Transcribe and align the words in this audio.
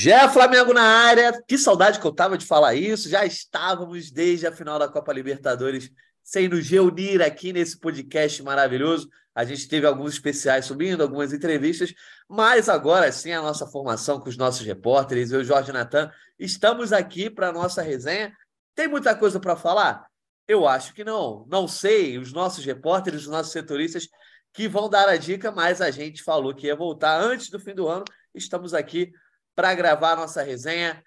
Já 0.00 0.28
Flamengo 0.28 0.72
na 0.72 0.80
área. 0.80 1.42
Que 1.42 1.58
saudade 1.58 1.98
que 1.98 2.06
eu 2.06 2.12
tava 2.12 2.38
de 2.38 2.46
falar 2.46 2.76
isso. 2.76 3.08
Já 3.08 3.26
estávamos 3.26 4.12
desde 4.12 4.46
a 4.46 4.52
final 4.52 4.78
da 4.78 4.86
Copa 4.86 5.12
Libertadores 5.12 5.90
sem 6.22 6.46
nos 6.46 6.70
reunir 6.70 7.20
aqui 7.20 7.52
nesse 7.52 7.76
podcast 7.80 8.40
maravilhoso. 8.44 9.08
A 9.34 9.44
gente 9.44 9.66
teve 9.66 9.88
alguns 9.88 10.12
especiais 10.12 10.66
subindo, 10.66 11.02
algumas 11.02 11.32
entrevistas, 11.32 11.92
mas 12.28 12.68
agora 12.68 13.10
sim 13.10 13.32
a 13.32 13.42
nossa 13.42 13.66
formação 13.66 14.20
com 14.20 14.28
os 14.28 14.36
nossos 14.36 14.64
repórteres, 14.64 15.32
eu, 15.32 15.42
Jorge 15.42 15.72
Natan, 15.72 16.12
estamos 16.38 16.92
aqui 16.92 17.28
para 17.28 17.48
a 17.48 17.52
nossa 17.52 17.82
resenha. 17.82 18.32
Tem 18.76 18.86
muita 18.86 19.16
coisa 19.16 19.40
para 19.40 19.56
falar? 19.56 20.06
Eu 20.46 20.68
acho 20.68 20.94
que 20.94 21.02
não. 21.02 21.44
Não 21.48 21.66
sei, 21.66 22.18
os 22.18 22.32
nossos 22.32 22.64
repórteres, 22.64 23.22
os 23.22 23.28
nossos 23.28 23.50
setoristas 23.50 24.06
que 24.52 24.68
vão 24.68 24.88
dar 24.88 25.08
a 25.08 25.16
dica, 25.16 25.50
mas 25.50 25.80
a 25.80 25.90
gente 25.90 26.22
falou 26.22 26.54
que 26.54 26.68
ia 26.68 26.76
voltar 26.76 27.20
antes 27.20 27.50
do 27.50 27.58
fim 27.58 27.74
do 27.74 27.88
ano. 27.88 28.04
Estamos 28.32 28.74
aqui 28.74 29.12
para 29.58 29.74
gravar 29.74 30.12
a 30.12 30.16
nossa 30.16 30.40
resenha 30.40 31.02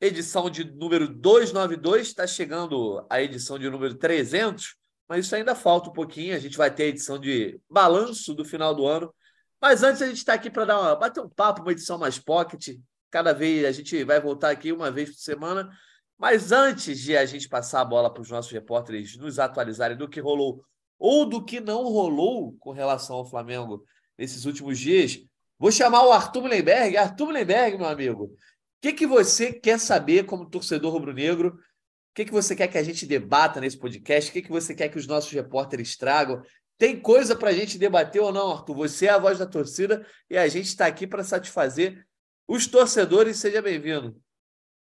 edição 0.00 0.48
de 0.48 0.64
número 0.64 1.06
292, 1.06 2.06
está 2.06 2.26
chegando 2.26 3.06
a 3.10 3.20
edição 3.20 3.58
de 3.58 3.68
número 3.68 3.94
300, 3.94 4.74
mas 5.06 5.26
isso 5.26 5.36
ainda 5.36 5.54
falta 5.54 5.90
um 5.90 5.92
pouquinho. 5.92 6.34
A 6.34 6.38
gente 6.38 6.56
vai 6.56 6.74
ter 6.74 6.84
a 6.84 6.86
edição 6.86 7.18
de 7.18 7.60
balanço 7.68 8.32
do 8.32 8.42
final 8.42 8.74
do 8.74 8.86
ano. 8.86 9.14
Mas 9.60 9.82
antes 9.82 10.00
a 10.00 10.06
gente 10.06 10.16
está 10.16 10.32
aqui 10.32 10.48
para 10.48 10.64
dar 10.64 10.80
uma, 10.80 10.96
bater 10.96 11.20
um 11.20 11.28
papo, 11.28 11.60
uma 11.60 11.72
edição 11.72 11.98
mais 11.98 12.18
pocket. 12.18 12.68
Cada 13.10 13.34
vez 13.34 13.66
a 13.66 13.72
gente 13.72 14.02
vai 14.02 14.18
voltar 14.18 14.48
aqui 14.48 14.72
uma 14.72 14.90
vez 14.90 15.10
por 15.10 15.18
semana. 15.18 15.70
Mas 16.16 16.52
antes 16.52 16.98
de 16.98 17.18
a 17.18 17.26
gente 17.26 17.50
passar 17.50 17.82
a 17.82 17.84
bola 17.84 18.10
para 18.10 18.22
os 18.22 18.30
nossos 18.30 18.50
repórteres 18.50 19.14
nos 19.18 19.38
atualizarem 19.38 19.94
do 19.94 20.08
que 20.08 20.20
rolou 20.20 20.64
ou 20.98 21.26
do 21.26 21.44
que 21.44 21.60
não 21.60 21.82
rolou 21.82 22.56
com 22.60 22.70
relação 22.70 23.16
ao 23.16 23.28
Flamengo 23.28 23.84
nesses 24.16 24.46
últimos 24.46 24.78
dias, 24.78 25.20
vou 25.58 25.72
chamar 25.72 26.06
o 26.06 26.12
Arthur 26.12 26.42
Mullenberg. 26.42 26.96
Arthur 26.96 27.26
Mullenberg, 27.26 27.76
meu 27.76 27.86
amigo, 27.86 28.24
o 28.24 28.36
que, 28.80 28.92
que 28.92 29.06
você 29.06 29.52
quer 29.52 29.78
saber 29.78 30.24
como 30.24 30.48
torcedor 30.48 30.92
rubro-negro? 30.92 31.48
O 31.48 32.14
que, 32.14 32.24
que 32.24 32.32
você 32.32 32.54
quer 32.54 32.68
que 32.68 32.78
a 32.78 32.82
gente 32.82 33.06
debata 33.06 33.60
nesse 33.60 33.78
podcast? 33.78 34.30
O 34.30 34.32
que, 34.32 34.42
que 34.42 34.50
você 34.50 34.74
quer 34.74 34.88
que 34.88 34.98
os 34.98 35.06
nossos 35.06 35.32
repórteres 35.32 35.96
tragam? 35.96 36.42
Tem 36.78 36.98
coisa 36.98 37.34
para 37.34 37.50
a 37.50 37.52
gente 37.52 37.76
debater 37.76 38.22
ou 38.22 38.32
não, 38.32 38.52
Arthur? 38.52 38.76
Você 38.76 39.06
é 39.06 39.10
a 39.10 39.18
voz 39.18 39.38
da 39.38 39.46
torcida 39.46 40.06
e 40.30 40.36
a 40.36 40.46
gente 40.46 40.66
está 40.66 40.86
aqui 40.86 41.06
para 41.06 41.24
satisfazer 41.24 42.06
os 42.46 42.66
torcedores. 42.66 43.36
Seja 43.36 43.60
bem-vindo. 43.60 44.16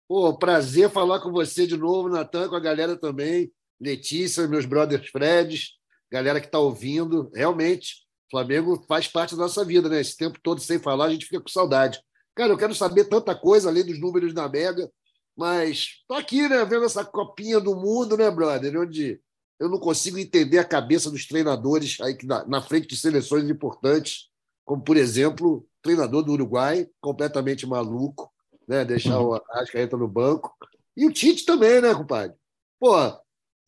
Pô, 0.08 0.38
prazer 0.38 0.90
falar 0.92 1.20
com 1.22 1.32
você 1.32 1.66
de 1.66 1.78
novo, 1.78 2.10
Natan, 2.10 2.48
com 2.50 2.56
a 2.56 2.60
galera 2.60 2.98
também. 2.98 3.52
Letícia, 3.80 4.48
meus 4.48 4.66
brothers 4.66 5.10
Freds, 5.10 5.72
galera 6.12 6.40
que 6.40 6.46
está 6.46 6.60
ouvindo. 6.60 7.32
Realmente, 7.34 8.05
Flamengo 8.30 8.84
faz 8.88 9.08
parte 9.08 9.36
da 9.36 9.44
nossa 9.44 9.64
vida, 9.64 9.88
né? 9.90 10.02
Esse 10.02 10.18
tempo 10.18 10.40
todo 10.42 10.62
sem 10.62 10.80
falar, 10.80 11.06
a 11.06 11.10
gente 11.10 11.26
fica 11.26 11.42
com 11.42 11.48
saudade. 11.48 12.00
Cara, 12.36 12.52
eu 12.52 12.58
quero 12.58 12.76
saber 12.76 13.06
tanta 13.06 13.34
coisa 13.34 13.70
além 13.70 13.86
dos 13.86 14.00
números 14.00 14.34
da 14.34 14.50
Mega, 14.50 14.92
mas 15.38 16.04
tô 16.08 16.16
aqui, 16.16 16.48
né, 16.48 16.64
vendo 16.66 16.86
essa 16.86 17.04
copinha 17.04 17.60
do 17.60 17.76
mundo, 17.76 18.18
né, 18.18 18.30
brother? 18.30 18.80
Onde 18.80 19.22
eu 19.60 19.70
não 19.70 19.80
consigo 19.80 20.18
entender 20.18 20.60
a 20.60 20.66
cabeça 20.66 21.10
dos 21.10 21.26
treinadores 21.26 21.98
aí 22.02 22.18
na, 22.24 22.46
na 22.46 22.62
frente 22.62 22.88
de 22.88 22.98
seleções 22.98 23.50
importantes, 23.50 24.30
como, 24.66 24.82
por 24.82 24.98
exemplo, 24.98 25.58
o 25.58 25.68
treinador 25.82 26.24
do 26.24 26.34
Uruguai, 26.34 26.90
completamente 27.00 27.66
maluco, 27.66 28.32
né? 28.68 28.84
Deixar 28.84 29.20
o 29.20 29.36
Ascaeta 29.52 29.96
no 29.96 30.08
banco. 30.08 30.54
E 30.98 31.06
o 31.06 31.12
Tite 31.12 31.46
também, 31.46 31.82
né, 31.82 31.94
compadre? 31.94 32.36
Pô, 32.80 32.96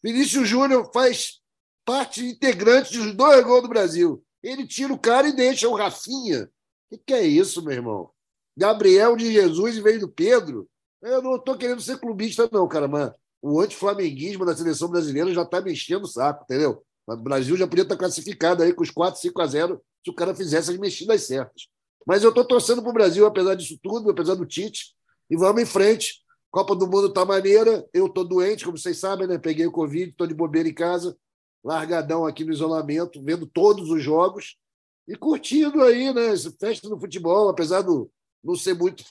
Vinícius 0.03 0.47
Júnior 0.47 0.89
faz 0.93 1.41
parte 1.85 2.25
integrante 2.25 2.97
dos 2.97 3.13
dois 3.13 3.43
gols 3.45 3.61
do 3.61 3.69
Brasil. 3.69 4.23
Ele 4.47 4.65
tira 4.65 4.93
o 4.93 4.99
cara 4.99 5.27
e 5.27 5.35
deixa 5.35 5.67
o 5.67 5.75
Rafinha. 5.75 6.45
O 6.45 6.95
que, 6.95 7.03
que 7.07 7.13
é 7.13 7.21
isso, 7.21 7.61
meu 7.61 7.73
irmão? 7.73 8.09
Gabriel 8.55 9.17
de 9.17 9.31
Jesus 9.31 9.77
em 9.77 9.81
vez 9.81 9.99
do 9.99 10.07
Pedro. 10.07 10.69
Eu 11.01 11.21
não 11.21 11.35
estou 11.35 11.57
querendo 11.57 11.81
ser 11.81 11.99
clubista, 11.99 12.49
não, 12.51 12.65
cara, 12.65 12.87
mas 12.87 13.11
o 13.41 13.59
anti-flamenguismo 13.59 14.45
da 14.45 14.55
seleção 14.55 14.89
brasileira 14.89 15.33
já 15.33 15.41
está 15.41 15.59
me 15.59 15.73
enchendo 15.73 16.05
o 16.05 16.07
saco, 16.07 16.43
entendeu? 16.43 16.81
O 17.05 17.17
Brasil 17.17 17.57
já 17.57 17.67
podia 17.67 17.83
estar 17.83 17.97
classificado 17.97 18.63
aí 18.63 18.73
com 18.73 18.83
os 18.83 18.89
4, 18.89 19.19
5 19.19 19.41
a 19.41 19.47
0 19.47 19.81
se 20.03 20.09
o 20.09 20.15
cara 20.15 20.33
fizesse 20.33 20.71
as 20.71 20.77
mexidas 20.77 21.23
certas. 21.23 21.67
Mas 22.05 22.23
eu 22.23 22.29
estou 22.29 22.45
torcendo 22.45 22.81
para 22.81 22.89
o 22.89 22.93
Brasil, 22.93 23.25
apesar 23.25 23.53
disso 23.53 23.77
tudo, 23.83 24.09
apesar 24.09 24.35
do 24.35 24.45
Tite, 24.45 24.95
e 25.29 25.35
vamos 25.35 25.61
em 25.61 25.65
frente. 25.65 26.23
Copa 26.49 26.73
do 26.73 26.87
Mundo 26.87 27.07
está 27.07 27.25
maneira, 27.25 27.85
eu 27.93 28.07
estou 28.07 28.23
doente, 28.23 28.63
como 28.63 28.77
vocês 28.77 28.97
sabem, 28.97 29.27
né? 29.27 29.37
Peguei 29.37 29.67
o 29.67 29.71
Covid, 29.71 30.09
estou 30.09 30.25
de 30.25 30.33
bobeira 30.33 30.69
em 30.69 30.73
casa, 30.73 31.17
largadão 31.67 32.25
aqui 32.25 32.45
no 32.45 32.53
isolamento, 32.53 33.21
vendo 33.21 33.45
todos 33.45 33.89
os 33.89 34.01
jogos 34.01 34.55
e 35.05 35.17
curtindo 35.17 35.83
aí, 35.83 36.13
né? 36.13 36.33
Festa 36.57 36.87
do 36.87 36.97
futebol, 36.97 37.49
apesar 37.49 37.81
do, 37.81 38.09
não 38.41 38.55
ser 38.55 38.73
muito 38.73 39.03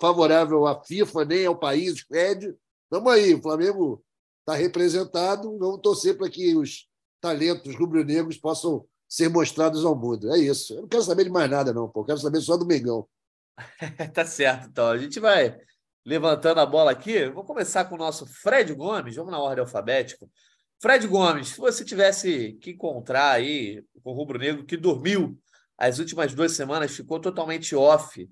favorável 0.00 0.64
à 0.64 0.80
FIFA 0.84 1.24
nem 1.24 1.44
ao 1.44 1.58
país, 1.58 2.04
pede. 2.06 2.54
Vamos 2.88 3.12
aí, 3.12 3.34
o 3.34 3.42
Flamengo 3.42 4.04
está 4.40 4.54
representado, 4.54 5.58
vamos 5.58 5.80
torcer 5.80 6.16
para 6.16 6.30
que 6.30 6.54
os 6.56 6.86
talentos 7.20 7.74
rubro-negros 7.74 8.36
possam 8.36 8.86
ser 9.08 9.28
mostrados 9.28 9.84
ao 9.84 9.96
mundo. 9.96 10.32
É 10.32 10.38
isso. 10.38 10.72
Eu 10.74 10.82
não 10.82 10.88
quero 10.88 11.02
saber 11.02 11.24
de 11.24 11.30
mais 11.30 11.50
nada, 11.50 11.72
não, 11.72 11.88
pô. 11.88 12.02
Eu 12.02 12.04
quero 12.04 12.18
saber 12.18 12.40
só 12.40 12.56
do 12.56 12.66
Mengão. 12.66 13.08
tá 14.14 14.24
certo, 14.24 14.68
então. 14.68 14.86
A 14.86 14.98
gente 14.98 15.18
vai 15.18 15.58
levantando 16.06 16.60
a 16.60 16.66
bola 16.66 16.92
aqui. 16.92 17.28
Vou 17.30 17.44
começar 17.44 17.86
com 17.86 17.96
o 17.96 17.98
nosso 17.98 18.24
Fred 18.26 18.72
Gomes. 18.72 19.16
Vamos 19.16 19.32
na 19.32 19.40
ordem 19.40 19.62
alfabética. 19.62 20.28
Fred 20.84 21.06
Gomes, 21.06 21.48
se 21.48 21.56
você 21.56 21.82
tivesse 21.82 22.58
que 22.60 22.72
encontrar 22.72 23.30
aí 23.30 23.82
o 24.04 24.12
Rubro 24.12 24.38
Negro 24.38 24.66
que 24.66 24.76
dormiu 24.76 25.34
as 25.78 25.98
últimas 25.98 26.34
duas 26.34 26.52
semanas, 26.52 26.94
ficou 26.94 27.18
totalmente 27.18 27.74
off 27.74 28.28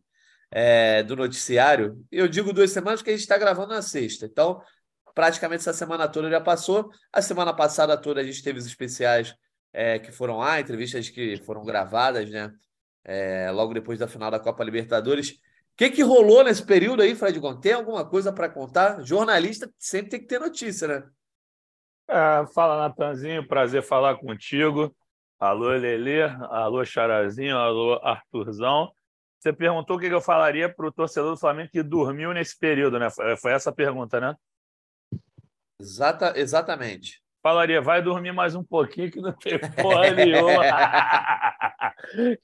é, 0.50 1.02
do 1.02 1.16
noticiário. 1.16 2.04
Eu 2.12 2.28
digo 2.28 2.52
duas 2.52 2.70
semanas 2.70 3.00
porque 3.00 3.08
a 3.08 3.14
gente 3.14 3.22
está 3.22 3.38
gravando 3.38 3.72
na 3.72 3.80
sexta. 3.80 4.26
Então, 4.26 4.60
praticamente 5.14 5.60
essa 5.60 5.72
semana 5.72 6.06
toda 6.06 6.28
já 6.28 6.42
passou. 6.42 6.90
A 7.10 7.22
semana 7.22 7.54
passada 7.54 7.96
toda 7.96 8.20
a 8.20 8.22
gente 8.22 8.42
teve 8.42 8.58
os 8.58 8.66
especiais 8.66 9.34
é, 9.72 9.98
que 9.98 10.12
foram 10.12 10.36
lá, 10.36 10.60
entrevistas 10.60 11.08
que 11.08 11.38
foram 11.46 11.64
gravadas, 11.64 12.28
né? 12.28 12.52
É, 13.02 13.50
logo 13.50 13.72
depois 13.72 13.98
da 13.98 14.06
final 14.06 14.30
da 14.30 14.38
Copa 14.38 14.62
Libertadores. 14.62 15.30
O 15.30 15.36
que, 15.74 15.88
que 15.88 16.02
rolou 16.02 16.44
nesse 16.44 16.62
período 16.62 17.00
aí, 17.00 17.14
Fred 17.14 17.40
Gon? 17.40 17.58
Tem 17.58 17.72
alguma 17.72 18.06
coisa 18.06 18.30
para 18.30 18.50
contar? 18.50 19.02
Jornalista 19.02 19.72
sempre 19.78 20.10
tem 20.10 20.20
que 20.20 20.26
ter 20.26 20.38
notícia, 20.38 20.86
né? 20.86 21.02
É, 22.12 22.46
fala, 22.52 22.76
Natanzinho. 22.76 23.48
Prazer 23.48 23.82
falar 23.82 24.16
contigo. 24.16 24.94
Alô, 25.40 25.70
Lelê. 25.70 26.24
Alô, 26.50 26.84
Charazinho. 26.84 27.56
Alô, 27.56 27.98
Arthurzão. 28.02 28.92
Você 29.38 29.50
perguntou 29.50 29.96
o 29.96 29.98
que 29.98 30.06
eu 30.06 30.20
falaria 30.20 30.68
para 30.68 30.86
o 30.86 30.92
torcedor 30.92 31.30
do 31.30 31.40
Flamengo 31.40 31.70
que 31.72 31.82
dormiu 31.82 32.34
nesse 32.34 32.56
período, 32.58 32.98
né? 32.98 33.08
Foi 33.40 33.52
essa 33.52 33.70
a 33.70 33.72
pergunta, 33.72 34.20
né? 34.20 34.36
Exata, 35.80 36.34
exatamente. 36.36 37.22
Falaria, 37.42 37.80
vai 37.80 38.02
dormir 38.02 38.30
mais 38.30 38.54
um 38.54 38.62
pouquinho 38.62 39.10
que 39.10 39.20
não 39.20 39.32
tem 39.32 39.58
porra 39.82 40.10
nenhuma. 40.10 40.62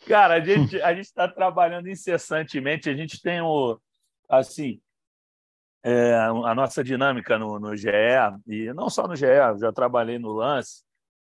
Cara, 0.09 0.35
a 0.35 0.41
gente 0.41 0.81
a 0.83 0.93
está 0.95 1.29
trabalhando 1.29 1.89
incessantemente, 1.89 2.89
a 2.89 2.95
gente 2.95 3.21
tem 3.23 3.41
o, 3.43 3.79
assim, 4.29 4.81
é, 5.83 6.15
a 6.15 6.55
nossa 6.55 6.83
dinâmica 6.83 7.39
no, 7.39 7.59
no 7.59 7.77
GE, 7.77 7.89
e 8.47 8.73
não 8.73 8.91
só 8.91 9.07
no 9.07 9.15
GE, 9.15 9.27
já 9.61 9.73
trabalhei 9.73 10.19
no 10.19 10.33
Lance, 10.33 10.83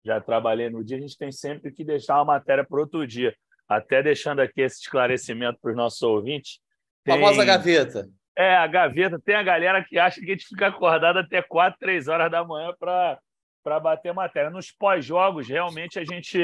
já 0.04 0.20
trabalhei 0.20 0.70
no 0.70 0.82
dia, 0.82 0.96
a 0.96 1.00
gente 1.00 1.16
tem 1.16 1.30
sempre 1.30 1.70
que 1.70 1.84
deixar 1.84 2.16
uma 2.16 2.24
matéria 2.24 2.64
para 2.64 2.80
outro 2.80 3.06
dia. 3.06 3.34
Até 3.68 4.02
deixando 4.02 4.40
aqui 4.40 4.62
esse 4.62 4.80
esclarecimento 4.80 5.58
para 5.60 5.70
os 5.70 5.76
nossos 5.76 6.02
ouvintes. 6.02 6.58
Tem... 7.04 7.14
Famosa 7.14 7.44
gaveta. 7.44 8.08
É, 8.36 8.56
a 8.56 8.66
gaveta. 8.66 9.20
Tem 9.20 9.36
a 9.36 9.42
galera 9.42 9.84
que 9.84 9.98
acha 9.98 10.20
que 10.20 10.26
a 10.26 10.30
gente 10.30 10.48
fica 10.48 10.66
acordado 10.66 11.18
até 11.18 11.40
4, 11.40 11.78
3 11.78 12.08
horas 12.08 12.30
da 12.30 12.44
manhã 12.44 12.74
para 12.78 13.80
bater 13.80 14.12
matéria. 14.12 14.50
Nos 14.50 14.72
pós-jogos, 14.72 15.48
realmente, 15.48 16.00
a 16.00 16.04
gente, 16.04 16.42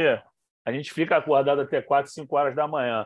a 0.64 0.70
gente 0.70 0.92
fica 0.92 1.16
acordado 1.16 1.62
até 1.62 1.82
4, 1.82 2.12
5 2.12 2.36
horas 2.36 2.54
da 2.54 2.68
manhã. 2.68 3.04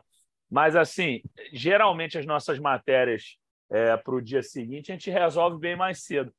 Mas, 0.50 0.76
assim, 0.76 1.22
geralmente 1.52 2.18
as 2.18 2.26
nossas 2.26 2.58
matérias 2.58 3.38
é, 3.70 3.96
para 3.96 4.14
o 4.14 4.20
dia 4.20 4.42
seguinte 4.42 4.90
a 4.90 4.94
gente 4.94 5.10
resolve 5.10 5.58
bem 5.58 5.76
mais 5.76 6.02
cedo. 6.02 6.32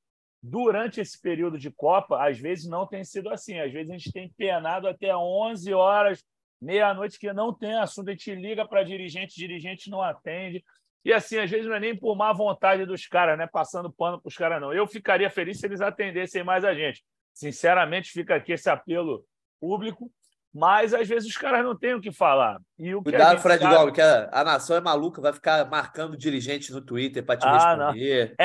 Durante 0.44 1.00
esse 1.00 1.20
período 1.22 1.58
de 1.58 1.70
Copa, 1.72 2.28
às 2.28 2.40
vezes 2.40 2.68
não 2.68 2.88
tem 2.88 3.04
sido 3.04 3.30
assim. 3.30 3.60
Às 3.60 3.72
vezes 3.72 3.92
a 3.92 3.94
gente 3.94 4.12
tem 4.12 4.30
penado 4.30 4.88
até 4.88 5.16
11 5.16 5.74
horas 5.74 6.24
meia-noite 6.62 7.18
que 7.18 7.34
não 7.34 7.52
tem 7.52 7.74
assunto, 7.74 8.10
a 8.10 8.12
gente 8.12 8.36
liga 8.36 8.68
para 8.68 8.84
dirigente, 8.84 9.36
dirigente 9.36 9.90
não 9.90 10.02
atende. 10.02 10.64
E 11.04 11.12
assim, 11.12 11.40
às 11.40 11.50
vezes 11.50 11.66
não 11.66 11.76
é 11.76 11.80
nem 11.80 11.98
por 11.98 12.16
má 12.16 12.32
vontade 12.32 12.86
dos 12.86 13.08
caras, 13.08 13.38
né? 13.38 13.48
Passando 13.48 13.92
pano 13.92 14.22
para 14.22 14.30
os 14.30 14.36
caras, 14.36 14.62
não. 14.62 14.72
Eu 14.72 14.86
ficaria 14.86 15.30
feliz 15.30 15.60
se 15.60 15.66
eles 15.66 15.82
atendessem 15.82 16.44
mais 16.44 16.64
a 16.64 16.76
gente. 16.76 17.04
Sinceramente, 17.34 18.12
fica 18.12 18.36
aqui 18.36 18.52
esse 18.52 18.70
apelo 18.70 19.26
público, 19.60 20.12
mas 20.54 20.94
às 20.94 21.08
vezes 21.08 21.30
os 21.30 21.38
caras 21.38 21.64
não 21.64 21.78
têm 21.78 21.94
o 21.94 22.02
que 22.02 22.12
falar. 22.12 22.60
E 22.78 22.94
o 22.94 23.02
Cuidado, 23.02 23.38
que 23.38 23.42
Fred 23.42 23.62
sabe... 23.62 23.76
Gomes, 23.76 23.94
que 23.94 24.02
a, 24.02 24.30
a, 24.32 24.44
nação 24.44 24.76
é 24.76 24.82
maluca, 24.82 25.22
vai 25.22 25.32
ficar 25.32 25.70
marcando 25.70 26.18
dirigente 26.18 26.72
no 26.72 26.82
Twitter 26.82 27.26
para 27.26 27.38
te 27.38 27.46
ah, 27.46 27.54
responder. 27.54 28.36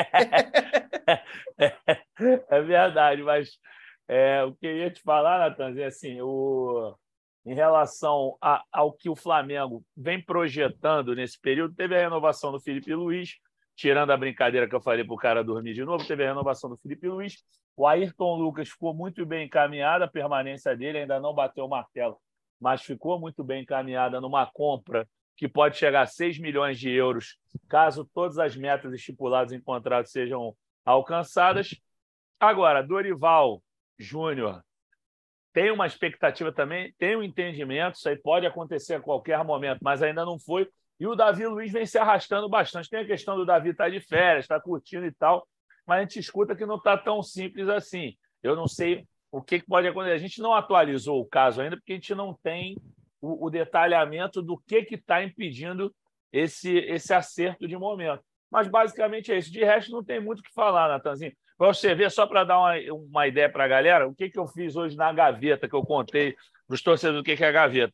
é, 1.59 1.71
é, 2.49 2.61
verdade, 2.61 3.23
mas 3.23 3.57
é, 4.07 4.43
o 4.43 4.53
que 4.53 4.65
eu 4.65 4.77
ia 4.77 4.89
te 4.89 5.01
falar, 5.01 5.49
Natan, 5.49 5.77
é 5.77 5.85
assim, 5.85 6.21
o 6.21 6.95
em 7.45 7.53
relação 7.53 8.37
a, 8.41 8.61
ao 8.73 8.91
que 8.91 9.09
o 9.09 9.15
Flamengo 9.15 9.81
vem 9.95 10.21
projetando 10.21 11.15
nesse 11.15 11.39
período. 11.39 11.73
Teve 11.73 11.95
a 11.95 12.01
renovação 12.01 12.51
do 12.51 12.59
Felipe 12.59 12.93
Luiz, 12.93 13.37
tirando 13.77 14.09
a 14.09 14.17
brincadeira 14.17 14.67
que 14.67 14.73
eu 14.73 14.81
falei 14.81 15.05
para 15.05 15.13
o 15.13 15.17
cara 15.17 15.43
dormir 15.43 15.75
de 15.75 15.85
novo, 15.85 16.05
teve 16.05 16.25
a 16.25 16.27
renovação 16.27 16.67
do 16.67 16.77
Felipe 16.77 17.07
Luiz. 17.07 17.43
O 17.75 17.85
Ayrton 17.85 18.35
Lucas 18.35 18.69
ficou 18.69 18.91
muito 18.91 19.23
bem 19.23 19.45
encaminhada, 19.45 20.05
a 20.05 20.09
permanência 20.09 20.75
dele 20.75 20.97
ainda 20.97 21.19
não 21.19 21.31
bateu 21.31 21.63
o 21.63 21.69
martelo, 21.69 22.17
mas 22.59 22.81
ficou 22.81 23.19
muito 23.19 23.43
bem 23.43 23.61
encaminhada 23.61 24.19
numa 24.19 24.47
compra 24.47 25.07
que 25.35 25.47
pode 25.47 25.77
chegar 25.77 26.01
a 26.01 26.07
6 26.07 26.39
milhões 26.39 26.79
de 26.79 26.89
euros, 26.89 27.37
caso 27.69 28.09
todas 28.11 28.39
as 28.39 28.57
metas 28.57 28.91
estipuladas 28.91 29.53
em 29.53 29.61
contrato 29.61 30.09
sejam 30.09 30.55
alcançadas. 30.83 31.79
Agora, 32.39 32.81
Dorival 32.81 33.61
Júnior 33.99 34.63
tem 35.53 35.69
uma 35.69 35.85
expectativa 35.85 36.51
também, 36.51 36.91
tem 36.97 37.15
um 37.15 37.21
entendimento, 37.21 37.97
isso 37.97 38.09
aí 38.09 38.15
pode 38.15 38.47
acontecer 38.47 38.95
a 38.95 38.99
qualquer 38.99 39.43
momento, 39.43 39.79
mas 39.83 40.01
ainda 40.01 40.25
não 40.25 40.39
foi. 40.39 40.67
E 40.99 41.05
o 41.05 41.15
Davi 41.15 41.45
Luiz 41.45 41.71
vem 41.71 41.85
se 41.85 41.97
arrastando 41.97 42.49
bastante. 42.49 42.89
Tem 42.89 43.01
a 43.01 43.05
questão 43.05 43.35
do 43.35 43.45
Davi 43.45 43.69
estar 43.69 43.85
tá 43.85 43.89
de 43.89 43.99
férias, 43.99 44.45
estar 44.45 44.59
tá 44.59 44.61
curtindo 44.61 45.05
e 45.05 45.11
tal, 45.11 45.47
mas 45.85 45.99
a 45.99 46.01
gente 46.01 46.19
escuta 46.19 46.55
que 46.55 46.65
não 46.65 46.75
está 46.75 46.97
tão 46.97 47.21
simples 47.21 47.69
assim. 47.69 48.15
Eu 48.41 48.55
não 48.55 48.67
sei 48.67 49.05
o 49.31 49.41
que 49.41 49.61
pode 49.61 49.87
acontecer. 49.87 50.15
A 50.15 50.19
gente 50.19 50.41
não 50.41 50.53
atualizou 50.53 51.21
o 51.21 51.25
caso 51.25 51.61
ainda, 51.61 51.77
porque 51.77 51.93
a 51.93 51.95
gente 51.95 52.15
não 52.15 52.33
tem 52.33 52.75
o, 53.21 53.45
o 53.45 53.49
detalhamento 53.49 54.41
do 54.41 54.57
que 54.57 54.87
está 54.91 55.23
impedindo 55.23 55.93
esse, 56.31 56.77
esse 56.79 57.13
acerto 57.13 57.67
de 57.67 57.77
momento. 57.77 58.23
Mas 58.49 58.67
basicamente 58.67 59.31
é 59.31 59.37
isso. 59.37 59.51
De 59.51 59.63
resto, 59.63 59.91
não 59.91 60.03
tem 60.03 60.19
muito 60.19 60.39
o 60.39 60.43
que 60.43 60.53
falar, 60.53 60.87
Natanzinho. 60.87 61.33
Para 61.57 61.67
você 61.67 61.93
ver, 61.93 62.11
só 62.11 62.25
para 62.25 62.43
dar 62.43 62.59
uma, 62.59 62.73
uma 62.93 63.27
ideia 63.27 63.49
para 63.49 63.65
a 63.65 63.67
galera, 63.67 64.07
o 64.07 64.15
que, 64.15 64.29
que 64.29 64.39
eu 64.39 64.47
fiz 64.47 64.75
hoje 64.75 64.95
na 64.95 65.11
gaveta, 65.11 65.67
que 65.67 65.75
eu 65.75 65.83
contei 65.83 66.35
para 66.67 66.75
os 66.75 66.81
torcedores 66.81 67.21
o 67.21 67.23
que, 67.23 67.35
que 67.35 67.43
é 67.43 67.47
a 67.47 67.51
gaveta. 67.51 67.93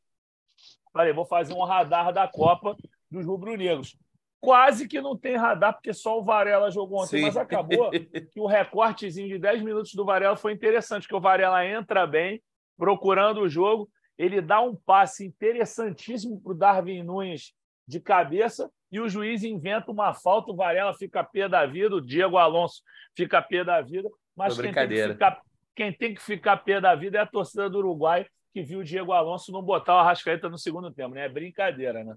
Falei, 0.91 1.13
vou 1.13 1.25
fazer 1.25 1.53
um 1.53 1.63
radar 1.63 2.13
da 2.13 2.27
Copa 2.27 2.75
dos 3.13 3.25
rubro-negros. 3.25 3.95
Quase 4.41 4.87
que 4.87 4.99
não 4.99 5.15
tem 5.15 5.37
radar, 5.37 5.73
porque 5.73 5.93
só 5.93 6.19
o 6.19 6.23
Varela 6.23 6.69
jogou 6.69 7.01
ontem, 7.01 7.19
Sim. 7.19 7.21
mas 7.21 7.37
acabou 7.37 7.91
que 7.91 8.39
o 8.39 8.45
recortezinho 8.45 9.29
de 9.29 9.39
10 9.39 9.61
minutos 9.61 9.93
do 9.93 10.03
Varela 10.03 10.35
foi 10.35 10.51
interessante, 10.51 11.07
que 11.07 11.15
o 11.15 11.21
Varela 11.21 11.65
entra 11.65 12.05
bem, 12.05 12.41
procurando 12.77 13.41
o 13.41 13.47
jogo, 13.47 13.89
ele 14.17 14.41
dá 14.41 14.59
um 14.59 14.75
passe 14.75 15.25
interessantíssimo 15.25 16.41
para 16.41 16.51
o 16.51 16.55
Darwin 16.55 17.03
Nunes 17.03 17.53
de 17.87 17.99
cabeça 18.01 18.69
e 18.91 18.99
o 18.99 19.07
juiz 19.07 19.43
inventa 19.43 19.91
uma 19.91 20.13
falta, 20.13 20.51
o 20.51 20.55
Varela 20.55 20.93
fica 20.93 21.23
pé 21.23 21.47
da 21.47 21.65
vida, 21.65 21.95
o 21.95 22.01
Diego 22.01 22.37
Alonso 22.37 22.81
fica 23.15 23.41
pé 23.41 23.63
da 23.63 23.81
vida, 23.81 24.09
mas 24.35 24.59
quem 24.59 24.73
tem, 24.73 24.87
que 24.87 25.07
ficar, 25.07 25.41
quem 25.75 25.93
tem 25.93 26.13
que 26.15 26.21
ficar 26.21 26.57
pé 26.57 26.81
da 26.81 26.93
vida 26.95 27.17
é 27.17 27.21
a 27.21 27.25
torcida 27.25 27.69
do 27.69 27.77
Uruguai, 27.77 28.25
que 28.53 28.61
viu 28.61 28.79
o 28.79 28.83
Diego 28.83 29.13
Alonso 29.13 29.51
não 29.51 29.63
botar 29.63 29.95
o 29.95 29.99
Arrascaeta 29.99 30.49
no 30.49 30.57
segundo 30.57 30.91
tempo, 30.91 31.15
né? 31.15 31.25
É 31.25 31.29
brincadeira, 31.29 32.03
né? 32.03 32.15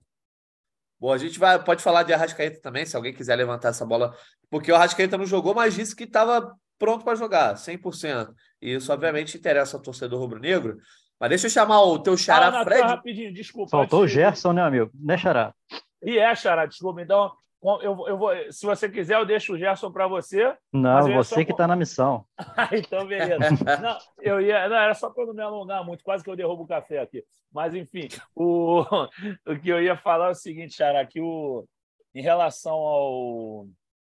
Bom, 0.98 1.12
a 1.12 1.19
gente 1.19 1.38
vai, 1.38 1.62
pode 1.62 1.82
falar 1.82 2.02
de 2.02 2.12
Arrascaeta 2.12 2.60
também, 2.60 2.87
se 2.87 2.96
alguém 2.96 3.12
quiser 3.12 3.37
levantar 3.37 3.69
essa 3.69 3.84
bola, 3.84 4.14
porque 4.50 4.72
o 4.72 4.75
Arrascaeta 4.75 5.19
não 5.19 5.26
jogou, 5.26 5.54
mas 5.54 5.75
disse 5.75 5.94
que 5.94 6.04
estava 6.04 6.54
pronto 6.78 7.04
para 7.04 7.14
jogar, 7.14 7.54
100%. 7.54 8.34
E 8.62 8.75
isso, 8.75 8.93
obviamente, 8.93 9.37
interessa 9.37 9.76
ao 9.76 9.82
torcedor 9.82 10.20
rubro-negro. 10.20 10.78
Mas 11.19 11.31
deixa 11.31 11.46
eu 11.46 11.50
chamar 11.50 11.82
o 11.82 11.98
teu 11.98 12.16
xará 12.16 12.48
ah, 12.48 12.64
Fred. 12.64 12.82
rapidinho, 12.82 13.32
desculpa. 13.32 13.70
Faltou 13.70 14.02
o 14.02 14.08
Gerson, 14.08 14.52
né, 14.52 14.62
amigo? 14.62 14.90
Né, 14.94 15.16
xará? 15.16 15.54
E 16.02 16.19
é, 16.19 16.34
xará, 16.34 16.66
desculpa. 16.66 17.00
Então, 17.00 17.32
eu, 17.62 18.05
eu 18.06 18.19
vou, 18.19 18.31
se 18.53 18.64
você 18.64 18.88
quiser, 18.88 19.17
eu 19.17 19.26
deixo 19.26 19.55
o 19.55 19.58
Gerson 19.58 19.91
para 19.91 20.06
você. 20.06 20.56
Não, 20.73 21.12
você 21.12 21.35
só... 21.35 21.44
que 21.44 21.50
está 21.50 21.67
na 21.67 21.75
missão. 21.75 22.25
então, 22.73 23.06
beleza. 23.06 23.38
não, 23.81 23.99
eu 24.20 24.41
ia, 24.41 24.69
não, 24.69 24.76
era 24.76 24.94
só 24.94 25.11
para 25.11 25.26
não 25.26 25.35
me 25.35 25.43
alongar 25.43 25.85
muito, 25.85 26.05
quase 26.05 26.23
que 26.23 26.31
eu 26.31 26.37
derrubo 26.37 26.64
o 26.64 26.69
café 26.69 27.00
aqui. 27.00 27.25
Mas, 27.53 27.75
enfim, 27.75 28.08
o, 28.35 28.82
o 29.47 29.58
que 29.61 29.69
eu 29.69 29.82
ia 29.82 29.97
falar 29.97 30.29
é 30.29 30.31
o 30.31 30.35
seguinte, 30.35 30.76
Xará, 30.76 31.05
que 31.06 31.20
o, 31.20 31.67
em 32.14 32.23
relação 32.23 32.75
ao. 32.75 33.67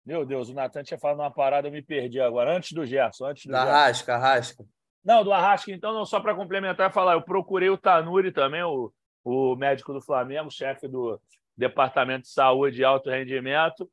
Meu 0.06 0.26
Deus, 0.26 0.50
o 0.50 0.54
Natan 0.54 0.84
tinha 0.84 1.00
falado 1.00 1.20
uma 1.20 1.32
parada, 1.32 1.68
eu 1.68 1.72
me 1.72 1.82
perdi 1.82 2.20
agora. 2.20 2.56
Antes 2.56 2.74
do 2.74 2.86
Gerson, 2.86 3.26
antes 3.26 3.46
do 3.46 3.52
da 3.52 3.62
Arrasca, 3.62 4.16
Arrasca. 4.16 4.66
Não, 5.04 5.24
do 5.24 5.32
Arrasca, 5.32 5.72
então, 5.72 5.94
não, 5.94 6.06
só 6.06 6.20
para 6.20 6.36
complementar 6.36 6.90
e 6.90 6.94
falar, 6.94 7.14
eu 7.14 7.22
procurei 7.22 7.70
o 7.70 7.78
Tanuri 7.78 8.32
também, 8.32 8.64
o, 8.64 8.92
o 9.24 9.56
médico 9.56 9.94
do 9.94 10.02
Flamengo, 10.02 10.52
chefe 10.52 10.88
do, 10.88 11.20
Departamento 11.58 12.24
de 12.24 12.30
Saúde 12.30 12.82
e 12.82 12.84
Alto 12.84 13.10
Rendimento, 13.10 13.90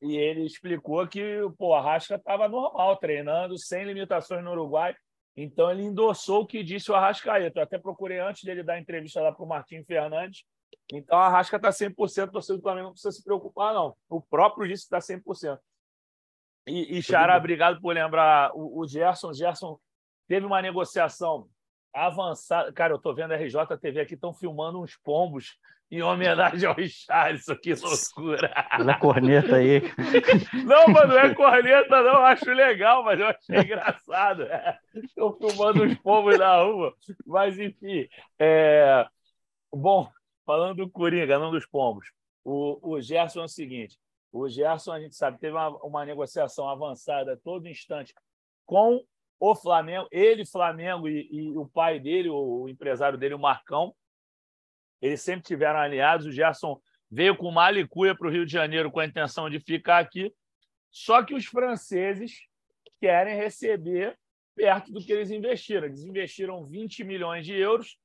e 0.00 0.16
ele 0.16 0.44
explicou 0.44 1.06
que 1.06 1.40
pô, 1.58 1.74
a 1.74 1.80
Rasca 1.80 2.14
estava 2.14 2.48
normal, 2.48 2.96
treinando, 2.96 3.58
sem 3.58 3.84
limitações 3.84 4.44
no 4.44 4.52
Uruguai. 4.52 4.94
Então 5.36 5.70
ele 5.70 5.82
endossou 5.82 6.42
o 6.42 6.46
que 6.46 6.62
disse 6.62 6.90
o 6.90 6.94
Arrascaeta. 6.94 7.60
Eu 7.60 7.62
até 7.64 7.78
procurei 7.78 8.18
antes 8.18 8.42
dele 8.44 8.62
dar 8.62 8.78
entrevista 8.78 9.20
lá 9.20 9.32
para 9.32 9.44
o 9.44 9.48
Martim 9.48 9.82
Fernandes. 9.84 10.44
Então 10.92 11.18
a 11.18 11.28
Rasca 11.28 11.56
está 11.56 11.70
100%, 11.70 12.30
torcedor 12.30 12.58
do 12.58 12.62
Flamengo 12.62 12.86
não 12.86 12.92
precisa 12.92 13.12
se 13.12 13.24
preocupar, 13.24 13.74
não. 13.74 13.96
O 14.08 14.20
próprio 14.20 14.68
disse 14.68 14.88
que 14.88 14.96
está 14.96 14.98
100%. 14.98 15.58
E, 16.66 16.98
e 16.98 17.02
Xará, 17.02 17.36
obrigado 17.36 17.80
por 17.80 17.94
lembrar 17.94 18.52
o, 18.54 18.80
o 18.80 18.86
Gerson. 18.86 19.28
O 19.28 19.34
Gerson 19.34 19.78
teve 20.28 20.44
uma 20.44 20.60
negociação 20.62 21.48
avançada. 21.92 22.72
Cara, 22.72 22.92
eu 22.92 22.96
estou 22.96 23.14
vendo 23.14 23.32
a 23.32 23.36
RJTV 23.36 24.00
aqui, 24.00 24.14
estão 24.14 24.34
filmando 24.34 24.80
uns 24.80 24.96
pombos 24.96 25.56
em 25.90 26.02
homenagem 26.02 26.68
ao 26.68 26.74
Richardson, 26.74 27.56
que 27.56 27.74
loucura. 27.74 28.52
Na 28.84 28.98
corneta 28.98 29.56
aí. 29.56 29.82
Não, 30.64 30.88
mano, 30.88 31.14
não 31.14 31.18
é 31.18 31.34
corneta, 31.34 32.02
não. 32.02 32.14
Eu 32.14 32.24
acho 32.24 32.50
legal, 32.50 33.02
mas 33.02 33.18
eu 33.18 33.26
achei 33.26 33.58
engraçado. 33.58 34.46
Estão 34.94 35.32
filmando 35.32 35.84
os 35.84 35.94
pombos 35.98 36.38
na 36.38 36.62
rua. 36.62 36.94
Mas, 37.26 37.58
enfim. 37.58 38.06
É... 38.38 39.06
Bom, 39.72 40.10
falando 40.44 40.76
do 40.76 40.90
Coringa, 40.90 41.38
não 41.38 41.50
dos 41.50 41.66
pombos. 41.66 42.10
O, 42.44 42.94
o 42.94 43.00
Gerson 43.00 43.40
é 43.40 43.44
o 43.44 43.48
seguinte: 43.48 43.98
o 44.32 44.48
Gerson, 44.48 44.92
a 44.92 45.00
gente 45.00 45.16
sabe, 45.16 45.38
teve 45.38 45.52
uma, 45.52 45.68
uma 45.84 46.04
negociação 46.04 46.68
avançada 46.68 47.32
a 47.32 47.36
todo 47.36 47.68
instante 47.68 48.14
com 48.66 49.02
o 49.40 49.54
Flamengo, 49.54 50.08
ele, 50.10 50.44
Flamengo 50.44 51.08
e, 51.08 51.28
e 51.30 51.56
o 51.56 51.66
pai 51.66 52.00
dele, 52.00 52.28
o, 52.28 52.62
o 52.62 52.68
empresário 52.68 53.16
dele, 53.16 53.34
o 53.34 53.38
Marcão 53.38 53.94
eles 55.00 55.20
sempre 55.20 55.42
tiveram 55.42 55.78
aliados. 55.78 56.26
O 56.26 56.32
Gerson 56.32 56.80
veio 57.10 57.36
com 57.36 57.48
uma 57.48 57.64
alicuia 57.64 58.14
para 58.14 58.28
o 58.28 58.30
Rio 58.30 58.44
de 58.44 58.52
Janeiro 58.52 58.90
com 58.90 59.00
a 59.00 59.06
intenção 59.06 59.48
de 59.48 59.60
ficar 59.60 59.98
aqui. 59.98 60.32
Só 60.90 61.22
que 61.22 61.34
os 61.34 61.46
franceses 61.46 62.40
querem 63.00 63.36
receber 63.36 64.18
perto 64.54 64.92
do 64.92 65.00
que 65.00 65.12
eles 65.12 65.30
investiram. 65.30 65.86
Eles 65.86 66.02
investiram 66.02 66.64
20 66.64 67.04
milhões 67.04 67.46
de 67.46 67.54
euros, 67.54 67.96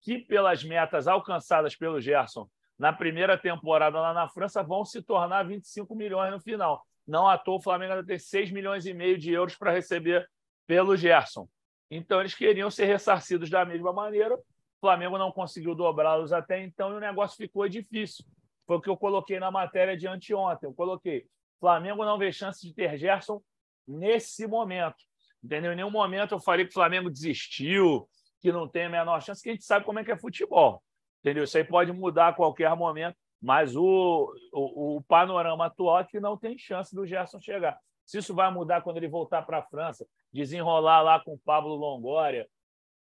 que, 0.00 0.18
pelas 0.18 0.62
metas 0.62 1.08
alcançadas 1.08 1.74
pelo 1.74 2.00
Gerson 2.00 2.48
na 2.78 2.92
primeira 2.92 3.36
temporada 3.38 3.98
lá 3.98 4.12
na 4.12 4.28
França, 4.28 4.62
vão 4.62 4.84
se 4.84 5.02
tornar 5.02 5.44
25 5.44 5.94
milhões 5.96 6.30
no 6.30 6.40
final. 6.40 6.86
Não 7.06 7.26
à 7.26 7.38
toa, 7.38 7.56
o 7.56 7.62
Flamengo 7.62 7.94
ainda 7.94 8.06
tem 8.06 8.18
6 8.18 8.50
milhões 8.52 8.86
e 8.86 8.92
meio 8.92 9.18
de 9.18 9.32
euros 9.32 9.56
para 9.56 9.72
receber 9.72 10.28
pelo 10.66 10.96
Gerson. 10.96 11.48
Então, 11.90 12.20
eles 12.20 12.34
queriam 12.34 12.70
ser 12.70 12.84
ressarcidos 12.84 13.48
da 13.48 13.64
mesma 13.64 13.92
maneira, 13.92 14.38
o 14.76 14.80
Flamengo 14.80 15.18
não 15.18 15.32
conseguiu 15.32 15.74
dobrá-los 15.74 16.32
até 16.32 16.62
então 16.62 16.92
e 16.92 16.96
o 16.96 17.00
negócio 17.00 17.36
ficou 17.36 17.68
difícil. 17.68 18.24
Foi 18.66 18.76
o 18.76 18.80
que 18.80 18.90
eu 18.90 18.96
coloquei 18.96 19.38
na 19.38 19.50
matéria 19.50 19.96
de 19.96 20.06
anteontem. 20.06 20.68
Eu 20.68 20.74
coloquei: 20.74 21.26
Flamengo 21.58 22.04
não 22.04 22.18
vê 22.18 22.30
chance 22.32 22.66
de 22.66 22.74
ter 22.74 22.96
Gerson 22.98 23.40
nesse 23.86 24.46
momento. 24.46 24.96
Entendeu? 25.42 25.72
Em 25.72 25.76
nenhum 25.76 25.90
momento 25.90 26.34
eu 26.34 26.40
falei 26.40 26.64
que 26.64 26.70
o 26.70 26.74
Flamengo 26.74 27.08
desistiu, 27.08 28.08
que 28.40 28.52
não 28.52 28.68
tem 28.68 28.86
a 28.86 28.90
menor 28.90 29.22
chance, 29.22 29.42
que 29.42 29.48
a 29.48 29.52
gente 29.52 29.64
sabe 29.64 29.84
como 29.84 29.98
é 29.98 30.04
que 30.04 30.10
é 30.10 30.16
futebol. 30.16 30.82
Entendeu? 31.20 31.44
Isso 31.44 31.56
aí 31.56 31.64
pode 31.64 31.92
mudar 31.92 32.28
a 32.28 32.32
qualquer 32.32 32.74
momento, 32.76 33.16
mas 33.40 33.74
o, 33.76 34.32
o, 34.52 34.96
o 34.96 35.02
panorama 35.04 35.66
atual 35.66 36.00
é 36.00 36.04
que 36.04 36.20
não 36.20 36.36
tem 36.36 36.58
chance 36.58 36.94
do 36.94 37.06
Gerson 37.06 37.40
chegar. 37.40 37.78
Se 38.04 38.18
isso 38.18 38.34
vai 38.34 38.50
mudar 38.52 38.82
quando 38.82 38.98
ele 38.98 39.08
voltar 39.08 39.42
para 39.42 39.58
a 39.58 39.62
França, 39.62 40.06
desenrolar 40.32 41.02
lá 41.02 41.20
com 41.20 41.34
o 41.34 41.38
Pablo 41.38 41.74
Longoria, 41.74 42.46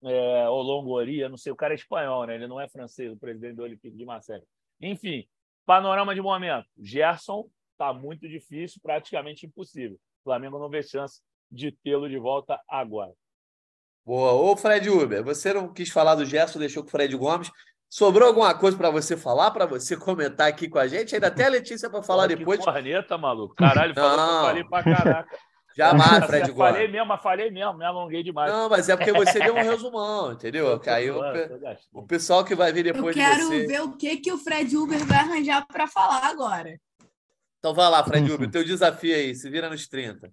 é, 0.03 0.49
ou 0.49 0.61
Longoria, 0.61 1.29
não 1.29 1.37
sei, 1.37 1.51
o 1.51 1.55
cara 1.55 1.73
é 1.73 1.75
espanhol, 1.75 2.25
né? 2.25 2.35
ele 2.35 2.47
não 2.47 2.59
é 2.59 2.67
francês, 2.67 3.11
o 3.11 3.17
presidente 3.17 3.55
do 3.55 3.63
Olympique 3.63 3.95
de 3.95 4.05
Marseille. 4.05 4.43
Enfim, 4.81 5.27
panorama 5.65 6.15
de 6.15 6.21
momento. 6.21 6.67
Gerson 6.79 7.47
está 7.73 7.93
muito 7.93 8.27
difícil, 8.27 8.79
praticamente 8.81 9.45
impossível. 9.45 9.97
O 10.21 10.23
Flamengo 10.23 10.59
não 10.59 10.69
vê 10.69 10.81
chance 10.83 11.21
de 11.51 11.71
tê-lo 11.71 12.09
de 12.09 12.17
volta 12.17 12.59
agora. 12.67 13.13
Boa. 14.05 14.33
Ô, 14.33 14.55
Fred 14.57 14.89
Uber, 14.89 15.23
você 15.23 15.53
não 15.53 15.71
quis 15.71 15.89
falar 15.89 16.15
do 16.15 16.25
Gerson, 16.25 16.59
deixou 16.59 16.83
com 16.83 16.89
o 16.89 16.91
Fred 16.91 17.15
Gomes. 17.15 17.51
Sobrou 17.89 18.27
alguma 18.27 18.57
coisa 18.57 18.77
para 18.77 18.89
você 18.89 19.17
falar, 19.17 19.51
para 19.51 19.65
você 19.65 19.97
comentar 19.97 20.47
aqui 20.47 20.69
com 20.69 20.79
a 20.79 20.87
gente? 20.87 21.13
Ainda 21.13 21.27
até 21.27 21.45
a 21.45 21.49
Letícia 21.49 21.89
para 21.89 22.01
falar 22.01 22.23
Pô, 22.23 22.35
depois. 22.35 22.59
Que 22.59 22.65
corneta, 22.65 23.17
maluco. 23.17 23.53
Caralho, 23.53 23.93
falou 23.93 24.15
que 24.15 24.21
eu 24.21 24.41
falei 24.41 24.63
para 24.63 24.83
caraca. 24.83 25.39
Jamais, 25.75 26.25
Fred 26.25 26.51
Gomes. 26.51 26.71
Falei 26.71 26.87
mesmo, 26.87 27.07
mas 27.07 27.21
falei 27.21 27.51
mesmo, 27.51 27.73
me 27.73 27.85
alonguei 27.85 28.23
demais. 28.23 28.51
Não, 28.51 28.69
mas 28.69 28.89
é 28.89 28.95
porque 28.95 29.13
você 29.13 29.39
deu 29.39 29.55
um 29.55 29.61
resumão, 29.61 30.33
entendeu? 30.33 30.81
Aí 30.87 31.09
o, 31.09 31.21
o, 31.93 32.03
pessoal 32.03 32.43
que 32.43 32.55
vai 32.55 32.73
vir 32.73 32.83
depois 32.83 33.15
Eu 33.15 33.23
quero 33.23 33.49
de 33.49 33.67
ver 33.67 33.81
o 33.81 33.95
que, 33.95 34.17
que 34.17 34.31
o 34.31 34.37
Fred 34.37 34.75
Uber 34.75 35.03
vai 35.05 35.19
arranjar 35.19 35.65
para 35.65 35.87
falar 35.87 36.25
agora. 36.25 36.77
Então 37.59 37.73
vai 37.73 37.89
lá, 37.89 38.03
Fred 38.03 38.31
Uber, 38.31 38.49
teu 38.49 38.63
desafio 38.63 39.15
aí, 39.15 39.33
se 39.35 39.49
vira 39.49 39.69
nos 39.69 39.87
30. 39.87 40.31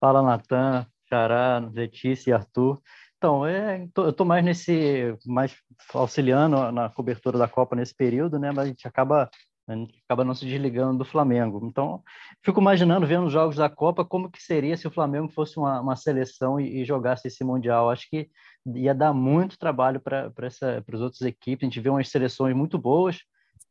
Fala, 0.00 0.22
Natan, 0.22 0.86
Xará, 1.08 1.58
Letícia 1.72 2.30
e 2.30 2.32
Arthur. 2.32 2.80
Então, 3.18 3.46
é, 3.46 3.86
eu 3.96 4.08
estou 4.08 4.26
mais 4.26 4.44
nesse, 4.44 5.16
mais 5.24 5.54
auxiliando 5.94 6.72
na 6.72 6.88
cobertura 6.88 7.38
da 7.38 7.46
Copa 7.46 7.76
nesse 7.76 7.94
período, 7.94 8.36
né? 8.36 8.50
Mas 8.50 8.64
a 8.64 8.66
gente 8.66 8.88
acaba 8.88 9.30
Gente 9.74 10.02
acaba 10.04 10.24
não 10.24 10.34
se 10.34 10.44
desligando 10.44 10.98
do 10.98 11.04
Flamengo. 11.04 11.60
Então, 11.64 12.02
fico 12.44 12.60
imaginando, 12.60 13.06
vendo 13.06 13.26
os 13.26 13.32
jogos 13.32 13.56
da 13.56 13.68
Copa, 13.68 14.04
como 14.04 14.30
que 14.30 14.42
seria 14.42 14.76
se 14.76 14.86
o 14.86 14.90
Flamengo 14.90 15.28
fosse 15.28 15.58
uma, 15.58 15.80
uma 15.80 15.96
seleção 15.96 16.60
e, 16.60 16.80
e, 16.80 16.84
jogasse 16.84 17.28
esse 17.28 17.44
Mundial. 17.44 17.90
Acho 17.90 18.08
que 18.08 18.28
ia 18.66 18.94
dar 18.94 19.12
muito 19.12 19.58
trabalho 19.58 20.00
para 20.00 20.32
as 20.38 21.00
outras 21.00 21.22
equipes. 21.22 21.64
A 21.64 21.66
gente 21.66 21.80
vê 21.80 21.88
umas 21.88 22.08
seleções 22.08 22.54
muito 22.54 22.78
boas 22.78 23.20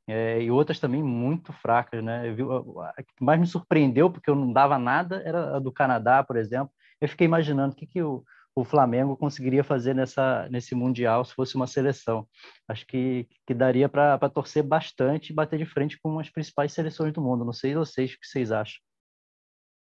é, 0.08 0.42
e 0.42 0.52
outras 0.52 0.80
também 0.80 1.04
muito 1.04 1.54
fracas. 1.54 2.04
Né? 2.04 2.32
Vi, 2.34 2.44
a, 2.44 2.90
a 2.98 3.04
que 3.04 3.24
mais 3.24 3.40
me 3.40 3.48
surpreendeu, 3.48 4.10
porque 4.10 4.30
eu 4.30 4.36
não 4.36 4.52
dava 4.52 4.78
nada, 4.78 5.22
era 5.26 5.58
a 5.58 5.60
do 5.60 5.72
Canadá, 5.72 6.24
por 6.24 6.38
exemplo. 6.38 6.72
Eu 7.00 7.08
fiquei 7.08 7.26
imaginando 7.26 7.74
o 7.74 7.76
que, 7.76 7.88
que 7.88 8.02
o 8.02 8.24
o 8.56 8.66
Flamengo 8.66 9.16
conseguiria 9.16 9.64
fazer 9.64 9.94
nessa, 9.94 10.48
nesse 10.50 10.76
Mundial 10.76 11.24
se 11.24 11.34
fosse 11.34 11.56
uma 11.56 11.68
seleção. 11.68 12.28
Acho 12.68 12.86
que, 12.86 13.28
que 13.48 13.54
daria 13.54 13.88
para 13.88 14.30
torcer 14.30 14.64
bastante 14.64 15.30
e 15.30 15.34
bater 15.34 15.58
de 15.58 15.66
frente 15.66 15.98
com 16.02 16.20
as 16.20 16.30
principais 16.30 16.74
seleções 16.74 17.14
do 17.14 17.22
mundo. 17.22 17.46
Não 17.46 17.54
sei 17.54 17.74
vocês 17.74 18.12
o 18.12 18.20
que 18.20 18.28
vocês 18.28 18.52
acham. 18.52 18.80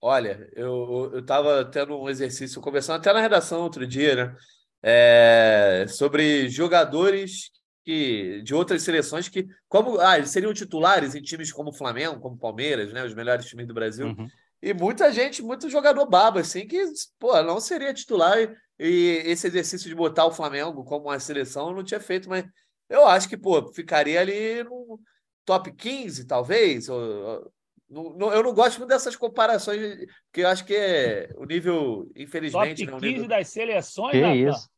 Olha, 0.01 0.49
eu 0.53 1.19
estava 1.19 1.65
tendo 1.65 1.99
um 1.99 2.09
exercício, 2.09 2.61
conversando 2.61 2.97
até 2.97 3.11
na 3.11 3.19
redação 3.19 3.61
outro 3.61 3.85
dia, 3.85 4.15
né? 4.15 4.35
É, 4.81 5.85
sobre 5.89 6.47
jogadores 6.47 7.51
que, 7.83 8.41
de 8.43 8.55
outras 8.55 8.81
seleções 8.83 9.27
que, 9.27 9.45
como 9.67 9.99
ah, 9.99 10.23
seriam 10.23 10.53
titulares 10.53 11.15
em 11.15 11.21
times 11.21 11.51
como 11.51 11.71
o 11.71 11.73
Flamengo, 11.73 12.19
como 12.21 12.35
o 12.35 12.39
Palmeiras, 12.39 12.93
né? 12.93 13.03
Os 13.03 13.13
melhores 13.13 13.45
times 13.45 13.67
do 13.67 13.73
Brasil. 13.73 14.07
Uhum. 14.07 14.27
E 14.61 14.73
muita 14.73 15.11
gente, 15.11 15.41
muito 15.41 15.69
jogador 15.69 16.05
baba, 16.05 16.41
assim, 16.41 16.67
que, 16.67 16.83
pô, 17.17 17.41
não 17.41 17.59
seria 17.59 17.93
titular. 17.93 18.37
E 18.77 19.21
esse 19.25 19.47
exercício 19.47 19.89
de 19.89 19.95
botar 19.95 20.25
o 20.25 20.31
Flamengo 20.31 20.83
como 20.83 21.05
uma 21.05 21.19
seleção 21.19 21.69
eu 21.69 21.75
não 21.75 21.83
tinha 21.83 21.99
feito, 21.99 22.29
mas 22.29 22.45
eu 22.89 23.05
acho 23.07 23.27
que, 23.29 23.37
pô, 23.37 23.71
ficaria 23.73 24.19
ali 24.19 24.63
no 24.63 24.99
top 25.45 25.71
15, 25.71 26.25
talvez. 26.25 26.87
eu 26.87 27.51
não 27.89 28.53
gosto 28.53 28.79
muito 28.79 28.89
dessas 28.89 29.15
comparações, 29.15 30.05
porque 30.25 30.41
eu 30.41 30.47
acho 30.47 30.65
que 30.65 30.75
é 30.75 31.29
o 31.37 31.45
nível, 31.45 32.11
infelizmente. 32.15 32.85
Top 32.85 32.99
15 32.99 33.05
né, 33.05 33.11
nível... 33.11 33.27
das 33.27 33.47
seleções, 33.47 34.11
que 34.11 34.21
Nathan? 34.21 34.35
isso? 34.35 34.69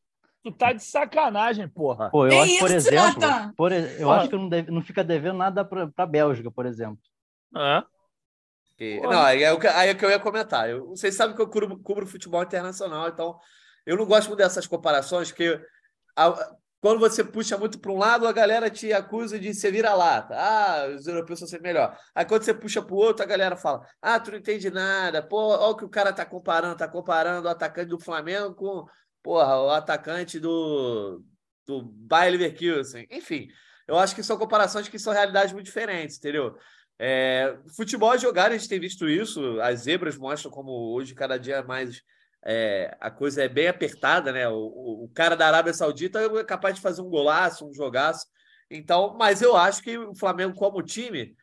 Tu 0.43 0.51
tá 0.51 0.73
de 0.73 0.83
sacanagem, 0.83 1.67
porra. 1.67 2.09
Pô, 2.09 2.25
eu 2.27 2.41
acho, 2.41 2.59
por 2.59 2.71
exemplo, 2.71 3.53
por, 3.55 3.71
eu 3.71 3.97
porra. 3.99 4.17
acho 4.17 4.29
que 4.29 4.35
não, 4.35 4.49
deve, 4.49 4.71
não 4.71 4.81
fica 4.81 5.03
devendo 5.03 5.37
nada 5.37 5.63
para 5.63 5.91
a 5.95 6.05
Bélgica, 6.05 6.49
por 6.49 6.65
exemplo. 6.65 6.97
É. 7.55 7.83
não, 9.01 9.21
aí 9.21 9.43
é, 9.43 9.51
o 9.51 9.59
que, 9.59 9.67
aí 9.67 9.89
é 9.89 9.95
que 9.95 10.03
eu 10.03 10.09
ia 10.09 10.19
comentar. 10.19 10.69
Eu, 10.69 10.87
vocês 10.87 11.15
sabem 11.15 11.35
que 11.35 11.41
eu 11.41 11.47
cubro, 11.47 11.79
cubro 11.79 12.07
futebol 12.07 12.41
internacional, 12.41 13.09
então 13.09 13.37
eu 13.85 13.95
não 13.97 14.05
gosto 14.05 14.27
muito 14.27 14.39
dessas 14.39 14.65
comparações, 14.65 15.29
porque 15.29 15.59
a, 16.15 16.55
quando 16.81 16.99
você 16.99 17.23
puxa 17.23 17.57
muito 17.57 17.79
para 17.79 17.91
um 17.91 17.97
lado, 17.97 18.27
a 18.27 18.31
galera 18.31 18.69
te 18.69 18.91
acusa 18.91 19.39
de 19.39 19.53
ser 19.53 19.71
vira-lata. 19.71 20.35
Ah, 20.35 20.87
os 20.95 21.05
europeus 21.05 21.37
são 21.37 21.47
sempre 21.47 21.67
melhor. 21.67 21.95
Aí 22.15 22.25
quando 22.25 22.43
você 22.43 22.55
puxa 22.55 22.81
para 22.81 22.95
o 22.95 22.97
outro, 22.97 23.23
a 23.23 23.27
galera 23.27 23.55
fala: 23.55 23.85
Ah, 24.01 24.19
tu 24.19 24.31
não 24.31 24.39
entende 24.39 24.71
nada. 24.71 25.21
Pô, 25.21 25.49
olha 25.49 25.71
o 25.73 25.77
que 25.77 25.85
o 25.85 25.89
cara 25.89 26.11
tá 26.11 26.25
comparando. 26.25 26.75
Tá 26.75 26.87
comparando 26.87 27.47
o 27.47 27.51
atacante 27.51 27.89
do 27.89 27.99
Flamengo 27.99 28.55
com 28.55 28.85
porra, 29.21 29.61
o 29.61 29.69
atacante 29.69 30.39
do, 30.39 31.23
do 31.67 31.83
Bayer 31.83 32.31
Leverkusen. 32.31 33.05
Enfim, 33.11 33.47
eu 33.87 33.97
acho 33.97 34.15
que 34.15 34.23
são 34.23 34.37
comparações 34.37 34.87
que 34.87 34.97
são 34.97 35.13
realidades 35.13 35.53
muito 35.53 35.67
diferentes, 35.67 36.17
entendeu? 36.17 36.57
É, 37.03 37.57
futebol 37.75 38.13
é 38.13 38.19
jogar, 38.19 38.51
a 38.51 38.55
gente 38.55 38.69
tem 38.69 38.79
visto 38.79 39.09
isso. 39.09 39.59
As 39.59 39.81
zebras 39.81 40.15
mostram 40.15 40.51
como 40.51 40.93
hoje, 40.93 41.15
cada 41.15 41.35
dia 41.35 41.63
mais 41.63 41.99
é, 42.45 42.95
a 42.99 43.09
coisa 43.09 43.43
é 43.43 43.49
bem 43.49 43.67
apertada, 43.67 44.31
né? 44.31 44.47
O, 44.47 45.05
o, 45.05 45.11
cara 45.11 45.35
da 45.35 45.47
Arábia 45.47 45.73
Saudita 45.73 46.19
é 46.21 46.43
capaz 46.43 46.75
de 46.75 46.81
fazer 46.81 47.01
um 47.01 47.09
golaço, 47.09 47.67
um 47.67 47.73
jogaço. 47.73 48.27
Então, 48.69 49.15
mas 49.17 49.41
eu 49.41 49.57
acho 49.57 49.81
que 49.81 49.97
o 49.97 50.13
Flamengo, 50.13 50.53
como 50.53 50.83
time, 50.83 51.35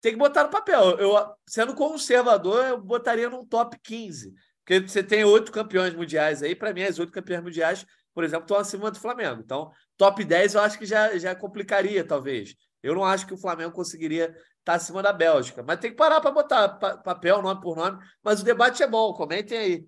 tem 0.00 0.12
que 0.12 0.18
botar 0.18 0.44
no 0.44 0.50
papel. 0.50 0.98
Eu, 0.98 1.14
sendo 1.46 1.74
conservador, 1.74 2.64
eu 2.64 2.80
botaria 2.80 3.28
num 3.28 3.44
top 3.44 3.78
15. 3.82 4.32
Porque 4.64 4.80
você 4.80 5.02
tem 5.02 5.24
oito 5.24 5.52
campeões 5.52 5.94
mundiais 5.94 6.42
aí, 6.42 6.54
para 6.54 6.72
mim, 6.72 6.84
as 6.84 6.98
oito 6.98 7.12
campeões 7.12 7.42
mundiais, 7.42 7.84
por 8.14 8.24
exemplo, 8.24 8.44
estão 8.44 8.56
acima 8.56 8.90
do 8.90 8.98
Flamengo. 8.98 9.42
Então, 9.44 9.70
top 9.98 10.24
10 10.24 10.54
eu 10.54 10.62
acho 10.62 10.78
que 10.78 10.86
já, 10.86 11.18
já 11.18 11.34
complicaria, 11.34 12.02
talvez. 12.02 12.54
Eu 12.82 12.94
não 12.94 13.04
acho 13.04 13.26
que 13.26 13.34
o 13.34 13.38
Flamengo 13.38 13.72
conseguiria 13.72 14.34
estar 14.62 14.72
tá 14.72 14.74
acima 14.74 15.02
da 15.02 15.12
Bélgica. 15.12 15.62
Mas 15.62 15.80
tem 15.80 15.90
que 15.90 15.96
parar 15.96 16.20
para 16.20 16.30
botar 16.30 16.68
papel, 16.68 17.42
nome 17.42 17.60
por 17.60 17.76
nome. 17.76 17.98
Mas 18.22 18.40
o 18.40 18.44
debate 18.44 18.82
é 18.82 18.86
bom, 18.86 19.12
comentem 19.12 19.58
aí. 19.58 19.86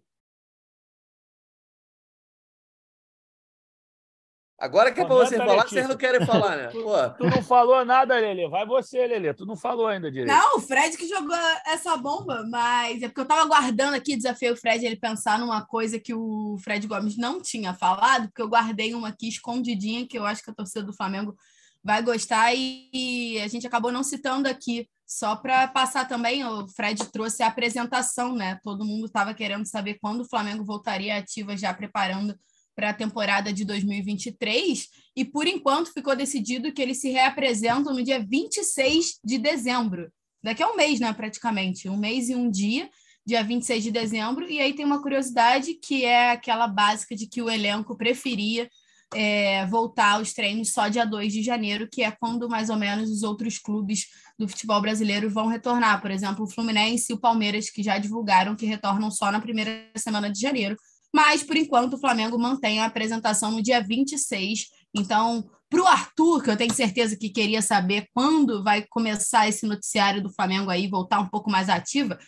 Agora 4.56 4.92
que 4.92 5.00
é 5.00 5.04
para 5.04 5.14
você 5.14 5.36
falar, 5.36 5.68
vocês 5.68 5.88
não 5.88 5.96
querem 5.96 6.24
falar, 6.24 6.56
né? 6.56 6.66
Tu, 6.68 6.82
tu, 7.18 7.24
não 7.24 7.42
falou 7.42 7.84
nada, 7.84 8.14
Lelê. 8.14 8.48
Vai 8.48 8.64
você, 8.64 9.06
Lelê. 9.06 9.34
Tu 9.34 9.44
não 9.44 9.56
falou 9.56 9.88
ainda 9.88 10.10
direito. 10.10 10.32
Não, 10.32 10.56
o 10.56 10.60
Fred 10.60 10.96
que 10.96 11.08
jogou 11.08 11.36
essa 11.66 11.96
bomba, 11.96 12.44
mas 12.48 13.02
é 13.02 13.08
porque 13.08 13.20
eu 13.20 13.24
estava 13.24 13.42
aguardando 13.42 13.96
aqui, 13.96 14.16
desafiei 14.16 14.52
o 14.52 14.56
Fred 14.56 14.86
ele 14.86 14.96
pensar 14.96 15.38
numa 15.38 15.66
coisa 15.66 15.98
que 15.98 16.14
o 16.14 16.56
Fred 16.62 16.86
Gomes 16.86 17.18
não 17.18 17.42
tinha 17.42 17.74
falado, 17.74 18.28
porque 18.28 18.40
eu 18.42 18.48
guardei 18.48 18.94
uma 18.94 19.08
aqui 19.08 19.28
escondidinha, 19.28 20.06
que 20.06 20.18
eu 20.18 20.24
acho 20.24 20.42
que 20.42 20.50
a 20.50 20.54
torcida 20.54 20.82
do 20.82 20.94
Flamengo 20.94 21.36
vai 21.84 22.02
gostar, 22.02 22.54
e, 22.54 22.88
e 22.92 23.40
a 23.40 23.48
gente 23.48 23.66
acabou 23.66 23.92
não 23.92 24.02
citando 24.02 24.48
aqui. 24.48 24.88
Só 25.06 25.36
para 25.36 25.68
passar 25.68 26.08
também, 26.08 26.44
o 26.44 26.66
Fred 26.68 27.04
trouxe 27.12 27.42
a 27.42 27.48
apresentação, 27.48 28.34
né? 28.34 28.58
Todo 28.64 28.86
mundo 28.86 29.04
estava 29.04 29.34
querendo 29.34 29.66
saber 29.66 29.98
quando 30.00 30.22
o 30.22 30.28
Flamengo 30.28 30.64
voltaria 30.64 31.18
ativa, 31.18 31.56
já 31.56 31.74
preparando 31.74 32.34
para 32.74 32.90
a 32.90 32.94
temporada 32.94 33.52
de 33.52 33.64
2023, 33.64 34.88
e 35.14 35.24
por 35.24 35.46
enquanto 35.46 35.92
ficou 35.92 36.16
decidido 36.16 36.72
que 36.72 36.82
eles 36.82 37.00
se 37.00 37.10
reapresentam 37.10 37.94
no 37.94 38.02
dia 38.02 38.24
26 38.26 39.20
de 39.22 39.38
dezembro. 39.38 40.10
Daqui 40.42 40.62
a 40.62 40.68
um 40.68 40.76
mês, 40.76 40.98
né, 40.98 41.12
praticamente, 41.12 41.88
um 41.88 41.96
mês 41.96 42.28
e 42.28 42.34
um 42.34 42.50
dia, 42.50 42.90
dia 43.24 43.44
26 43.44 43.84
de 43.84 43.90
dezembro, 43.90 44.50
e 44.50 44.58
aí 44.58 44.74
tem 44.74 44.84
uma 44.84 45.00
curiosidade 45.00 45.74
que 45.74 46.04
é 46.04 46.32
aquela 46.32 46.66
básica 46.66 47.14
de 47.14 47.26
que 47.26 47.40
o 47.40 47.48
elenco 47.48 47.96
preferia 47.96 48.68
é, 49.14 49.66
voltar 49.66 50.12
aos 50.12 50.32
treinos 50.32 50.72
só 50.72 50.88
dia 50.88 51.04
2 51.04 51.32
de 51.32 51.42
janeiro, 51.42 51.88
que 51.90 52.02
é 52.02 52.10
quando 52.10 52.48
mais 52.48 52.70
ou 52.70 52.76
menos 52.76 53.10
os 53.10 53.22
outros 53.22 53.58
clubes 53.58 54.06
do 54.38 54.48
futebol 54.48 54.80
brasileiro 54.80 55.30
vão 55.30 55.46
retornar. 55.46 56.00
Por 56.00 56.10
exemplo, 56.10 56.44
o 56.44 56.50
Fluminense 56.50 57.12
e 57.12 57.14
o 57.14 57.20
Palmeiras, 57.20 57.70
que 57.70 57.82
já 57.82 57.98
divulgaram 57.98 58.56
que 58.56 58.66
retornam 58.66 59.10
só 59.10 59.30
na 59.30 59.40
primeira 59.40 59.90
semana 59.96 60.30
de 60.30 60.40
janeiro, 60.40 60.76
mas, 61.14 61.44
por 61.44 61.56
enquanto, 61.56 61.94
o 61.94 62.00
Flamengo 62.00 62.36
mantém 62.36 62.80
a 62.80 62.86
apresentação 62.86 63.52
no 63.52 63.62
dia 63.62 63.80
26. 63.80 64.66
Então, 64.92 65.48
para 65.70 65.80
o 65.80 65.86
Arthur, 65.86 66.42
que 66.42 66.50
eu 66.50 66.56
tenho 66.56 66.74
certeza 66.74 67.16
que 67.16 67.30
queria 67.30 67.62
saber 67.62 68.08
quando 68.12 68.64
vai 68.64 68.84
começar 68.88 69.48
esse 69.48 69.64
noticiário 69.64 70.20
do 70.20 70.32
Flamengo 70.32 70.70
aí, 70.70 70.88
voltar 70.88 71.20
um 71.20 71.28
pouco 71.28 71.48
mais 71.48 71.68
ativa, 71.68 72.18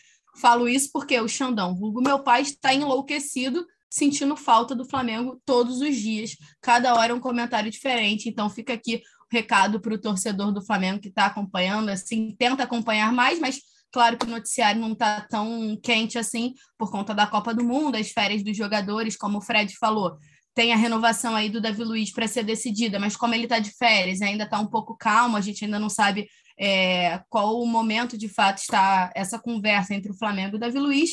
falo 0.41 0.69
isso 0.69 0.91
porque 0.93 1.19
o 1.21 1.29
Xandão, 1.29 1.75
vulgo 1.75 2.01
meu 2.01 2.21
pai, 2.21 2.43
está 2.43 2.73
enlouquecido, 2.73 3.67
sentindo 3.97 4.37
falta 4.37 4.75
do 4.75 4.85
Flamengo 4.85 5.41
todos 5.45 5.81
os 5.81 5.97
dias. 5.97 6.37
Cada 6.61 6.95
hora 6.95 7.13
é 7.13 7.15
um 7.15 7.21
comentário 7.21 7.71
diferente. 7.71 8.29
Então, 8.29 8.51
fica 8.51 8.75
aqui 8.75 8.97
o 8.97 9.35
recado 9.35 9.81
para 9.81 9.95
o 9.95 10.01
torcedor 10.01 10.53
do 10.53 10.65
Flamengo 10.65 11.01
que 11.01 11.09
está 11.09 11.27
acompanhando, 11.27 11.89
assim, 11.89 12.35
tenta 12.39 12.63
acompanhar 12.63 13.13
mais, 13.13 13.39
mas 13.39 13.61
Claro 13.93 14.19
que 14.19 14.27
o 14.27 14.29
noticiário 14.29 14.79
não 14.79 14.93
está 14.93 15.23
tão 15.23 15.75
quente 15.83 16.19
assim 16.19 16.53
por 16.77 16.91
conta 16.91 17.15
da 17.15 17.27
Copa 17.27 17.55
do 17.55 17.65
Mundo, 17.65 17.97
as 17.97 18.11
férias 18.11 18.43
dos 18.43 18.55
jogadores, 18.55 19.17
como 19.17 19.39
o 19.39 19.41
Fred 19.41 19.75
falou. 19.79 20.19
Tem 20.55 20.71
a 20.71 20.77
renovação 20.77 21.35
aí 21.35 21.49
do 21.49 21.63
Davi 21.63 21.83
Luiz 21.83 22.13
para 22.13 22.29
ser 22.29 22.43
decidida, 22.43 22.99
mas 22.99 23.17
como 23.17 23.35
ele 23.35 23.45
está 23.45 23.59
de 23.59 23.71
férias, 23.71 24.21
ainda 24.21 24.45
está 24.45 24.59
um 24.59 24.67
pouco 24.67 24.95
calmo, 24.99 25.37
a 25.37 25.41
gente 25.41 25.65
ainda 25.65 25.79
não 25.79 25.89
sabe 25.89 26.29
é, 26.59 27.21
qual 27.31 27.59
o 27.59 27.67
momento 27.67 28.19
de 28.19 28.29
fato 28.29 28.59
está 28.59 29.11
essa 29.15 29.39
conversa 29.39 29.95
entre 29.95 30.11
o 30.11 30.19
Flamengo 30.19 30.57
e 30.57 30.59
o 30.59 30.61
Davi 30.61 30.79
Luiz, 30.79 31.13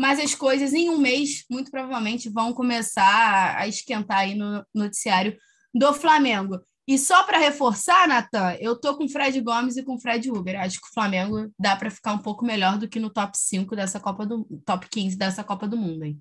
mas 0.00 0.18
as 0.18 0.34
coisas 0.34 0.72
em 0.72 0.88
um 0.88 0.96
mês, 0.96 1.44
muito 1.50 1.70
provavelmente, 1.70 2.30
vão 2.30 2.54
começar 2.54 3.54
a 3.54 3.68
esquentar 3.68 4.20
aí 4.20 4.34
no 4.34 4.64
noticiário 4.74 5.36
do 5.74 5.92
Flamengo. 5.92 6.58
E 6.88 6.96
só 6.96 7.22
para 7.24 7.36
reforçar, 7.36 8.08
Natan, 8.08 8.56
eu 8.60 8.80
tô 8.80 8.96
com 8.96 9.04
o 9.04 9.08
Fred 9.10 9.38
Gomes 9.42 9.76
e 9.76 9.82
com 9.82 9.96
o 9.96 10.00
Fred 10.00 10.30
Uber. 10.30 10.58
Acho 10.58 10.80
que 10.80 10.86
o 10.86 10.94
Flamengo 10.94 11.52
dá 11.58 11.76
para 11.76 11.90
ficar 11.90 12.14
um 12.14 12.18
pouco 12.18 12.46
melhor 12.46 12.78
do 12.78 12.88
que 12.88 12.98
no 12.98 13.10
top 13.10 13.36
5 13.36 13.76
dessa 13.76 14.00
Copa 14.00 14.24
do 14.24 14.46
top 14.64 14.88
15 14.88 15.18
dessa 15.18 15.44
Copa 15.44 15.68
do 15.68 15.76
Mundo, 15.76 16.02
hein? 16.02 16.18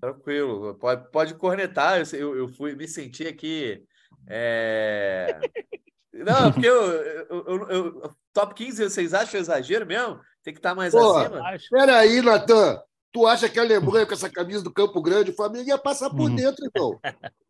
Tranquilo, 0.00 0.74
pode, 0.74 1.08
pode 1.12 1.34
cornetar. 1.34 2.02
Eu, 2.12 2.36
eu 2.36 2.48
fui 2.48 2.74
me 2.74 2.88
sentir 2.88 3.28
aqui. 3.28 3.80
É... 4.26 5.38
Não, 6.12 6.52
porque 6.52 6.66
eu, 6.66 6.82
eu, 6.82 7.68
eu, 7.70 8.14
top 8.32 8.54
15, 8.54 8.90
vocês 8.90 9.14
acham 9.14 9.40
exagero 9.40 9.86
mesmo? 9.86 10.20
Tem 10.42 10.52
que 10.52 10.58
estar 10.58 10.70
tá 10.70 10.74
mais 10.74 10.92
Pô, 10.92 11.16
acima? 11.16 11.40
Peraí, 11.70 12.20
Natan. 12.20 12.82
Tu 13.12 13.26
acha 13.26 13.48
que 13.48 13.58
a 13.58 13.62
Alemanha, 13.62 14.06
com 14.06 14.14
essa 14.14 14.30
camisa 14.30 14.62
do 14.62 14.72
Campo 14.72 15.00
Grande, 15.02 15.30
o 15.30 15.36
Flamengo 15.36 15.68
ia 15.68 15.76
passar 15.76 16.08
por 16.08 16.30
uhum. 16.30 16.34
dentro, 16.34 16.64
irmão? 16.64 16.98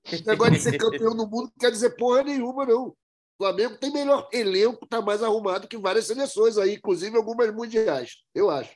Esse 0.05 0.27
negócio 0.27 0.55
de 0.55 0.61
ser 0.61 0.77
campeão 0.77 1.15
do 1.15 1.25
mundo 1.25 1.45
não 1.45 1.53
quer 1.59 1.71
dizer 1.71 1.91
porra 1.91 2.25
nenhuma, 2.25 2.67
não. 2.67 2.89
O 2.89 2.97
Flamengo 3.39 3.77
tem 3.79 3.93
melhor 3.93 4.29
elenco, 4.33 4.85
está 4.85 5.01
mais 5.01 5.23
arrumado 5.23 5.69
que 5.69 5.79
várias 5.79 6.07
seleções 6.07 6.59
aí, 6.59 6.75
inclusive 6.75 7.17
algumas 7.17 7.55
mundiais, 7.55 8.17
eu 8.35 8.51
acho. 8.51 8.73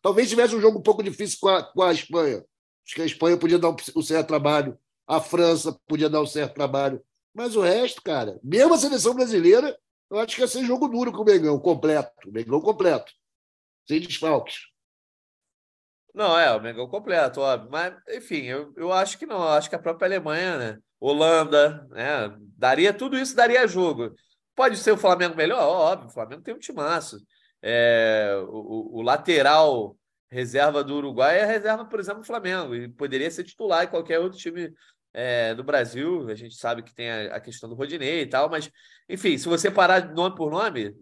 Talvez 0.00 0.28
tivesse 0.28 0.54
um 0.54 0.60
jogo 0.60 0.78
um 0.78 0.82
pouco 0.82 1.02
difícil 1.02 1.38
com 1.40 1.48
a, 1.48 1.62
com 1.62 1.82
a 1.82 1.92
Espanha. 1.92 2.44
Acho 2.86 2.94
que 2.94 3.02
a 3.02 3.06
Espanha 3.06 3.36
podia 3.36 3.58
dar 3.58 3.70
um, 3.70 3.76
um 3.96 4.02
certo 4.02 4.28
trabalho, 4.28 4.78
a 5.06 5.20
França 5.20 5.76
podia 5.88 6.08
dar 6.08 6.20
um 6.20 6.26
certo 6.26 6.54
trabalho. 6.54 7.02
Mas 7.34 7.56
o 7.56 7.60
resto, 7.60 8.00
cara, 8.02 8.38
mesmo 8.42 8.74
a 8.74 8.78
seleção 8.78 9.14
brasileira, 9.14 9.76
Eu 10.10 10.18
acho 10.18 10.36
que 10.36 10.42
ia 10.42 10.46
ser 10.46 10.64
jogo 10.64 10.88
duro 10.88 11.10
com 11.10 11.22
o 11.22 11.24
Mengão, 11.24 11.58
completo. 11.58 12.28
O 12.28 12.32
Mengão 12.32 12.60
completo. 12.60 13.12
Sem 13.86 14.00
desfalques. 14.00 14.72
Não, 16.14 16.38
é, 16.38 16.54
o 16.54 16.60
Mengão 16.60 16.86
completo, 16.88 17.40
óbvio. 17.40 17.70
Mas, 17.70 17.94
enfim, 18.10 18.42
eu, 18.42 18.72
eu 18.76 18.92
acho 18.92 19.18
que 19.18 19.26
não. 19.26 19.36
Eu 19.42 19.48
acho 19.50 19.68
que 19.68 19.76
a 19.76 19.78
própria 19.78 20.06
Alemanha, 20.06 20.58
né? 20.58 20.78
Holanda, 21.00 21.86
né? 21.90 22.36
Daria 22.56 22.92
tudo 22.92 23.18
isso, 23.18 23.34
daria 23.34 23.66
jogo. 23.66 24.14
Pode 24.54 24.76
ser 24.76 24.92
o 24.92 24.96
Flamengo 24.96 25.34
melhor? 25.34 25.62
Óbvio, 25.62 26.08
o 26.08 26.12
Flamengo 26.12 26.42
tem 26.42 26.54
um 26.54 26.58
timaço. 26.58 27.16
É, 27.62 28.34
o, 28.48 28.98
o, 28.98 29.02
lateral 29.02 29.96
reserva 30.30 30.82
do 30.84 30.96
Uruguai 30.96 31.38
é 31.38 31.44
reserva, 31.44 31.84
por 31.84 31.98
exemplo, 31.98 32.20
do 32.20 32.26
Flamengo. 32.26 32.74
E 32.74 32.88
poderia 32.88 33.30
ser 33.30 33.44
titular 33.44 33.84
em 33.84 33.88
qualquer 33.88 34.18
outro 34.18 34.38
time 34.38 34.72
é, 35.12 35.54
do 35.54 35.64
Brasil. 35.64 36.28
A 36.28 36.34
gente 36.34 36.54
sabe 36.56 36.82
que 36.82 36.94
tem 36.94 37.10
a, 37.10 37.36
a, 37.36 37.40
questão 37.40 37.68
do 37.68 37.74
Rodinei 37.74 38.22
e 38.22 38.26
tal, 38.26 38.50
mas, 38.50 38.70
enfim, 39.08 39.38
se 39.38 39.48
você 39.48 39.70
parar 39.70 40.12
nome 40.12 40.36
por 40.36 40.50
nome, 40.50 40.94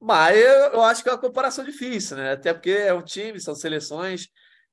mas 0.00 0.36
eu, 0.36 0.72
eu 0.72 0.82
acho 0.82 1.02
que 1.02 1.08
é 1.08 1.12
uma 1.12 1.20
comparação 1.20 1.64
difícil, 1.64 2.16
né? 2.16 2.32
Até 2.32 2.52
porque 2.52 2.70
é 2.70 2.92
um 2.92 3.02
time, 3.02 3.40
são 3.40 3.54
seleções, 3.54 4.28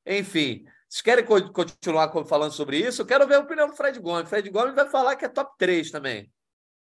enfim. 0.05 0.65
Vocês 0.87 1.01
querem 1.01 1.25
continuar 1.25 2.11
falando 2.25 2.51
sobre 2.51 2.77
isso? 2.77 3.01
Eu 3.01 3.05
quero 3.05 3.25
ver 3.25 3.35
a 3.35 3.39
opinião 3.39 3.67
do 3.67 3.75
Fred 3.75 3.97
Gomes. 3.99 4.29
Fred 4.29 4.49
Gomes 4.49 4.75
vai 4.75 4.89
falar 4.89 5.15
que 5.15 5.23
é 5.23 5.29
top 5.29 5.53
3 5.57 5.89
também. 5.89 6.29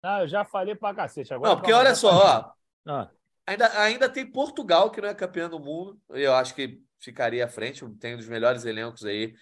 Não, 0.04 0.22
eu 0.22 0.28
já 0.28 0.44
falei 0.44 0.76
pra 0.76 0.96
cacete. 0.96 1.34
Agora 1.34 1.52
não, 1.52 1.58
porque 1.58 1.72
olha 1.72 1.94
só, 1.94 2.10
ó, 2.10 2.52
ah. 2.88 3.10
ainda, 3.46 3.80
ainda 3.80 4.10
tem 4.10 4.26
Portugal, 4.26 4.90
que 4.90 5.00
não 5.00 5.10
é 5.10 5.14
campeão 5.14 5.48
do 5.48 5.60
mundo. 5.60 6.00
Eu 6.10 6.34
acho 6.34 6.56
que 6.56 6.82
ficaria 7.00 7.46
à 7.46 7.48
frente, 7.48 7.88
tem 8.00 8.16
um 8.16 8.18
dos 8.18 8.28
melhores 8.28 8.66
elencos 8.66 9.06
aí. 9.06 9.36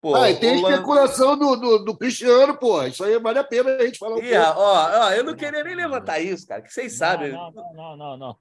Pô, 0.00 0.14
ah, 0.14 0.30
e 0.30 0.36
tem 0.36 0.58
Holanda... 0.58 0.74
especulação 0.74 1.36
do, 1.36 1.56
do, 1.56 1.78
do, 1.80 1.96
Cristiano, 1.96 2.56
pô. 2.56 2.82
Isso 2.84 3.02
aí 3.02 3.18
vale 3.18 3.38
a 3.40 3.44
pena 3.44 3.70
a 3.70 3.84
gente 3.84 3.98
falar 3.98 4.16
um 4.16 4.22
Ia, 4.22 4.54
ó, 4.56 5.06
ó, 5.06 5.10
eu 5.10 5.24
não 5.24 5.34
queria 5.34 5.64
nem 5.64 5.74
levantar 5.74 6.20
isso, 6.20 6.46
cara, 6.46 6.62
que 6.62 6.72
vocês 6.72 6.96
sabem. 6.96 7.32
Não, 7.32 7.50
não, 7.50 7.74
não, 7.74 7.96
não, 7.96 8.16
não. 8.16 8.36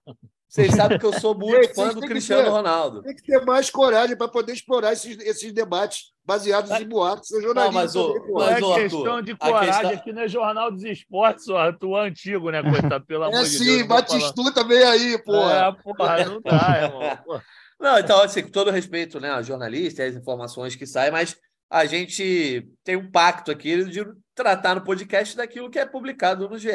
Vocês 0.48 0.74
sabem 0.74 0.98
que 0.98 1.06
eu 1.06 1.14
sou 1.20 1.36
muito 1.38 1.74
fã 1.74 1.94
do 1.94 2.02
Cristiano 2.02 2.44
ter, 2.44 2.50
Ronaldo. 2.50 3.02
Tem 3.02 3.16
que 3.16 3.24
ter 3.24 3.44
mais 3.44 3.70
coragem 3.70 4.16
para 4.16 4.28
poder 4.28 4.54
explorar 4.54 4.94
esses, 4.94 5.18
esses 5.20 5.52
debates 5.52 6.14
baseados 6.24 6.72
em 6.72 6.88
boatos. 6.88 7.30
Não, 7.32 7.72
mas, 7.72 7.96
o, 7.96 8.14
também, 8.14 8.34
mas, 8.34 8.62
não 8.62 8.76
é 8.76 8.84
questão 8.84 9.22
de 9.22 9.36
coragem, 9.36 9.72
questão... 9.72 9.92
aqui 9.92 10.14
não 10.14 10.22
é 10.22 10.28
Jornal 10.28 10.72
dos 10.72 10.84
Esportes, 10.84 11.50
ó, 11.50 11.72
tu 11.74 11.96
antigo, 11.96 12.50
né, 12.50 12.62
coitado, 12.62 13.06
pelo 13.06 13.26
é 13.26 13.28
amor 13.28 13.46
sim, 13.46 13.58
de 13.58 13.66
Deus. 13.66 13.78
É 13.78 13.82
sim, 13.82 13.88
Batistu 13.88 14.54
também 14.54 14.84
aí, 14.84 15.18
pô. 15.24 15.36
É, 15.36 15.76
porra, 15.84 16.26
não 16.26 16.42
dá, 16.42 16.82
irmão. 16.84 17.42
Não, 17.80 18.00
então, 18.00 18.22
assim, 18.22 18.42
com 18.44 18.50
todo 18.50 18.72
respeito 18.72 19.20
né, 19.20 19.30
a 19.30 19.42
jornalista 19.42 20.04
e 20.04 20.08
as 20.08 20.16
informações 20.16 20.76
que 20.76 20.86
saem, 20.86 21.12
mas 21.12 21.38
a 21.70 21.86
gente 21.86 22.68
tem 22.84 22.96
um 22.96 23.12
pacto 23.12 23.52
aqui 23.52 23.84
de 23.86 24.04
tratar 24.34 24.76
no 24.76 24.84
podcast 24.84 25.36
daquilo 25.36 25.70
que 25.70 25.78
é 25.80 25.86
publicado 25.86 26.50
no 26.50 26.58
GE, 26.58 26.70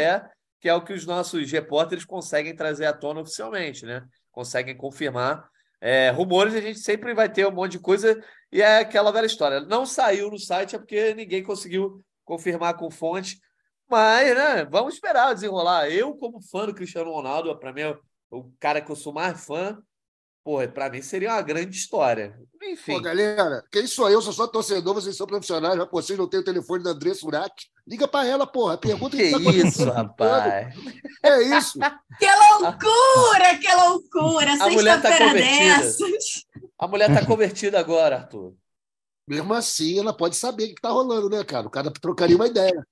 que 0.61 0.69
é 0.69 0.75
o 0.75 0.85
que 0.85 0.93
os 0.93 1.05
nossos 1.07 1.51
repórteres 1.51 2.05
conseguem 2.05 2.55
trazer 2.55 2.87
à 2.87 2.93
tona 2.93 3.21
oficialmente, 3.21 3.85
né? 3.85 4.05
Conseguem 4.31 4.77
confirmar. 4.77 5.49
É, 5.81 6.11
rumores 6.11 6.55
a 6.55 6.61
gente 6.61 6.79
sempre 6.79 7.13
vai 7.13 7.29
ter 7.29 7.45
um 7.45 7.51
monte 7.51 7.73
de 7.73 7.81
coisa 7.81 8.23
e 8.53 8.63
é 8.63 8.79
aquela 8.79 9.11
velha 9.11 9.27
história. 9.27 9.61
Não 9.61 9.85
saiu 9.85 10.31
no 10.31 10.39
site 10.39 10.77
é 10.77 10.79
porque 10.79 11.15
ninguém 11.15 11.43
conseguiu 11.43 12.05
confirmar 12.25 12.77
com 12.77 12.89
fonte, 12.91 13.41
mas 13.91 14.35
né, 14.37 14.65
vamos 14.71 14.95
esperar 14.95 15.35
desenrolar. 15.35 15.89
Eu, 15.89 16.15
como 16.15 16.41
fã 16.41 16.67
do 16.67 16.75
Cristiano 16.75 17.11
Ronaldo, 17.11 17.59
para 17.59 17.73
mim, 17.73 17.81
é 17.81 17.99
o 18.31 18.53
cara 18.61 18.81
que 18.81 18.93
eu 18.93 18.97
sou 18.97 19.13
mais 19.13 19.45
fã, 19.45 19.83
Porra, 20.45 20.67
para 20.67 20.91
mim 20.91 21.01
seria 21.01 21.33
uma 21.33 21.43
grande 21.43 21.77
história. 21.77 22.37
Enfim. 22.61 22.95
Pô, 22.95 23.01
galera, 23.01 23.65
quem 23.71 23.87
sou 23.87 24.11
eu? 24.11 24.21
Sou 24.21 24.33
só 24.33 24.47
torcedor, 24.47 24.95
vocês 24.95 25.17
são 25.17 25.27
profissionais, 25.27 25.77
mas 25.77 25.89
vocês 25.91 26.19
não 26.19 26.29
têm 26.29 26.41
o 26.41 26.45
telefone 26.45 26.83
da 26.83 26.91
Andressa 26.91 27.25
Urach. 27.25 27.53
Liga 27.87 28.09
para 28.09 28.27
ela, 28.27 28.47
porra. 28.47 28.77
Pergunta 28.77 29.17
que, 29.17 29.25
que 29.25 29.31
tá 29.31 29.51
isso, 29.51 29.85
rapaz. 29.91 30.75
É 31.23 31.43
isso. 31.57 31.79
que 32.19 32.27
loucura, 32.27 33.59
que 33.61 33.75
loucura. 33.75 34.53
A 34.65 34.71
mulher 34.71 35.01
tá 35.01 35.17
convertida. 35.17 35.77
Dessas. 35.79 36.45
A 36.79 36.89
mulher 36.89 37.15
tá 37.15 37.25
convertida 37.25 37.79
agora, 37.79 38.17
Arthur. 38.17 38.55
Mesmo 39.29 39.55
assim, 39.55 40.01
ela 40.01 40.17
pode 40.17 40.35
saber 40.35 40.65
o 40.65 40.75
que 40.75 40.83
tá 40.83 40.91
rolando, 40.91 41.31
né, 41.31 41.45
cara? 41.45 41.67
O 41.67 41.71
cara 41.71 41.91
trocaria 41.93 42.35
uma 42.35 42.49
ideia. 42.49 42.85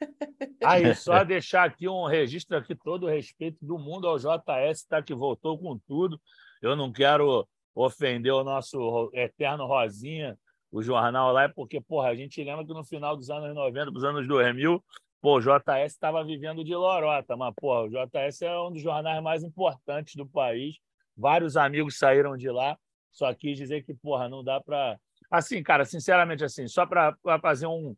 Aí, 0.64 0.94
só 0.96 1.22
deixar 1.22 1.64
aqui 1.64 1.88
um 1.88 2.06
registro 2.06 2.56
aqui, 2.56 2.74
todo 2.74 3.06
o 3.06 3.08
respeito 3.08 3.58
do 3.64 3.78
mundo 3.78 4.08
ao 4.08 4.18
JS, 4.18 4.84
tá, 4.88 5.02
que 5.02 5.14
voltou 5.14 5.56
com 5.58 5.78
tudo. 5.86 6.20
Eu 6.62 6.76
não 6.76 6.92
quero 6.92 7.46
ofender 7.74 8.32
o 8.32 8.44
nosso 8.44 9.10
eterno 9.12 9.66
Rosinha, 9.66 10.38
o 10.70 10.82
jornal 10.82 11.32
lá, 11.32 11.48
porque, 11.48 11.80
porra, 11.80 12.08
a 12.08 12.14
gente 12.14 12.42
lembra 12.42 12.64
que 12.64 12.72
no 12.72 12.84
final 12.84 13.16
dos 13.16 13.30
anos 13.30 13.54
90, 13.54 13.90
dos 13.90 14.04
anos 14.04 14.26
2000, 14.26 14.82
pô, 15.20 15.36
o 15.36 15.40
JS 15.40 15.92
estava 15.92 16.24
vivendo 16.24 16.64
de 16.64 16.74
lorota, 16.74 17.36
mas, 17.36 17.54
porra, 17.54 17.82
o 17.82 17.88
JS 17.88 18.42
é 18.42 18.58
um 18.60 18.72
dos 18.72 18.82
jornais 18.82 19.22
mais 19.22 19.42
importantes 19.42 20.16
do 20.16 20.26
país. 20.26 20.76
Vários 21.16 21.56
amigos 21.56 21.98
saíram 21.98 22.36
de 22.36 22.50
lá, 22.50 22.78
só 23.12 23.32
quis 23.34 23.56
dizer 23.56 23.84
que, 23.84 23.94
porra, 23.94 24.28
não 24.28 24.42
dá 24.42 24.60
para. 24.60 24.98
Assim, 25.30 25.62
cara, 25.62 25.84
sinceramente, 25.84 26.44
assim, 26.44 26.68
só 26.68 26.86
para 26.86 27.16
fazer 27.40 27.66
um, 27.66 27.96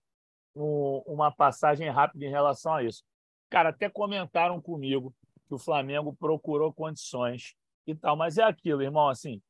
um, 0.54 1.02
uma 1.06 1.30
passagem 1.30 1.88
rápida 1.90 2.24
em 2.24 2.30
relação 2.30 2.74
a 2.74 2.82
isso. 2.82 3.02
Cara, 3.50 3.70
até 3.70 3.88
comentaram 3.88 4.60
comigo 4.60 5.14
que 5.46 5.54
o 5.54 5.58
Flamengo 5.58 6.14
procurou 6.14 6.72
condições 6.72 7.54
e 7.90 7.94
tal. 7.94 8.16
Mas 8.16 8.38
é 8.38 8.42
aquilo, 8.42 8.82
irmão, 8.82 9.08
assim, 9.08 9.40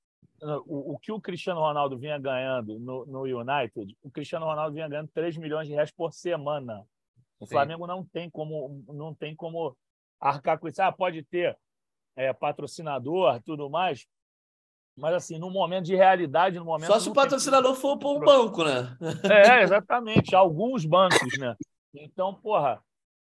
o, 0.40 0.94
o 0.94 0.98
que 0.98 1.10
o 1.10 1.20
Cristiano 1.20 1.60
Ronaldo 1.60 1.98
vinha 1.98 2.18
ganhando 2.18 2.78
no, 2.78 3.04
no, 3.06 3.22
United, 3.22 3.96
o 4.02 4.10
Cristiano 4.10 4.46
Ronaldo 4.46 4.74
vinha 4.74 4.88
ganhando 4.88 5.10
3 5.12 5.36
milhões 5.36 5.66
de 5.66 5.74
reais 5.74 5.90
por 5.90 6.12
semana. 6.12 6.84
O 7.40 7.46
Sim. 7.46 7.54
Flamengo 7.54 7.86
não 7.86 8.04
tem 8.04 8.30
como 8.30 8.84
não 8.88 9.14
tem 9.14 9.34
como 9.34 9.76
arcar 10.20 10.58
com 10.58 10.68
isso. 10.68 10.82
Ah, 10.82 10.92
pode 10.92 11.22
ter 11.22 11.56
é, 12.16 12.32
patrocinador, 12.32 13.40
tudo 13.42 13.68
mais. 13.68 14.06
Mas 14.96 15.14
assim, 15.14 15.38
no 15.38 15.50
momento 15.50 15.84
de 15.86 15.94
realidade, 15.94 16.58
no 16.58 16.64
momento. 16.64 16.88
Só 16.88 16.98
se 16.98 17.08
o 17.08 17.12
patrocinador 17.12 17.72
tem... 17.72 17.80
for 17.80 17.96
para 17.96 18.08
um 18.08 18.18
banco, 18.18 18.64
né? 18.64 18.96
É, 19.30 19.62
exatamente. 19.62 20.34
Alguns 20.34 20.84
bancos, 20.84 21.38
né? 21.38 21.54
Então, 21.94 22.34
porra, 22.34 22.82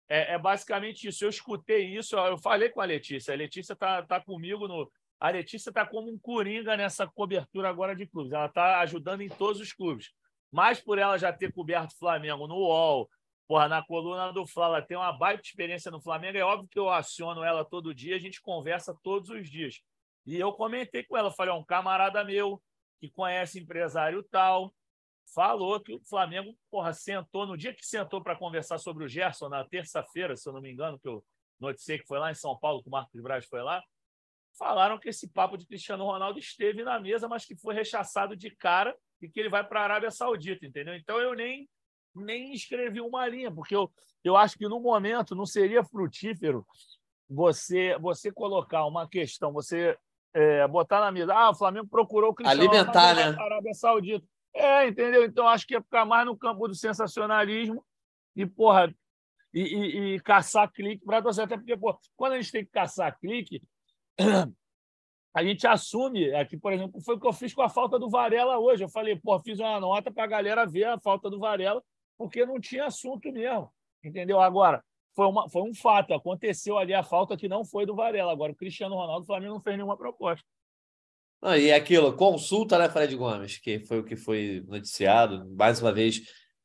é, 0.09 0.33
é, 0.33 0.37
basicamente 0.39 1.07
isso. 1.07 1.23
Eu 1.23 1.29
escutei 1.29 1.95
isso, 1.95 2.17
eu 2.17 2.37
falei 2.39 2.69
com 2.69 2.81
a 2.81 2.85
Letícia. 2.85 3.33
A 3.33 3.37
Letícia 3.37 3.75
tá, 3.75 4.01
tá 4.01 4.19
comigo 4.19 4.67
no. 4.67 4.91
A 5.19 5.29
Letícia 5.29 5.69
está 5.69 5.85
como 5.85 6.09
um 6.09 6.17
coringa 6.17 6.77
nessa 6.77 7.05
cobertura 7.05 7.69
agora 7.69 7.95
de 7.95 8.07
clubes. 8.07 8.31
Ela 8.31 8.45
está 8.45 8.79
ajudando 8.79 9.21
em 9.21 9.29
todos 9.29 9.59
os 9.59 9.73
clubes. 9.73 10.11
Mas 10.51 10.79
por 10.79 10.97
ela 10.97 11.17
já 11.17 11.31
ter 11.33 11.51
coberto 11.53 11.93
o 11.93 11.97
Flamengo 11.97 12.47
no 12.47 12.55
UOL, 12.55 13.09
porra, 13.47 13.67
na 13.67 13.83
coluna 13.83 14.31
do 14.31 14.45
Fla, 14.45 14.65
ela 14.65 14.81
tem 14.81 14.95
uma 14.95 15.11
baita 15.11 15.43
experiência 15.43 15.91
no 15.91 16.01
Flamengo. 16.01 16.37
É 16.37 16.43
óbvio 16.43 16.69
que 16.69 16.79
eu 16.79 16.89
aciono 16.89 17.43
ela 17.43 17.65
todo 17.65 17.93
dia, 17.93 18.15
a 18.15 18.19
gente 18.19 18.41
conversa 18.41 18.97
todos 19.03 19.29
os 19.29 19.49
dias. 19.49 19.81
E 20.25 20.39
eu 20.39 20.53
comentei 20.53 21.03
com 21.03 21.17
ela, 21.17 21.31
falei, 21.31 21.53
é 21.53 21.57
um 21.57 21.63
camarada 21.63 22.23
meu 22.23 22.61
que 22.99 23.09
conhece 23.09 23.59
empresário 23.59 24.23
tal, 24.23 24.73
falou 25.33 25.79
que 25.79 25.93
o 25.93 26.01
Flamengo, 26.03 26.55
porra, 26.69 26.93
sentou, 26.93 27.45
no 27.45 27.57
dia 27.57 27.73
que 27.73 27.85
sentou 27.85 28.21
para 28.21 28.35
conversar 28.35 28.77
sobre 28.77 29.03
o 29.03 29.07
Gerson, 29.07 29.49
na 29.49 29.63
terça-feira, 29.63 30.35
se 30.35 30.47
eu 30.47 30.53
não 30.53 30.61
me 30.61 30.71
engano, 30.71 30.99
que 30.99 31.07
eu 31.07 31.23
noticiei 31.59 31.99
que 31.99 32.07
foi 32.07 32.19
lá 32.19 32.31
em 32.31 32.35
São 32.35 32.57
Paulo, 32.57 32.81
que 32.81 32.89
o 32.89 32.91
Marcos 32.91 33.21
Braz 33.21 33.45
foi 33.45 33.61
lá, 33.61 33.81
falaram 34.59 34.99
que 34.99 35.09
esse 35.09 35.27
papo 35.29 35.57
de 35.57 35.65
Cristiano 35.65 36.03
Ronaldo 36.03 36.37
esteve 36.37 36.83
na 36.83 36.99
mesa, 36.99 37.27
mas 37.27 37.45
que 37.45 37.55
foi 37.55 37.73
rechaçado 37.73 38.35
de 38.35 38.51
cara 38.51 38.95
e 39.21 39.29
que 39.29 39.39
ele 39.39 39.49
vai 39.49 39.63
para 39.65 39.79
a 39.79 39.83
Arábia 39.83 40.11
Saudita, 40.11 40.65
entendeu? 40.65 40.95
Então 40.95 41.19
eu 41.19 41.33
nem, 41.33 41.67
nem 42.13 42.53
escrevi 42.53 42.99
uma 42.99 43.25
linha, 43.27 43.49
porque 43.49 43.75
eu, 43.75 43.91
eu 44.23 44.35
acho 44.35 44.57
que 44.57 44.67
no 44.67 44.79
momento 44.79 45.33
não 45.33 45.45
seria 45.45 45.83
frutífero 45.83 46.65
você 47.27 47.97
você 47.99 48.31
colocar 48.31 48.85
uma 48.85 49.07
questão, 49.07 49.53
você 49.53 49.97
é, 50.33 50.67
botar 50.67 50.99
na 50.99 51.11
mesa, 51.11 51.33
ah, 51.33 51.51
o 51.51 51.55
Flamengo 51.55 51.87
procurou 51.87 52.31
o 52.31 52.35
Cristiano 52.35 52.61
Alimentar, 52.61 53.13
Ronaldo 53.13 53.31
né? 53.31 53.35
para 53.35 53.43
a 53.43 53.45
Arábia 53.45 53.73
Saudita. 53.73 54.27
É, 54.53 54.87
entendeu? 54.87 55.23
Então 55.23 55.47
acho 55.47 55.65
que 55.65 55.73
ia 55.73 55.81
ficar 55.81 56.05
mais 56.05 56.25
no 56.25 56.37
campo 56.37 56.67
do 56.67 56.75
sensacionalismo 56.75 57.85
e, 58.35 58.45
porra, 58.45 58.93
e, 59.53 59.61
e, 59.61 60.15
e 60.15 60.19
caçar 60.19 60.71
clique 60.71 61.05
para 61.05 61.21
torcer. 61.21 61.45
Até 61.45 61.55
porque, 61.55 61.77
quando 62.15 62.33
a 62.33 62.41
gente 62.41 62.51
tem 62.51 62.65
que 62.65 62.71
caçar 62.71 63.17
clique, 63.19 63.61
a 65.33 65.43
gente 65.43 65.65
assume. 65.65 66.33
Aqui, 66.35 66.57
por 66.57 66.73
exemplo, 66.73 67.01
foi 67.01 67.15
o 67.15 67.19
que 67.19 67.27
eu 67.27 67.33
fiz 67.33 67.53
com 67.53 67.61
a 67.61 67.69
falta 67.69 67.97
do 67.97 68.09
Varela 68.09 68.59
hoje. 68.59 68.83
Eu 68.83 68.89
falei, 68.89 69.15
pô, 69.15 69.39
fiz 69.39 69.59
uma 69.59 69.79
nota 69.79 70.11
para 70.11 70.23
a 70.23 70.27
galera 70.27 70.65
ver 70.65 70.85
a 70.85 70.99
falta 70.99 71.29
do 71.29 71.39
Varela, 71.39 71.83
porque 72.17 72.45
não 72.45 72.59
tinha 72.59 72.85
assunto 72.85 73.31
mesmo. 73.31 73.71
Entendeu? 74.03 74.39
Agora, 74.39 74.83
foi, 75.15 75.25
uma, 75.25 75.49
foi 75.49 75.61
um 75.63 75.73
fato. 75.73 76.13
Aconteceu 76.13 76.77
ali 76.77 76.93
a 76.93 77.03
falta 77.03 77.37
que 77.37 77.47
não 77.47 77.65
foi 77.65 77.85
do 77.85 77.95
Varela. 77.95 78.31
Agora, 78.31 78.51
o 78.51 78.55
Cristiano 78.55 78.95
Ronaldo, 78.95 79.23
o 79.23 79.25
Flamengo 79.25 79.53
não 79.53 79.61
fez 79.61 79.75
nenhuma 79.75 79.97
proposta. 79.97 80.45
Não, 81.41 81.55
e 81.55 81.69
é 81.69 81.75
aquilo, 81.75 82.13
consulta, 82.17 82.77
né, 82.77 82.89
Fred 82.89 83.15
Gomes, 83.15 83.57
que 83.57 83.79
foi 83.79 83.99
o 83.99 84.03
que 84.03 84.17
foi 84.17 84.61
noticiado, 84.67 85.49
mais 85.55 85.81
uma 85.81 85.93
vez, 85.93 86.21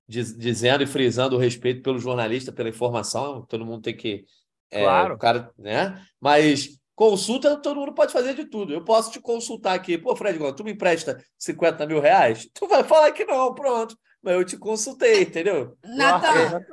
diz, 0.08 0.36
dizendo 0.36 0.82
e 0.82 0.86
frisando 0.86 1.36
o 1.36 1.38
respeito 1.38 1.80
pelo 1.80 1.98
jornalista, 1.98 2.52
pela 2.52 2.68
informação, 2.68 3.46
todo 3.46 3.64
mundo 3.64 3.82
tem 3.82 3.96
que. 3.96 4.24
É, 4.70 4.82
claro. 4.82 5.14
O 5.14 5.18
cara, 5.18 5.52
né? 5.56 6.04
Mas 6.20 6.80
consulta, 6.94 7.56
todo 7.56 7.80
mundo 7.80 7.92
pode 7.92 8.12
fazer 8.12 8.34
de 8.34 8.44
tudo. 8.44 8.72
Eu 8.72 8.84
posso 8.84 9.10
te 9.10 9.20
consultar 9.20 9.74
aqui, 9.74 9.98
pô, 9.98 10.14
Fred 10.14 10.38
tu 10.54 10.64
me 10.64 10.72
empresta 10.72 11.22
50 11.38 11.86
mil 11.86 12.00
reais? 12.00 12.48
Tu 12.54 12.66
vai 12.68 12.84
falar 12.84 13.10
que 13.12 13.24
não, 13.24 13.54
pronto. 13.54 13.96
Mas 14.22 14.34
eu 14.34 14.44
te 14.44 14.56
consultei, 14.56 15.22
entendeu? 15.22 15.76
Natan, 15.84 16.64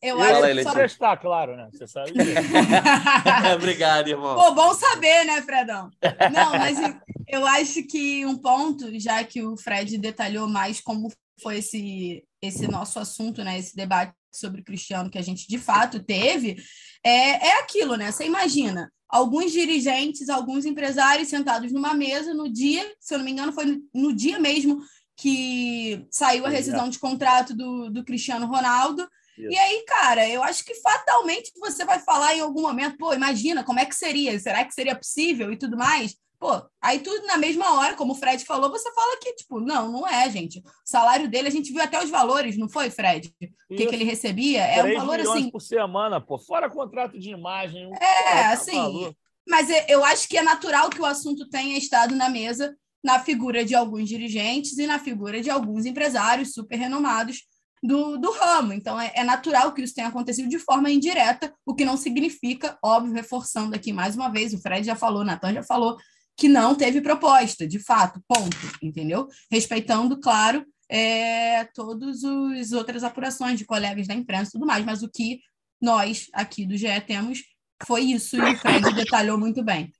Eu 0.00 0.20
acho 0.20 0.42
que 0.42 0.62
só... 0.62 0.72
Você 0.72 0.84
está, 0.84 1.16
claro, 1.16 1.56
né? 1.56 1.68
Você 1.72 1.86
sabe. 1.86 2.12
Obrigado, 3.56 4.08
irmão. 4.08 4.36
Pô, 4.36 4.54
bom 4.54 4.74
saber, 4.74 5.24
né, 5.24 5.42
Fredão? 5.42 5.90
Não, 6.32 6.52
mas 6.52 6.78
eu 7.26 7.44
acho 7.46 7.82
que 7.84 8.24
um 8.24 8.36
ponto, 8.36 8.98
já 9.00 9.24
que 9.24 9.42
o 9.42 9.56
Fred 9.56 9.98
detalhou 9.98 10.46
mais 10.46 10.80
como 10.80 11.12
foi 11.42 11.58
esse, 11.58 12.24
esse 12.40 12.68
nosso 12.68 12.98
assunto, 12.98 13.42
né? 13.42 13.58
Esse 13.58 13.74
debate 13.74 14.12
sobre 14.32 14.60
o 14.60 14.64
Cristiano 14.64 15.10
que 15.10 15.18
a 15.18 15.22
gente 15.22 15.48
de 15.48 15.58
fato 15.58 16.02
teve, 16.02 16.56
é, 17.04 17.48
é 17.48 17.60
aquilo, 17.60 17.96
né? 17.96 18.12
Você 18.12 18.24
imagina, 18.24 18.90
alguns 19.08 19.52
dirigentes, 19.52 20.28
alguns 20.28 20.64
empresários 20.66 21.28
sentados 21.28 21.72
numa 21.72 21.94
mesa 21.94 22.34
no 22.34 22.52
dia, 22.52 22.84
se 23.00 23.14
eu 23.14 23.18
não 23.18 23.24
me 23.24 23.32
engano, 23.32 23.52
foi 23.52 23.82
no 23.94 24.12
dia 24.12 24.38
mesmo 24.38 24.80
que 25.16 26.06
saiu 26.10 26.46
a 26.46 26.48
rescisão 26.48 26.88
de 26.88 26.98
contrato 26.98 27.54
do, 27.54 27.90
do 27.90 28.04
Cristiano 28.04 28.46
Ronaldo. 28.46 29.08
Isso. 29.36 29.50
E 29.50 29.58
aí, 29.58 29.84
cara, 29.86 30.28
eu 30.28 30.42
acho 30.42 30.64
que 30.64 30.74
fatalmente 30.76 31.50
você 31.58 31.84
vai 31.84 31.98
falar 31.98 32.36
em 32.36 32.40
algum 32.40 32.62
momento, 32.62 32.96
pô, 32.96 33.12
imagina 33.12 33.64
como 33.64 33.80
é 33.80 33.86
que 33.86 33.94
seria, 33.94 34.38
será 34.38 34.64
que 34.64 34.74
seria 34.74 34.94
possível 34.94 35.52
e 35.52 35.56
tudo 35.56 35.76
mais? 35.76 36.14
Pô, 36.38 36.62
aí 36.80 37.00
tudo 37.00 37.26
na 37.26 37.36
mesma 37.36 37.74
hora, 37.74 37.96
como 37.96 38.12
o 38.12 38.16
Fred 38.16 38.44
falou, 38.44 38.70
você 38.70 38.92
fala 38.92 39.18
que, 39.20 39.34
tipo, 39.34 39.58
não, 39.60 39.90
não 39.90 40.06
é, 40.06 40.30
gente. 40.30 40.60
O 40.60 40.62
salário 40.84 41.28
dele, 41.28 41.48
a 41.48 41.50
gente 41.50 41.72
viu 41.72 41.82
até 41.82 42.02
os 42.02 42.10
valores, 42.10 42.56
não 42.56 42.68
foi, 42.68 42.90
Fred? 42.90 43.34
O 43.70 43.74
que, 43.74 43.86
que 43.86 43.94
ele 43.94 44.04
recebia? 44.04 44.62
É 44.64 44.84
um 44.84 44.96
valor 44.98 45.20
assim. 45.20 45.50
por 45.50 45.60
semana, 45.60 46.20
pô, 46.20 46.38
fora 46.38 46.70
contrato 46.70 47.18
de 47.18 47.30
imagem. 47.30 47.90
É, 47.94 48.42
tá 48.42 48.52
assim. 48.52 48.76
Valor. 48.76 49.14
Mas 49.48 49.68
eu 49.88 50.04
acho 50.04 50.28
que 50.28 50.36
é 50.36 50.42
natural 50.42 50.90
que 50.90 51.00
o 51.00 51.06
assunto 51.06 51.48
tenha 51.48 51.76
estado 51.76 52.14
na 52.14 52.28
mesa 52.28 52.76
na 53.02 53.18
figura 53.20 53.64
de 53.64 53.74
alguns 53.74 54.08
dirigentes 54.08 54.76
e 54.78 54.86
na 54.86 54.98
figura 54.98 55.40
de 55.40 55.50
alguns 55.50 55.86
empresários 55.86 56.52
super 56.52 56.76
renomados 56.76 57.44
do, 57.82 58.18
do 58.18 58.30
ramo. 58.32 58.72
Então, 58.72 59.00
é, 59.00 59.12
é, 59.14 59.24
natural 59.24 59.72
que 59.72 59.82
isso 59.82 59.94
tenha 59.94 60.08
acontecido 60.08 60.48
de 60.48 60.58
forma 60.58 60.90
indireta, 60.90 61.52
o 61.64 61.74
que 61.74 61.84
não 61.84 61.96
significa, 61.96 62.76
óbvio, 62.82 63.14
reforçando 63.14 63.74
aqui 63.74 63.92
mais 63.92 64.16
uma 64.16 64.28
vez, 64.28 64.52
o 64.52 64.60
Fred 64.60 64.84
já 64.84 64.96
falou, 64.96 65.22
o 65.22 65.24
Natan 65.24 65.54
já 65.54 65.62
falou, 65.62 65.96
que 66.38 66.48
não 66.48 66.76
teve 66.76 67.00
proposta, 67.00 67.66
de 67.66 67.80
fato, 67.80 68.22
ponto, 68.28 68.56
entendeu? 68.80 69.26
Respeitando, 69.50 70.20
claro, 70.20 70.64
é, 70.88 71.64
todas 71.74 72.22
as 72.22 72.70
outras 72.70 73.02
apurações 73.02 73.58
de 73.58 73.64
colegas 73.64 74.06
da 74.06 74.14
imprensa 74.14 74.50
e 74.50 74.52
tudo 74.52 74.64
mais, 74.64 74.84
mas 74.84 75.02
o 75.02 75.10
que 75.10 75.40
nós 75.82 76.28
aqui 76.32 76.64
do 76.64 76.76
GE 76.76 77.00
temos 77.06 77.42
foi 77.84 78.02
isso, 78.02 78.36
e 78.36 78.52
o 78.52 78.56
Fred 78.56 78.94
detalhou 78.94 79.36
muito 79.36 79.64
bem. 79.64 79.92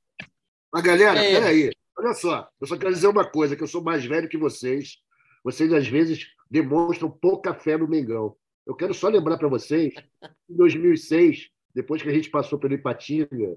Mas, 0.72 0.82
galera, 0.84 1.18
é. 1.18 1.32
peraí, 1.32 1.70
olha 1.98 2.14
só, 2.14 2.48
eu 2.60 2.66
só 2.68 2.76
quero 2.76 2.94
dizer 2.94 3.08
uma 3.08 3.28
coisa, 3.28 3.56
que 3.56 3.62
eu 3.62 3.68
sou 3.68 3.82
mais 3.82 4.04
velho 4.04 4.28
que 4.28 4.38
vocês, 4.38 4.98
vocês 5.42 5.72
às 5.72 5.88
vezes 5.88 6.24
demonstram 6.48 7.10
pouca 7.10 7.52
fé 7.52 7.76
no 7.76 7.88
Mengão. 7.88 8.36
Eu 8.64 8.76
quero 8.76 8.94
só 8.94 9.08
lembrar 9.08 9.38
para 9.38 9.48
vocês, 9.48 9.92
em 10.48 10.56
2006, 10.56 11.48
depois 11.74 12.00
que 12.00 12.08
a 12.08 12.14
gente 12.14 12.30
passou 12.30 12.58
pelo 12.58 12.74
Ipatinga, 12.74 13.56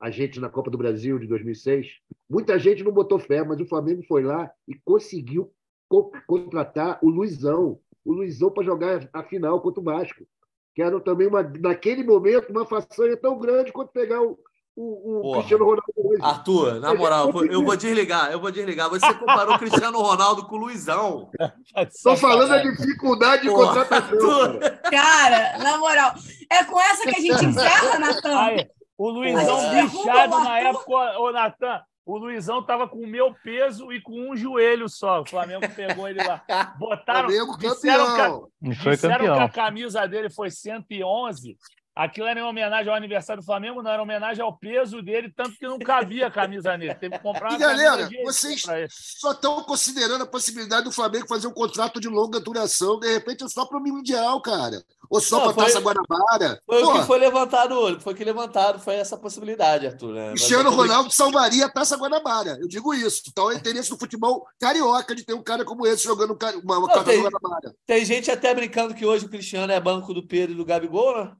a 0.00 0.10
gente 0.10 0.38
na 0.38 0.48
Copa 0.48 0.70
do 0.70 0.78
Brasil 0.78 1.18
de 1.18 1.26
2006, 1.26 1.86
muita 2.28 2.58
gente 2.58 2.84
não 2.84 2.92
botou 2.92 3.18
fé, 3.18 3.44
mas 3.44 3.60
o 3.60 3.66
Flamengo 3.66 4.02
foi 4.06 4.22
lá 4.22 4.50
e 4.68 4.74
conseguiu 4.84 5.52
co 5.88 6.10
contratar 6.26 6.98
o 7.02 7.08
Luizão, 7.08 7.78
o 8.04 8.12
Luizão 8.12 8.50
para 8.50 8.64
jogar 8.64 9.08
a 9.12 9.22
final 9.22 9.60
contra 9.60 9.80
o 9.80 9.84
Vasco, 9.84 10.26
que 10.74 10.82
era 10.82 11.00
também 11.00 11.26
uma 11.26 11.42
naquele 11.42 12.04
momento 12.04 12.50
uma 12.50 12.66
façanha 12.66 13.16
tão 13.16 13.38
grande 13.38 13.72
quanto 13.72 13.92
pegar 13.92 14.20
o, 14.20 14.38
o, 14.76 15.30
o 15.30 15.32
Cristiano 15.36 15.64
Ronaldo 15.64 15.92
hoje. 15.96 16.22
Arthur, 16.22 16.80
na 16.80 16.94
moral, 16.94 17.32
eu 17.46 17.64
vou 17.64 17.76
desligar, 17.76 18.30
eu 18.30 18.38
vou 18.38 18.50
desligar. 18.50 18.90
Você 18.90 19.14
comparou 19.14 19.54
o 19.54 19.58
Cristiano 19.58 19.98
Ronaldo 19.98 20.46
com 20.46 20.56
o 20.56 20.58
Luizão. 20.58 21.30
Estou 21.88 22.14
falando 22.16 22.50
da 22.50 22.58
dificuldade 22.58 23.42
de 23.42 23.48
contratação. 23.48 24.58
Cara. 24.58 24.76
cara, 24.90 25.58
na 25.58 25.78
moral, 25.78 26.12
é 26.52 26.64
com 26.64 26.78
essa 26.78 27.04
que 27.04 27.16
a 27.16 27.20
gente 27.20 27.44
encerra, 27.46 27.98
Natan. 27.98 28.66
O 28.98 29.10
Luizão 29.10 29.70
bichado 29.70 30.38
na 30.40 30.58
época, 30.60 31.18
ô 31.18 31.30
Natan, 31.30 31.82
o 32.06 32.16
Luizão 32.16 32.62
tava 32.62 32.88
com 32.88 32.98
o 32.98 33.06
meu 33.06 33.34
peso 33.42 33.92
e 33.92 34.00
com 34.00 34.30
um 34.30 34.36
joelho 34.36 34.88
só. 34.88 35.22
O 35.22 35.28
Flamengo 35.28 35.68
pegou 35.74 36.08
ele 36.08 36.22
lá. 36.22 36.42
Botaram, 36.78 37.28
Flamengo 37.28 37.58
disseram, 37.58 38.06
campeão. 38.06 38.48
Que, 38.62 38.88
a, 38.88 38.90
disseram 38.92 39.24
que 39.24 39.42
a 39.42 39.48
camisa 39.48 40.06
dele 40.06 40.30
foi 40.30 40.50
111 40.50 41.58
Aquilo 41.96 42.26
era 42.26 42.38
em 42.38 42.42
homenagem 42.42 42.90
ao 42.90 42.94
aniversário 42.94 43.40
do 43.40 43.46
Flamengo, 43.46 43.82
não 43.82 43.90
era 43.90 44.02
homenagem 44.02 44.44
ao 44.44 44.54
peso 44.54 45.00
dele, 45.00 45.32
tanto 45.34 45.56
que 45.56 45.66
não 45.66 45.78
cabia 45.78 46.26
a 46.26 46.30
camisa 46.30 46.76
nele. 46.76 46.94
Teve 46.94 47.16
que 47.16 47.22
comprar 47.22 47.48
uma 47.48 47.56
e 47.56 47.58
galera, 47.58 48.06
vocês 48.22 48.62
só 48.90 49.32
estão 49.32 49.62
considerando 49.62 50.22
a 50.22 50.26
possibilidade 50.26 50.84
do 50.84 50.92
Flamengo 50.92 51.26
fazer 51.26 51.46
um 51.46 51.54
contrato 51.54 51.98
de 51.98 52.06
longa 52.06 52.38
duração, 52.38 53.00
de 53.00 53.10
repente 53.10 53.44
é 53.44 53.48
só 53.48 53.64
para 53.64 53.78
o 53.78 53.80
Mundial, 53.80 54.42
cara. 54.42 54.84
Ou 55.08 55.22
só 55.22 55.40
para 55.40 55.62
a 55.62 55.66
Taça 55.66 55.80
Guanabara. 55.80 56.60
Foi 56.66 56.82
Porra. 56.82 56.96
o 56.96 57.00
que 57.00 57.06
foi 57.06 57.18
levantado, 57.18 58.00
foi 58.00 58.14
que 58.14 58.24
levantado, 58.24 58.78
foi 58.78 58.96
essa 58.96 59.16
possibilidade, 59.16 59.86
Arthur. 59.86 60.12
Né? 60.12 60.30
Cristiano 60.30 60.70
Ronaldo 60.70 61.10
salvaria 61.10 61.64
a 61.64 61.70
Taça 61.70 61.96
Guanabara. 61.96 62.58
Eu 62.60 62.68
digo 62.68 62.92
isso. 62.92 63.22
Então 63.28 63.50
é 63.50 63.54
interesse 63.54 63.88
do 63.88 63.96
futebol 63.96 64.46
carioca 64.60 65.14
de 65.14 65.24
ter 65.24 65.32
um 65.32 65.42
cara 65.42 65.64
como 65.64 65.86
esse 65.86 66.04
jogando 66.04 66.36
uma, 66.62 66.76
uma 66.76 66.80
não, 66.80 66.88
Taça 66.88 67.16
Guanabara. 67.16 67.74
Tem 67.86 68.04
gente 68.04 68.30
até 68.30 68.52
brincando 68.54 68.94
que 68.94 69.06
hoje 69.06 69.24
o 69.24 69.30
Cristiano 69.30 69.72
é 69.72 69.80
banco 69.80 70.12
do 70.12 70.26
Pedro 70.26 70.52
e 70.52 70.58
do 70.58 70.64
Gabigol, 70.64 71.24
né? 71.24 71.32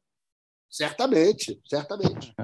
Certamente, 0.77 1.59
certamente. 1.65 2.35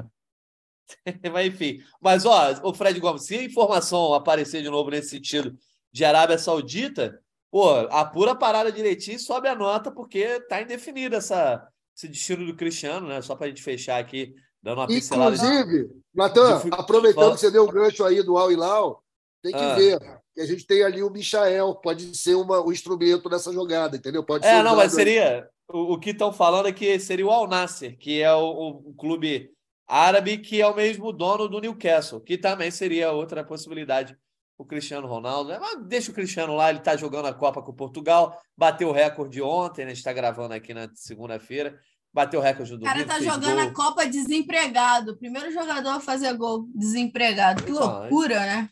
mas 1.30 1.46
enfim. 1.46 1.82
Mas, 2.00 2.24
ó, 2.24 2.54
o 2.62 2.72
Fred 2.72 2.98
Gomes, 2.98 3.24
se 3.24 3.36
a 3.36 3.42
informação 3.42 4.14
aparecer 4.14 4.62
de 4.62 4.70
novo 4.70 4.88
nesse 4.88 5.10
sentido 5.10 5.54
de 5.92 6.02
Arábia 6.02 6.38
Saudita, 6.38 7.20
pô, 7.50 7.68
apura 7.90 8.30
a 8.30 8.34
parada 8.34 8.72
direitinho 8.72 9.16
e 9.16 9.20
sobe 9.20 9.48
a 9.48 9.54
nota, 9.54 9.90
porque 9.90 10.40
tá 10.48 10.62
indefinida 10.62 11.18
essa, 11.18 11.68
esse 11.94 12.08
destino 12.08 12.46
do 12.46 12.56
Cristiano, 12.56 13.06
né? 13.06 13.20
Só 13.20 13.36
para 13.36 13.46
a 13.46 13.48
gente 13.50 13.62
fechar 13.62 14.00
aqui, 14.00 14.34
dando 14.62 14.78
uma 14.78 14.86
pincelada. 14.86 15.36
Inclusive, 15.36 15.90
Natan, 16.14 16.62
aproveitando 16.72 17.34
que 17.34 17.40
você 17.40 17.50
deu 17.50 17.64
o 17.64 17.70
gancho 17.70 18.02
aí 18.02 18.22
do 18.22 18.38
Al 18.38 18.50
Hilal, 18.50 19.04
tem 19.42 19.52
que 19.52 19.58
ah. 19.58 19.74
ver 19.74 19.98
que 20.34 20.40
a 20.40 20.46
gente 20.46 20.66
tem 20.66 20.82
ali 20.82 21.02
o 21.02 21.10
Michael, 21.10 21.74
pode 21.74 22.16
ser 22.16 22.34
uma, 22.34 22.64
o 22.64 22.72
instrumento 22.72 23.28
dessa 23.28 23.52
jogada, 23.52 23.98
entendeu? 23.98 24.24
Pode 24.24 24.46
é, 24.46 24.62
não, 24.62 24.74
mas 24.74 24.94
seria 24.94 25.46
o, 25.68 25.94
o 25.94 25.98
que 25.98 26.11
estão 26.11 26.33
falando 26.33 26.68
é 26.68 26.72
que 26.72 26.98
seria 26.98 27.27
o 27.27 27.31
Al 27.31 27.48
Nasser, 27.48 27.96
que 27.98 28.20
é 28.20 28.33
o, 28.33 28.83
o, 28.85 28.94
clube 28.94 29.51
árabe 29.87 30.38
que 30.38 30.61
é 30.61 30.66
o 30.66 30.75
mesmo 30.75 31.12
dono 31.12 31.48
do 31.48 31.61
Newcastle, 31.61 32.20
que 32.20 32.38
também 32.38 32.70
seria 32.70 33.12
outra 33.12 33.44
possibilidade 33.44 34.16
o 34.62 34.64
Cristiano 34.64 35.07
Ronaldo. 35.07 35.51
Né? 35.51 35.59
Mas 35.59 35.85
deixa 35.87 36.11
o 36.11 36.14
Cristiano 36.14 36.55
lá, 36.55 36.70
ele 36.70 36.79
está 36.79 36.96
jogando 36.96 37.27
a 37.27 37.35
Copa 37.35 37.61
com 37.61 37.72
Portugal, 37.72 38.40
bateu 38.57 38.88
o 38.88 38.92
recorde 38.92 39.42
ontem, 39.42 39.85
né? 39.85 39.90
A 39.90 39.94
gente 39.94 39.98
está 39.98 40.12
gravando 40.12 40.55
aqui 40.55 40.72
na 40.72 40.88
segunda-feira. 40.94 41.79
Bateu 42.14 42.40
o 42.40 42.42
recorde 42.42 42.70
do 42.70 42.79
domingo. 42.79 42.92
O 42.92 43.07
cara 43.07 43.07
tá 43.07 43.25
jogando 43.25 43.57
gol. 43.57 43.68
a 43.68 43.72
Copa 43.72 44.07
desempregado. 44.07 45.16
Primeiro 45.16 45.51
jogador 45.51 45.88
a 45.90 46.01
fazer 46.01 46.35
gol 46.37 46.68
desempregado. 46.75 47.62
Que 47.62 47.70
então, 47.70 48.01
loucura, 48.01 48.38
né? 48.40 48.68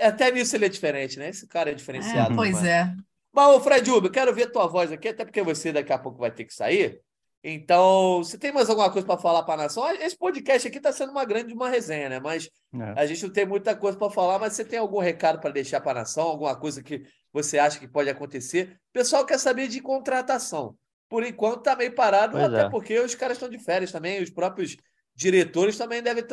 Até 0.00 0.30
nisso 0.30 0.54
ele 0.54 0.66
é 0.66 0.68
diferente, 0.68 1.18
né? 1.18 1.30
Esse 1.30 1.48
cara 1.48 1.70
é 1.70 1.74
diferenciado. 1.74 2.32
É, 2.32 2.36
pois 2.36 2.64
é. 2.64 2.94
Mas, 3.36 3.62
Fred 3.62 3.90
Uber, 3.90 4.10
quero 4.10 4.34
ver 4.34 4.50
tua 4.50 4.66
voz 4.66 4.90
aqui, 4.90 5.08
até 5.08 5.22
porque 5.22 5.42
você 5.42 5.70
daqui 5.70 5.92
a 5.92 5.98
pouco 5.98 6.18
vai 6.18 6.30
ter 6.30 6.46
que 6.46 6.54
sair. 6.54 7.02
Então, 7.44 8.24
você 8.24 8.38
tem 8.38 8.50
mais 8.50 8.70
alguma 8.70 8.90
coisa 8.90 9.06
para 9.06 9.18
falar 9.20 9.42
para 9.42 9.54
a 9.54 9.64
nação? 9.64 9.86
Esse 10.00 10.16
podcast 10.16 10.66
aqui 10.66 10.78
está 10.78 10.90
sendo 10.90 11.10
uma 11.10 11.24
grande 11.24 11.52
uma 11.52 11.68
resenha, 11.68 12.08
né? 12.08 12.18
Mas 12.18 12.48
é. 12.74 12.94
a 12.96 13.04
gente 13.04 13.22
não 13.24 13.30
tem 13.30 13.44
muita 13.44 13.76
coisa 13.76 13.98
para 13.98 14.10
falar, 14.10 14.38
mas 14.38 14.54
você 14.54 14.64
tem 14.64 14.78
algum 14.78 15.00
recado 15.00 15.38
para 15.38 15.50
deixar 15.50 15.82
para 15.82 15.90
a 15.92 16.02
nação? 16.02 16.24
Alguma 16.24 16.56
coisa 16.56 16.82
que 16.82 17.02
você 17.30 17.58
acha 17.58 17.78
que 17.78 17.86
pode 17.86 18.08
acontecer? 18.08 18.80
O 18.88 18.92
pessoal 18.94 19.26
quer 19.26 19.38
saber 19.38 19.68
de 19.68 19.82
contratação. 19.82 20.74
Por 21.06 21.22
enquanto 21.22 21.58
está 21.58 21.76
meio 21.76 21.94
parado, 21.94 22.32
pois 22.32 22.44
até 22.44 22.62
é. 22.62 22.70
porque 22.70 22.98
os 22.98 23.14
caras 23.14 23.36
estão 23.36 23.50
de 23.50 23.58
férias 23.58 23.92
também, 23.92 24.22
os 24.22 24.30
próprios 24.30 24.78
diretores 25.14 25.76
também 25.76 26.02
devem, 26.02 26.24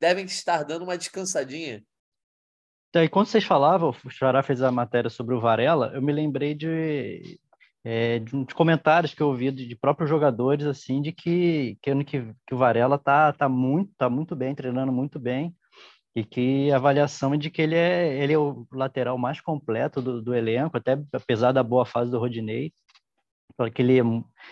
devem 0.00 0.24
estar 0.24 0.62
dando 0.62 0.84
uma 0.84 0.96
descansadinha. 0.96 1.82
Então, 2.92 3.02
e 3.02 3.08
quando 3.08 3.24
vocês 3.28 3.42
falavam, 3.42 3.88
o 4.04 4.10
Xará 4.10 4.42
fez 4.42 4.60
a 4.60 4.70
matéria 4.70 5.08
sobre 5.08 5.34
o 5.34 5.40
Varela, 5.40 5.92
eu 5.94 6.02
me 6.02 6.12
lembrei 6.12 6.54
de, 6.54 7.38
é, 7.82 8.18
de, 8.18 8.44
de 8.44 8.54
comentários 8.54 9.14
que 9.14 9.22
eu 9.22 9.28
ouvi 9.28 9.50
de, 9.50 9.66
de, 9.66 9.74
próprios 9.74 10.10
jogadores, 10.10 10.66
assim, 10.66 11.00
de 11.00 11.10
que, 11.10 11.78
que, 11.80 12.04
que, 12.04 12.54
o 12.54 12.56
Varela 12.58 12.98
tá, 12.98 13.32
tá, 13.32 13.48
muito, 13.48 13.90
tá 13.96 14.10
muito 14.10 14.36
bem, 14.36 14.54
treinando 14.54 14.92
muito 14.92 15.18
bem, 15.18 15.56
e 16.14 16.22
que 16.22 16.70
a 16.70 16.76
avaliação 16.76 17.32
é 17.32 17.38
de 17.38 17.48
que 17.48 17.62
ele 17.62 17.76
é, 17.76 18.22
ele 18.22 18.34
é 18.34 18.38
o 18.38 18.66
lateral 18.70 19.16
mais 19.16 19.40
completo 19.40 20.02
do, 20.02 20.20
do 20.20 20.34
elenco, 20.34 20.76
até 20.76 21.02
apesar 21.14 21.52
da 21.52 21.62
boa 21.62 21.86
fase 21.86 22.10
do 22.10 22.18
Rodinei, 22.18 22.74
que 23.74 23.80
ele, 23.80 24.02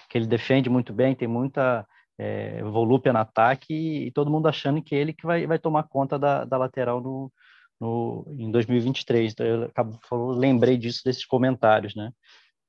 que 0.09 0.17
ele 0.17 0.27
defende 0.27 0.71
muito 0.71 0.95
bem, 0.95 1.15
tem 1.15 1.29
muita 1.29 1.87
é, 2.17 2.63
volúpia 2.63 3.13
no 3.13 3.19
ataque, 3.19 3.75
e, 3.75 4.07
e, 4.07 4.11
todo 4.11 4.31
mundo 4.31 4.49
achando 4.49 4.83
que 4.83 4.95
ele 4.95 5.13
que 5.13 5.27
vai, 5.27 5.47
vai 5.47 5.59
tomar 5.59 5.83
conta 5.83 6.19
da, 6.19 6.47
da 6.47 6.57
lateral 6.57 7.03
no, 7.03 7.31
no, 7.81 8.27
em 8.39 8.51
2023. 8.51 9.33
Então, 9.33 9.47
eu 9.47 9.63
acabo, 9.65 9.99
lembrei 10.33 10.77
disso, 10.77 11.03
desses 11.05 11.25
comentários, 11.25 11.95
né? 11.95 12.13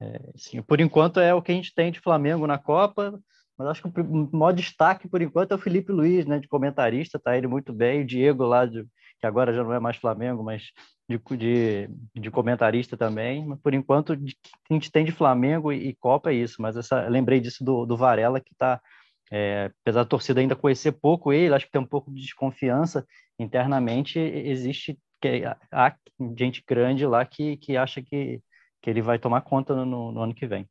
É, 0.01 0.19
assim, 0.33 0.61
por 0.61 0.81
enquanto 0.81 1.19
é 1.19 1.33
o 1.33 1.41
que 1.41 1.51
a 1.51 1.55
gente 1.55 1.73
tem 1.75 1.91
de 1.91 1.99
Flamengo 1.99 2.47
na 2.47 2.57
Copa, 2.57 3.19
mas 3.57 3.67
acho 3.67 3.83
que 3.83 4.01
o 4.01 4.29
maior 4.35 4.53
destaque 4.53 5.07
por 5.07 5.21
enquanto 5.21 5.51
é 5.51 5.55
o 5.55 5.59
Felipe 5.59 5.91
Luiz, 5.91 6.25
né, 6.25 6.39
de 6.39 6.47
comentarista, 6.47 7.19
tá 7.19 7.37
ele 7.37 7.45
muito 7.45 7.71
bem, 7.71 8.01
o 8.01 8.05
Diego 8.05 8.43
lá 8.43 8.65
de, 8.65 8.83
que 9.19 9.27
agora 9.27 9.53
já 9.53 9.63
não 9.63 9.73
é 9.73 9.79
mais 9.79 9.97
Flamengo, 9.97 10.43
mas 10.43 10.71
de, 11.07 11.19
de, 11.37 11.89
de 12.15 12.31
comentarista 12.31 12.97
também. 12.97 13.45
Mas 13.45 13.59
por 13.59 13.73
enquanto, 13.73 14.15
de, 14.17 14.35
a 14.69 14.73
gente 14.73 14.91
tem 14.91 15.05
de 15.05 15.11
Flamengo 15.11 15.71
e, 15.71 15.89
e, 15.89 15.95
Copa 15.95 16.31
é 16.31 16.33
isso, 16.33 16.59
mas 16.59 16.75
essa, 16.75 17.07
lembrei 17.07 17.39
disso 17.39 17.63
do, 17.63 17.85
do 17.85 17.95
Varela, 17.95 18.39
que 18.41 18.53
está, 18.53 18.81
é, 19.31 19.71
apesar 19.81 20.03
da 20.03 20.09
torcida 20.09 20.39
ainda 20.41 20.55
conhecer 20.55 20.93
pouco 20.93 21.31
ele, 21.31 21.53
acho 21.53 21.65
que 21.67 21.71
tem 21.71 21.81
um 21.81 21.85
pouco 21.85 22.11
de 22.11 22.21
desconfiança 22.21 23.05
internamente, 23.41 24.19
existe 24.19 24.97
que, 25.21 25.43
há 25.71 25.95
gente 26.37 26.63
grande 26.67 27.05
lá 27.05 27.25
que, 27.25 27.57
que 27.57 27.77
acha 27.77 28.01
que, 28.01 28.41
que 28.81 28.89
ele 28.89 29.01
vai 29.01 29.19
tomar 29.19 29.41
conta 29.41 29.75
no, 29.85 30.11
no 30.11 30.21
ano 30.21 30.33
que 30.33 30.47
vem. 30.47 30.67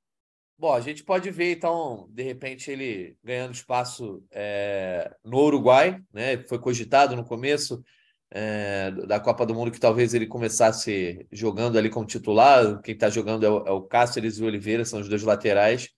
Bom, 0.59 0.75
a 0.75 0.81
gente 0.81 1.03
pode 1.03 1.31
ver, 1.31 1.53
então, 1.53 2.07
de 2.11 2.23
repente, 2.23 2.71
ele 2.71 3.17
ganhando 3.25 3.55
espaço 3.55 4.23
é, 4.31 5.11
no 5.25 5.39
Uruguai, 5.39 5.99
né? 6.13 6.37
Foi 6.47 6.59
cogitado 6.59 7.17
no 7.17 7.25
começo 7.25 7.83
é, 8.31 8.91
da 9.07 9.19
Copa 9.19 9.47
do 9.47 9.55
Mundo 9.55 9.71
que 9.71 9.81
talvez 9.81 10.13
ele 10.13 10.27
começasse 10.27 11.27
jogando 11.33 11.79
ali 11.79 11.89
como 11.89 12.07
titular. 12.07 12.79
Quem 12.83 12.93
está 12.93 13.09
jogando 13.09 13.47
é 13.47 13.49
o, 13.49 13.67
é 13.67 13.71
o 13.71 13.81
Cáceres 13.81 14.39
e 14.39 14.43
o 14.43 14.47
Oliveira, 14.47 14.85
são 14.85 15.01
os 15.01 15.09
dois 15.09 15.23
laterais. 15.23 15.89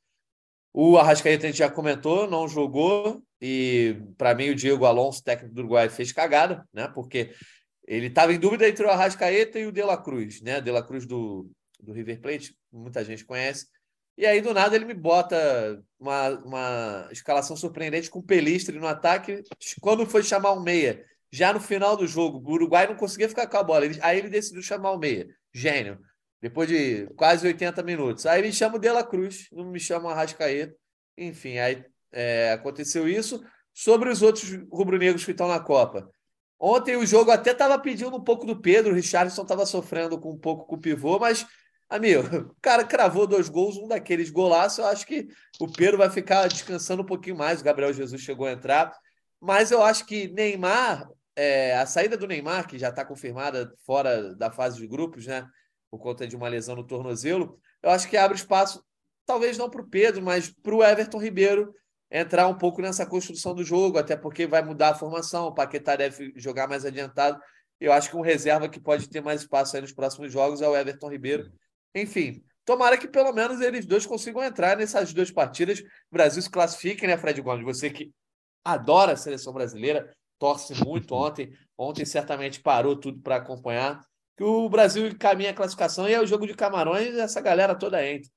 O 0.73 0.97
Arrascaeta 0.97 1.45
a 1.45 1.49
gente 1.49 1.59
já 1.59 1.69
comentou, 1.69 2.31
não 2.31 2.47
jogou, 2.47 3.21
e 3.44 4.00
para 4.16 4.37
mim 4.37 4.50
o 4.50 4.55
Diego 4.55 4.85
Alonso, 4.85 5.20
técnico 5.20 5.52
do 5.52 5.62
Uruguai, 5.62 5.88
fez 5.88 6.12
cagada, 6.12 6.64
né? 6.72 6.87
Porque 6.87 7.35
ele 7.85 8.07
estava 8.07 8.33
em 8.33 8.38
dúvida 8.38 8.68
entre 8.68 8.87
o 8.87 8.88
Arrascaeta 8.88 9.59
e 9.59 9.66
o 9.66 9.72
De 9.72 9.83
La 9.83 9.96
Cruz, 9.96 10.40
né? 10.40 10.61
De 10.61 10.70
La 10.70 10.81
Cruz 10.81 11.05
do, 11.05 11.50
do 11.81 11.92
River 11.92 12.20
Plate, 12.20 12.57
muita 12.70 13.05
gente 13.05 13.24
conhece. 13.24 13.66
E 14.16 14.24
aí, 14.24 14.40
do 14.40 14.55
nada, 14.55 14.76
ele 14.76 14.85
me 14.85 14.94
bota 14.94 15.83
uma, 15.98 16.28
uma 16.44 17.09
escalação 17.11 17.57
surpreendente 17.57 18.09
com 18.09 18.22
Pelistre 18.22 18.78
no 18.78 18.87
ataque. 18.87 19.42
Quando 19.81 20.07
foi 20.07 20.22
chamar 20.22 20.52
um 20.52 20.62
meia, 20.62 21.05
já 21.33 21.52
no 21.52 21.59
final 21.59 21.96
do 21.96 22.07
jogo, 22.07 22.38
o 22.48 22.52
Uruguai 22.52 22.87
não 22.87 22.94
conseguia 22.94 23.28
ficar 23.28 23.48
com 23.48 23.57
a 23.57 23.62
bola. 23.64 23.87
Ele, 23.87 23.98
aí 24.02 24.18
ele 24.18 24.28
decidiu 24.28 24.62
chamar 24.62 24.92
o 24.92 24.98
meia. 24.98 25.26
Gênio. 25.52 25.98
Depois 26.40 26.68
de 26.68 27.09
quase 27.16 27.44
80 27.44 27.83
minutos. 27.83 28.24
Aí 28.24 28.40
me 28.40 28.52
chama 28.52 28.76
o 28.76 28.78
De 28.78 28.90
La 28.90 29.02
Cruz, 29.02 29.48
não 29.50 29.64
me 29.64 29.81
chama 29.81 30.11
o 30.11 30.12
Arrascaeta. 30.12 30.76
Enfim, 31.16 31.59
aí 31.59 31.85
é, 32.12 32.53
aconteceu 32.53 33.09
isso. 33.09 33.42
Sobre 33.75 34.11
os 34.11 34.20
outros 34.20 34.51
rubro-negros 34.70 35.25
que 35.25 35.31
estão 35.31 35.48
na 35.48 35.59
Copa. 35.59 36.11
Ontem 36.59 36.96
o 36.96 37.07
jogo 37.07 37.31
até 37.31 37.53
estava 37.53 37.79
pedindo 37.79 38.14
um 38.14 38.22
pouco 38.22 38.46
do 38.46 38.61
Pedro, 38.61 38.92
o 38.92 38.94
Richardson 38.94 39.42
estava 39.42 39.66
sofrendo 39.66 40.20
com 40.20 40.33
um 40.33 40.38
pouco 40.38 40.66
com 40.66 40.77
o 40.77 40.81
pivô, 40.81 41.18
mas 41.18 41.46
Amigo, 41.92 42.22
o 42.48 42.57
cara 42.62 42.85
cravou 42.85 43.27
dois 43.27 43.51
gols, 43.51 43.77
um 43.77 43.87
daqueles 43.87 44.31
golaços. 44.31 44.79
Eu 44.79 44.87
acho 44.87 45.07
que 45.07 45.29
o 45.61 45.70
Pedro 45.70 45.98
vai 45.98 46.09
ficar 46.09 46.48
descansando 46.48 47.03
um 47.03 47.07
pouquinho 47.07 47.37
mais. 47.37 47.61
O 47.61 47.64
Gabriel 47.64 47.92
Jesus 47.92 48.22
chegou 48.22 48.46
a 48.46 48.53
entrar. 48.53 48.96
Mas 49.38 49.70
eu 49.70 49.83
acho 49.83 50.07
que 50.07 50.27
Neymar, 50.29 51.07
é, 51.37 51.77
a 51.77 51.85
saída 51.85 52.16
do 52.16 52.27
Neymar, 52.27 52.66
que 52.66 52.79
já 52.79 52.88
está 52.88 53.05
confirmada 53.05 53.70
fora 53.85 54.35
da 54.35 54.51
fase 54.51 54.79
de 54.79 54.87
grupos, 54.87 55.27
né? 55.27 55.46
Por 55.90 55.98
conta 55.98 56.27
de 56.27 56.35
uma 56.35 56.48
lesão 56.48 56.75
no 56.75 56.87
tornozelo, 56.87 57.61
eu 57.83 57.90
acho 57.90 58.09
que 58.09 58.16
abre 58.16 58.38
espaço, 58.38 58.83
talvez 59.27 59.59
não 59.59 59.68
para 59.68 59.83
o 59.83 59.87
Pedro, 59.87 60.22
mas 60.22 60.48
para 60.48 60.75
o 60.75 60.83
Everton 60.83 61.18
Ribeiro 61.18 61.75
entrar 62.12 62.46
um 62.46 62.55
pouco 62.57 62.83
nessa 62.83 63.07
construção 63.07 63.55
do 63.55 63.64
jogo, 63.64 63.98
até 63.98 64.16
porque 64.16 64.46
vai 64.46 64.62
mudar 64.62 64.90
a 64.90 64.94
formação. 64.94 65.46
O 65.46 65.55
Paquetá 65.55 65.96
deve 65.96 66.33
jogar 66.37 66.68
mais 66.68 66.85
adiantado. 66.85 67.40
Eu 67.81 67.92
acho 67.92 68.11
que 68.11 68.16
um 68.16 68.20
reserva 68.20 68.68
que 68.68 68.79
pode 68.79 69.09
ter 69.09 69.20
mais 69.20 69.40
espaço 69.40 69.75
aí 69.75 69.83
nos 69.83 69.92
próximos 69.92 70.33
jogos 70.33 70.62
é 70.62 70.68
o 70.68 70.77
Everton 70.77 71.11
Ribeiro 71.11 71.51
enfim, 71.94 72.42
tomara 72.64 72.96
que 72.96 73.07
pelo 73.07 73.33
menos 73.33 73.61
eles 73.61 73.85
dois 73.85 74.07
consigam 74.07 74.42
entrar 74.42 74.77
nessas 74.77 75.12
duas 75.12 75.31
partidas. 75.31 75.81
O 75.81 75.85
Brasil 76.11 76.40
se 76.40 76.51
classifique, 76.51 77.07
né, 77.07 77.16
Fred 77.16 77.40
Gomes? 77.40 77.64
Você 77.64 77.90
que 77.90 78.12
adora 78.64 79.12
a 79.12 79.16
seleção 79.16 79.53
brasileira, 79.53 80.14
torce 80.38 80.75
muito 80.85 81.14
ontem. 81.14 81.53
Ontem 81.77 82.05
certamente 82.05 82.61
parou 82.61 82.96
tudo 82.96 83.20
para 83.20 83.37
acompanhar. 83.37 84.01
Que 84.37 84.44
o 84.44 84.68
Brasil 84.68 85.07
encaminha 85.07 85.51
a 85.51 85.55
classificação 85.55 86.09
e 86.09 86.14
é 86.14 86.20
o 86.20 86.27
jogo 86.27 86.46
de 86.46 86.55
Camarões 86.55 87.14
essa 87.16 87.40
galera 87.40 87.75
toda 87.75 88.05
entra. 88.07 88.31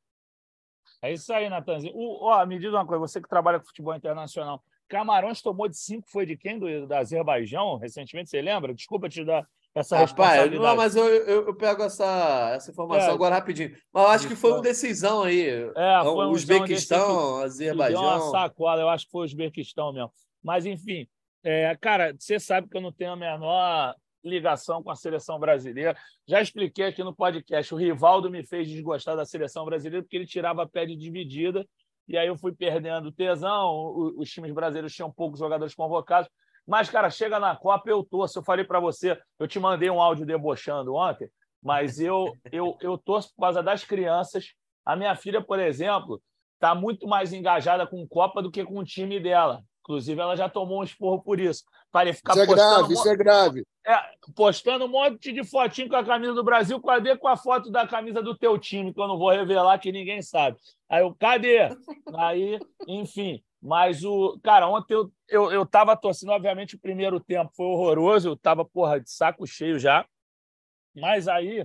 É 1.06 1.14
isso 1.14 1.32
aí, 1.32 1.50
Natanzinho. 1.50 1.94
Ó, 1.96 2.46
me 2.46 2.58
diz 2.58 2.72
uma 2.72 2.86
coisa, 2.86 3.00
você 3.00 3.22
que 3.22 3.30
trabalha 3.30 3.60
com 3.60 3.66
futebol 3.66 3.96
internacional, 3.96 4.64
Camarões 4.88 5.42
tomou 5.42 5.68
de 5.68 5.78
cinco, 5.78 6.08
foi 6.10 6.26
de 6.26 6.38
quem? 6.38 6.60
Do, 6.60 6.88
da 6.88 7.00
Azerbaijão, 7.00 7.78
recentemente, 7.78 8.30
você 8.30 8.42
lembra? 8.42 8.74
Desculpa 8.74 9.10
te 9.10 9.24
dar 9.24 9.48
essa 9.74 9.98
Rapaz, 9.98 10.50
não, 10.52 10.76
mas 10.76 10.96
eu, 10.96 11.06
eu, 11.06 11.48
eu, 11.48 11.54
pego 11.54 11.84
essa, 11.84 12.54
essa 12.56 12.72
informação 12.72 13.10
é. 13.10 13.14
agora 13.14 13.36
rapidinho. 13.36 13.76
Mas 13.92 14.04
eu 14.04 14.10
acho 14.10 14.28
que 14.28 14.36
foi 14.36 14.54
uma 14.54 14.62
decisão 14.62 15.24
aí. 15.24 15.50
É, 15.76 16.02
foi 16.02 16.26
um 16.26 16.32
Uzbequistão, 16.32 17.42
Azerbaijão. 17.42 18.02
Deu 18.02 18.10
uma 18.10 18.32
sacola, 18.32 18.82
eu 18.82 18.90
acho 18.90 19.06
que 19.06 19.12
foi 19.12 19.22
o 19.22 19.26
Uzbequistão 19.26 19.92
mesmo. 19.92 20.12
Mas, 20.42 20.66
enfim, 20.66 21.08
é, 21.44 21.76
cara, 21.76 22.16
você 22.18 22.40
sabe 22.40 22.70
que 22.70 22.78
eu 22.78 22.82
não 22.82 22.92
tenho 22.92 23.12
a 23.12 23.16
menor 23.18 23.96
ligação 24.26 24.82
com 24.82 24.92
a 24.92 24.96
seleção 24.96 25.40
brasileira. 25.40 25.96
Já 26.28 26.42
expliquei 26.42 26.86
aqui 26.86 27.04
no 27.04 27.16
podcast. 27.16 27.74
O 27.74 27.78
Rivaldo 27.78 28.30
me 28.30 28.44
fez 28.44 28.68
desgostar 28.68 29.16
da 29.16 29.26
seleção 29.26 29.64
brasileira 29.64 30.04
porque 30.04 30.18
ele 30.18 30.26
tirava 30.26 30.64
a 30.64 30.68
pele 30.68 30.96
dividida. 30.96 31.66
E 32.08 32.18
aí 32.18 32.28
eu 32.28 32.38
fui 32.38 32.54
perdendo 32.54 33.12
tesão. 33.12 34.14
Os 34.18 34.30
times 34.30 34.52
brasileiros 34.52 34.94
tinham 34.94 35.12
poucos 35.12 35.40
jogadores 35.40 35.74
convocados. 35.74 36.30
Mas, 36.68 36.90
cara, 36.90 37.10
chega 37.10 37.40
na 37.40 37.56
Copa, 37.56 37.90
eu 37.90 38.04
torço. 38.04 38.40
Eu 38.40 38.44
falei 38.44 38.66
para 38.66 38.80
você, 38.80 39.20
eu 39.40 39.48
te 39.48 39.60
mandei 39.60 39.90
um 39.90 40.02
áudio 40.02 40.26
debochando 40.26 40.96
ontem, 40.96 41.30
mas 41.62 42.00
eu, 42.00 42.36
eu, 42.52 42.76
eu 42.82 42.98
torço 42.98 43.30
por 43.36 43.42
causa 43.42 43.62
das 43.62 43.84
crianças. 43.84 44.54
A 44.84 44.96
minha 44.96 45.16
filha, 45.16 45.42
por 45.42 45.60
exemplo, 45.60 46.22
está 46.56 46.74
muito 46.74 47.08
mais 47.08 47.32
engajada 47.34 47.86
com 47.86 48.08
Copa 48.08 48.42
do 48.42 48.52
que 48.52 48.64
com 48.66 48.80
o 48.80 48.84
time 48.84 49.20
dela. 49.20 49.64
Inclusive, 49.86 50.20
ela 50.20 50.36
já 50.36 50.50
tomou 50.50 50.80
um 50.80 50.84
esporro 50.84 51.22
por 51.22 51.40
isso. 51.40 51.64
Para 51.92 52.12
ficar 52.12 52.34
isso 52.34 52.42
é 52.42 52.46
grave, 52.48 52.94
isso 52.94 53.08
é 53.08 53.16
grave. 53.16 53.64
É, 53.86 54.02
postando 54.36 54.86
um 54.86 54.88
monte 54.88 55.32
de 55.32 55.44
fotinho 55.44 55.88
com 55.88 55.96
a 55.96 56.04
camisa 56.04 56.34
do 56.34 56.44
Brasil, 56.44 56.82
cadê 56.82 57.16
com 57.16 57.28
a 57.28 57.38
foto 57.38 57.70
da 57.70 57.88
camisa 57.88 58.20
do 58.20 58.36
teu 58.36 58.58
time, 58.58 58.92
que 58.92 59.00
eu 59.00 59.08
não 59.08 59.16
vou 59.16 59.30
revelar, 59.30 59.78
que 59.78 59.92
ninguém 59.92 60.24
sabe. 60.24 60.58
Aí 60.90 61.04
eu, 61.04 61.14
cadê? 61.14 61.70
Aí, 62.18 62.60
enfim. 62.88 63.44
Mas 63.62 64.04
o. 64.04 64.40
Cara, 64.44 64.68
ontem 64.68 64.96
eu, 64.96 65.12
eu, 65.30 65.52
eu 65.52 65.66
tava 65.68 65.96
torcendo, 65.96 66.32
obviamente, 66.32 66.76
o 66.76 66.80
primeiro 66.80 67.20
tempo 67.20 67.52
foi 67.56 67.68
horroroso, 67.68 68.30
eu 68.30 68.36
tava, 68.36 68.66
porra, 68.66 69.00
de 69.00 69.12
saco 69.12 69.46
cheio 69.46 69.78
já. 69.78 70.04
Mas 70.96 71.28
aí 71.28 71.64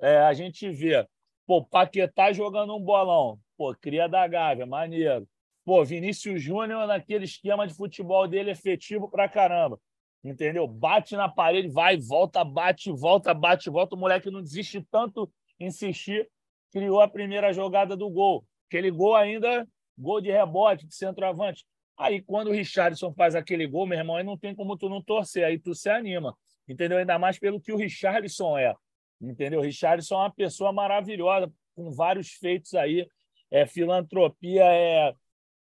é, 0.00 0.18
a 0.18 0.32
gente 0.32 0.68
vê, 0.68 1.06
pô, 1.46 1.64
Paquetá 1.64 2.32
jogando 2.32 2.74
um 2.74 2.80
bolão, 2.80 3.38
pô, 3.56 3.72
cria 3.72 4.08
da 4.08 4.26
Gávea, 4.26 4.66
maneiro. 4.66 5.28
Pô, 5.64 5.84
Vinícius 5.84 6.42
Júnior 6.42 6.86
naquele 6.86 7.24
esquema 7.24 7.66
de 7.66 7.74
futebol 7.74 8.26
dele 8.26 8.50
efetivo 8.50 9.08
pra 9.08 9.28
caramba. 9.28 9.78
Entendeu? 10.24 10.66
Bate 10.66 11.16
na 11.16 11.28
parede, 11.28 11.68
vai, 11.68 11.96
volta, 11.96 12.44
bate, 12.44 12.92
volta, 12.92 13.34
bate, 13.34 13.68
volta. 13.70 13.96
O 13.96 13.98
moleque 13.98 14.30
não 14.30 14.42
desiste 14.42 14.80
tanto 14.90 15.30
insistir, 15.58 16.28
criou 16.72 17.00
a 17.00 17.08
primeira 17.08 17.52
jogada 17.52 17.96
do 17.96 18.08
gol. 18.08 18.44
Aquele 18.68 18.90
gol 18.90 19.14
ainda 19.14 19.66
gol 19.98 20.20
de 20.20 20.30
rebote, 20.30 20.86
de 20.86 20.94
centroavante. 20.94 21.64
Aí, 21.96 22.20
quando 22.22 22.48
o 22.48 22.52
Richardson 22.52 23.12
faz 23.12 23.34
aquele 23.34 23.66
gol, 23.66 23.86
meu 23.86 23.98
irmão, 23.98 24.16
aí 24.16 24.24
não 24.24 24.36
tem 24.36 24.54
como 24.54 24.76
tu 24.76 24.88
não 24.88 25.02
torcer, 25.02 25.44
aí 25.44 25.58
tu 25.58 25.74
se 25.74 25.88
anima, 25.88 26.36
entendeu? 26.68 26.98
Ainda 26.98 27.18
mais 27.18 27.38
pelo 27.38 27.60
que 27.60 27.72
o 27.72 27.76
Richardson 27.76 28.58
é, 28.58 28.74
entendeu? 29.20 29.60
O 29.60 29.62
Richardson 29.62 30.14
é 30.14 30.18
uma 30.18 30.32
pessoa 30.32 30.72
maravilhosa, 30.72 31.52
com 31.74 31.90
vários 31.90 32.32
feitos 32.32 32.74
aí, 32.74 33.06
é 33.50 33.66
filantropia, 33.66 34.64
é... 34.64 35.14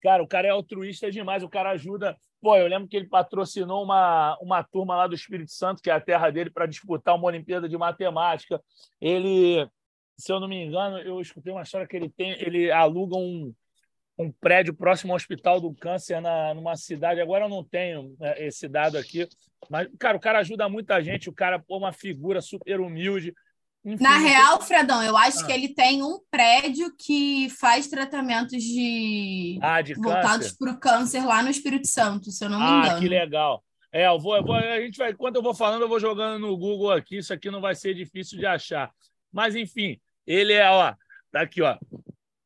Cara, 0.01 0.23
o 0.23 0.27
cara 0.27 0.47
é 0.47 0.51
altruísta 0.51 1.11
demais, 1.11 1.43
o 1.43 1.49
cara 1.49 1.71
ajuda... 1.71 2.17
Pô, 2.41 2.55
eu 2.55 2.67
lembro 2.67 2.87
que 2.87 2.95
ele 2.95 3.07
patrocinou 3.07 3.83
uma, 3.83 4.37
uma 4.41 4.63
turma 4.63 4.95
lá 4.95 5.07
do 5.07 5.15
Espírito 5.15 5.51
Santo, 5.51 5.81
que 5.81 5.89
é 5.89 5.93
a 5.93 5.99
terra 5.99 6.29
dele, 6.29 6.49
para 6.49 6.65
disputar 6.65 7.15
uma 7.15 7.27
Olimpíada 7.27 7.67
de 7.67 7.77
Matemática. 7.77 8.61
Ele, 9.01 9.67
se 10.17 10.31
eu 10.31 10.39
não 10.39 10.47
me 10.47 10.63
engano, 10.63 10.99
eu 10.99 11.19
escutei 11.19 11.51
uma 11.51 11.63
história 11.63 11.85
que 11.85 11.97
ele 11.97 12.09
tem, 12.09 12.31
ele 12.41 12.71
aluga 12.71 13.17
um, 13.17 13.53
um 14.17 14.31
prédio 14.31 14.73
próximo 14.73 15.11
ao 15.11 15.17
Hospital 15.17 15.59
do 15.59 15.73
Câncer 15.73 16.21
na, 16.21 16.53
numa 16.53 16.77
cidade. 16.77 17.19
Agora 17.19 17.43
eu 17.45 17.49
não 17.49 17.61
tenho 17.61 18.15
né, 18.17 18.35
esse 18.45 18.69
dado 18.69 18.97
aqui, 18.97 19.27
mas, 19.69 19.89
cara, 19.99 20.15
o 20.15 20.19
cara 20.19 20.39
ajuda 20.39 20.69
muita 20.69 21.03
gente, 21.03 21.29
o 21.29 21.33
cara 21.33 21.57
é 21.57 21.73
uma 21.73 21.91
figura 21.91 22.41
super 22.41 22.79
humilde. 22.79 23.33
Enfim, 23.85 24.03
Na 24.03 24.17
real, 24.17 24.61
Fredão, 24.61 25.01
eu 25.01 25.15
acho 25.15 25.39
ah. 25.39 25.45
que 25.45 25.51
ele 25.51 25.69
tem 25.69 26.03
um 26.03 26.19
prédio 26.29 26.93
que 26.97 27.49
faz 27.49 27.87
tratamentos 27.87 28.61
de, 28.61 29.57
ah, 29.61 29.81
de 29.81 29.93
voltados 29.93 30.51
para 30.51 30.71
o 30.71 30.79
câncer 30.79 31.25
lá 31.25 31.41
no 31.41 31.49
Espírito 31.49 31.87
Santo, 31.87 32.29
se 32.29 32.43
eu 32.43 32.49
não 32.49 32.59
me 32.59 32.65
ah, 32.65 32.79
engano. 32.79 32.97
Ah, 32.97 32.99
que 32.99 33.07
legal. 33.07 33.63
É, 33.91 34.07
eu 34.07 34.19
vou, 34.19 34.35
eu 34.35 34.43
vou, 34.43 34.55
a 34.55 34.79
gente 34.81 34.97
vai, 34.97 35.13
quando 35.13 35.37
eu 35.37 35.41
vou 35.41 35.53
falando, 35.53 35.81
eu 35.81 35.89
vou 35.89 35.99
jogando 35.99 36.39
no 36.39 36.55
Google 36.57 36.91
aqui, 36.91 37.17
isso 37.17 37.33
aqui 37.33 37.49
não 37.49 37.61
vai 37.61 37.73
ser 37.73 37.93
difícil 37.95 38.37
de 38.37 38.45
achar. 38.45 38.91
Mas, 39.31 39.55
enfim, 39.55 39.99
ele 40.27 40.53
é, 40.53 40.69
ó, 40.69 40.93
tá 41.31 41.41
aqui, 41.41 41.61
ó, 41.61 41.77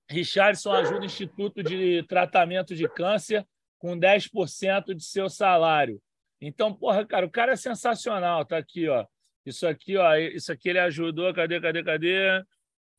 Richardson 0.09 0.71
ajuda 0.71 1.01
o 1.01 1.05
Instituto 1.05 1.63
de 1.63 2.03
Tratamento 2.03 2.75
de 2.75 2.87
Câncer 2.87 3.45
com 3.77 3.97
10% 3.97 4.93
de 4.93 5.03
seu 5.03 5.29
salário. 5.29 6.01
Então, 6.39 6.73
porra, 6.73 7.05
cara, 7.05 7.25
o 7.25 7.29
cara 7.29 7.53
é 7.53 7.55
sensacional, 7.55 8.45
tá 8.45 8.57
aqui, 8.57 8.87
ó. 8.87 9.05
Isso 9.45 9.67
aqui, 9.67 9.97
ó, 9.97 10.15
isso 10.15 10.51
aqui 10.51 10.69
ele 10.69 10.79
ajudou, 10.79 11.33
cadê, 11.33 11.59
cadê, 11.59 11.83
cadê? 11.83 12.43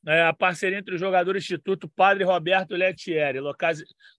É, 0.06 0.22
a 0.22 0.34
parceria 0.34 0.78
entre 0.78 0.94
o 0.94 0.98
jogador 0.98 1.34
Instituto 1.34 1.88
Padre 1.88 2.24
Roberto 2.24 2.74
Lettieri, 2.74 3.38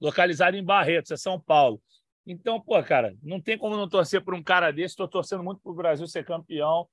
localizado 0.01 0.57
em 0.57 0.63
Barretos, 0.63 1.11
é 1.11 1.17
São 1.17 1.39
Paulo. 1.39 1.79
Então, 2.25 2.59
pô, 2.59 2.81
cara, 2.81 3.15
não 3.21 3.39
tem 3.39 3.55
como 3.55 3.77
não 3.77 3.87
torcer 3.87 4.23
por 4.23 4.33
um 4.33 4.41
cara 4.41 4.71
desse. 4.71 4.93
Estou 4.93 5.07
torcendo 5.07 5.43
muito 5.43 5.61
para 5.61 5.71
o 5.71 5.75
Brasil 5.75 6.07
ser 6.07 6.25
campeão, 6.25 6.87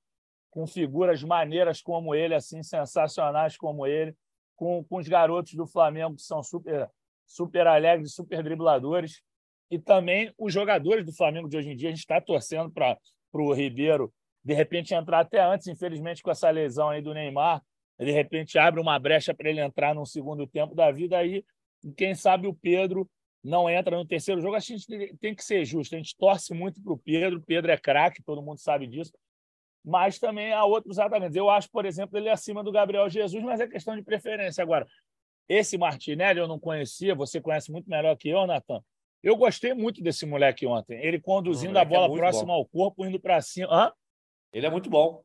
com 0.51 0.67
figuras 0.67 1.23
maneiras 1.23 1.81
como 1.81 2.13
ele, 2.13 2.35
assim, 2.35 2.61
sensacionais 2.61 3.57
como 3.57 3.87
ele, 3.87 4.15
com, 4.55 4.83
com 4.83 4.97
os 4.97 5.07
garotos 5.07 5.55
do 5.55 5.65
Flamengo 5.65 6.15
que 6.15 6.21
são 6.21 6.43
super, 6.43 6.87
super 7.25 7.65
alegres, 7.65 8.13
super 8.13 8.43
dribladores, 8.43 9.23
e 9.71 9.79
também 9.79 10.31
os 10.37 10.53
jogadores 10.53 11.03
do 11.03 11.11
Flamengo 11.11 11.49
de 11.49 11.57
hoje 11.57 11.71
em 11.71 11.75
dia. 11.75 11.89
A 11.89 11.91
gente 11.91 12.01
está 12.01 12.21
torcendo 12.21 12.69
para 12.69 12.95
o 13.33 13.51
Ribeiro, 13.51 14.13
de 14.43 14.53
repente, 14.53 14.93
entrar 14.93 15.19
até 15.21 15.41
antes, 15.41 15.67
infelizmente, 15.67 16.21
com 16.21 16.29
essa 16.29 16.49
lesão 16.49 16.89
aí 16.89 17.01
do 17.01 17.13
Neymar. 17.13 17.63
De 17.97 18.11
repente, 18.11 18.57
abre 18.57 18.81
uma 18.81 18.99
brecha 18.99 19.33
para 19.33 19.49
ele 19.49 19.61
entrar 19.61 19.95
no 19.95 20.05
segundo 20.05 20.45
tempo 20.45 20.75
da 20.75 20.91
vida 20.91 21.17
aí. 21.17 21.45
Quem 21.95 22.13
sabe 22.13 22.47
o 22.47 22.53
Pedro 22.53 23.09
não 23.43 23.69
entra 23.69 23.97
no 23.97 24.05
terceiro 24.05 24.41
jogo. 24.41 24.55
A 24.55 24.59
gente 24.59 24.85
tem 25.17 25.33
que 25.33 25.43
ser 25.43 25.63
justo. 25.63 25.95
A 25.95 25.97
gente 25.97 26.15
torce 26.17 26.53
muito 26.53 26.81
para 26.81 26.93
o 26.93 26.97
Pedro. 26.97 27.39
O 27.39 27.43
Pedro 27.43 27.71
é 27.71 27.77
craque, 27.77 28.23
todo 28.23 28.41
mundo 28.41 28.57
sabe 28.57 28.87
disso. 28.87 29.13
Mas 29.85 30.19
também 30.19 30.53
há 30.53 30.65
outros 30.65 30.99
atletas. 30.99 31.35
Eu 31.35 31.49
acho, 31.49 31.69
por 31.69 31.85
exemplo, 31.85 32.17
ele 32.17 32.29
acima 32.29 32.63
do 32.63 32.71
Gabriel 32.71 33.09
Jesus, 33.09 33.43
mas 33.43 33.59
é 33.59 33.67
questão 33.67 33.95
de 33.95 34.01
preferência. 34.01 34.61
Agora, 34.61 34.87
esse 35.47 35.77
Martinelli 35.77 36.39
eu 36.39 36.47
não 36.47 36.57
conhecia, 36.57 37.13
você 37.13 37.41
conhece 37.41 37.71
muito 37.71 37.89
melhor 37.89 38.15
que 38.17 38.29
eu, 38.29 38.47
Natan. 38.47 38.81
Eu 39.21 39.35
gostei 39.37 39.73
muito 39.73 40.01
desse 40.01 40.25
moleque 40.25 40.65
ontem. 40.65 41.01
Ele 41.01 41.19
conduzindo 41.19 41.77
a 41.77 41.81
é 41.81 41.85
bola 41.85 42.13
é 42.13 42.17
próxima 42.17 42.47
bom. 42.47 42.53
ao 42.53 42.65
corpo, 42.65 43.05
indo 43.05 43.19
para 43.19 43.41
cima. 43.41 43.67
Hã? 43.71 43.93
Ele 44.53 44.67
é 44.67 44.69
muito 44.69 44.89
bom. 44.89 45.23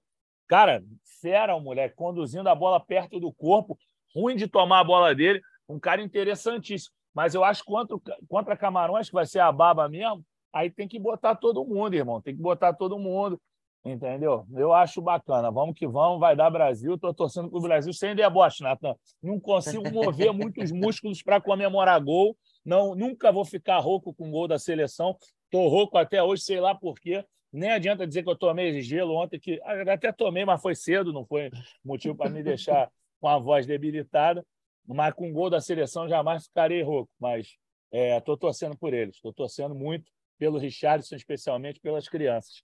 Cara, 0.49 0.83
fera 1.21 1.55
o 1.55 1.61
moleque, 1.61 1.95
conduzindo 1.95 2.49
a 2.49 2.55
bola 2.55 2.81
perto 2.81 3.21
do 3.21 3.33
corpo, 3.33 3.79
ruim 4.15 4.35
de 4.35 4.49
tomar 4.49 4.81
a 4.81 4.85
bola 4.85 5.15
dele, 5.15 5.41
um 5.69 5.79
cara 5.79 6.01
interessantíssimo. 6.01 6.95
Mas 7.15 7.35
eu 7.35 7.45
acho 7.45 7.63
que 7.63 7.71
contra, 7.71 7.97
contra 8.29 8.57
Camarões, 8.57 9.09
que 9.09 9.15
vai 9.15 9.27
ser 9.27 9.41
a 9.41 9.53
baba 9.53 9.89
mesmo, 9.89 10.25
aí 10.53 10.71
tem 10.71 10.89
que 10.89 10.99
botar 10.99 11.35
todo 11.35 11.65
mundo, 11.65 11.95
irmão. 11.95 12.23
Tem 12.23 12.35
que 12.35 12.41
botar 12.41 12.73
todo 12.73 12.99
mundo. 12.99 13.41
Entendeu? 13.85 14.45
Eu 14.55 14.73
acho 14.73 15.01
bacana. 15.01 15.51
Vamos 15.51 15.75
que 15.75 15.87
vamos, 15.87 16.21
vai 16.21 16.35
dar 16.35 16.51
Brasil. 16.51 16.95
Estou 16.95 17.15
torcendo 17.15 17.49
para 17.49 17.59
o 17.59 17.63
Brasil 17.63 17.93
sem 17.93 18.15
deboche, 18.15 18.63
Natan. 18.63 18.95
Não 19.23 19.39
consigo 19.41 19.91
mover 19.91 20.33
muitos 20.33 20.73
músculos 20.73 21.23
para 21.23 21.41
comemorar 21.41 22.03
gol. 22.03 22.37
Não, 22.65 22.95
nunca 22.95 23.33
vou 23.33 23.45
ficar 23.45 23.79
rouco 23.79 24.13
com 24.15 24.31
gol 24.31 24.49
da 24.49 24.59
seleção. 24.59 25.17
Estou 25.45 25.69
rouco 25.69 25.97
até 25.97 26.23
hoje, 26.23 26.43
sei 26.43 26.61
lá 26.61 26.75
por 26.75 26.99
quê. 26.99 27.25
Nem 27.53 27.71
adianta 27.71 28.07
dizer 28.07 28.23
que 28.23 28.31
eu 28.31 28.37
tomei 28.37 28.81
gelo 28.83 29.15
ontem, 29.15 29.41
que 29.41 29.61
ah, 29.65 29.93
até 29.93 30.13
tomei, 30.13 30.45
mas 30.45 30.61
foi 30.61 30.75
cedo, 30.75 31.13
não 31.13 31.25
foi 31.25 31.51
motivo 31.85 32.15
para 32.15 32.31
me 32.31 32.43
deixar 32.43 32.91
com 33.21 33.29
a 33.29 33.39
voz 33.39 33.67
debilitada. 33.67 34.45
Mas 34.87 35.15
com 35.15 35.33
gol 35.33 35.51
da 35.51 35.61
seleção 35.61 36.09
jamais 36.09 36.47
ficarei 36.47 36.83
rouco. 36.83 37.11
Mas 37.19 37.57
estou 37.93 38.35
é, 38.35 38.39
torcendo 38.39 38.77
por 38.77 38.95
eles. 38.95 39.17
Estou 39.17 39.33
torcendo 39.33 39.75
muito 39.75 40.11
pelo 40.39 40.59
Richardson, 40.59 41.17
especialmente 41.17 41.81
pelas 41.81 42.09
crianças. 42.09 42.63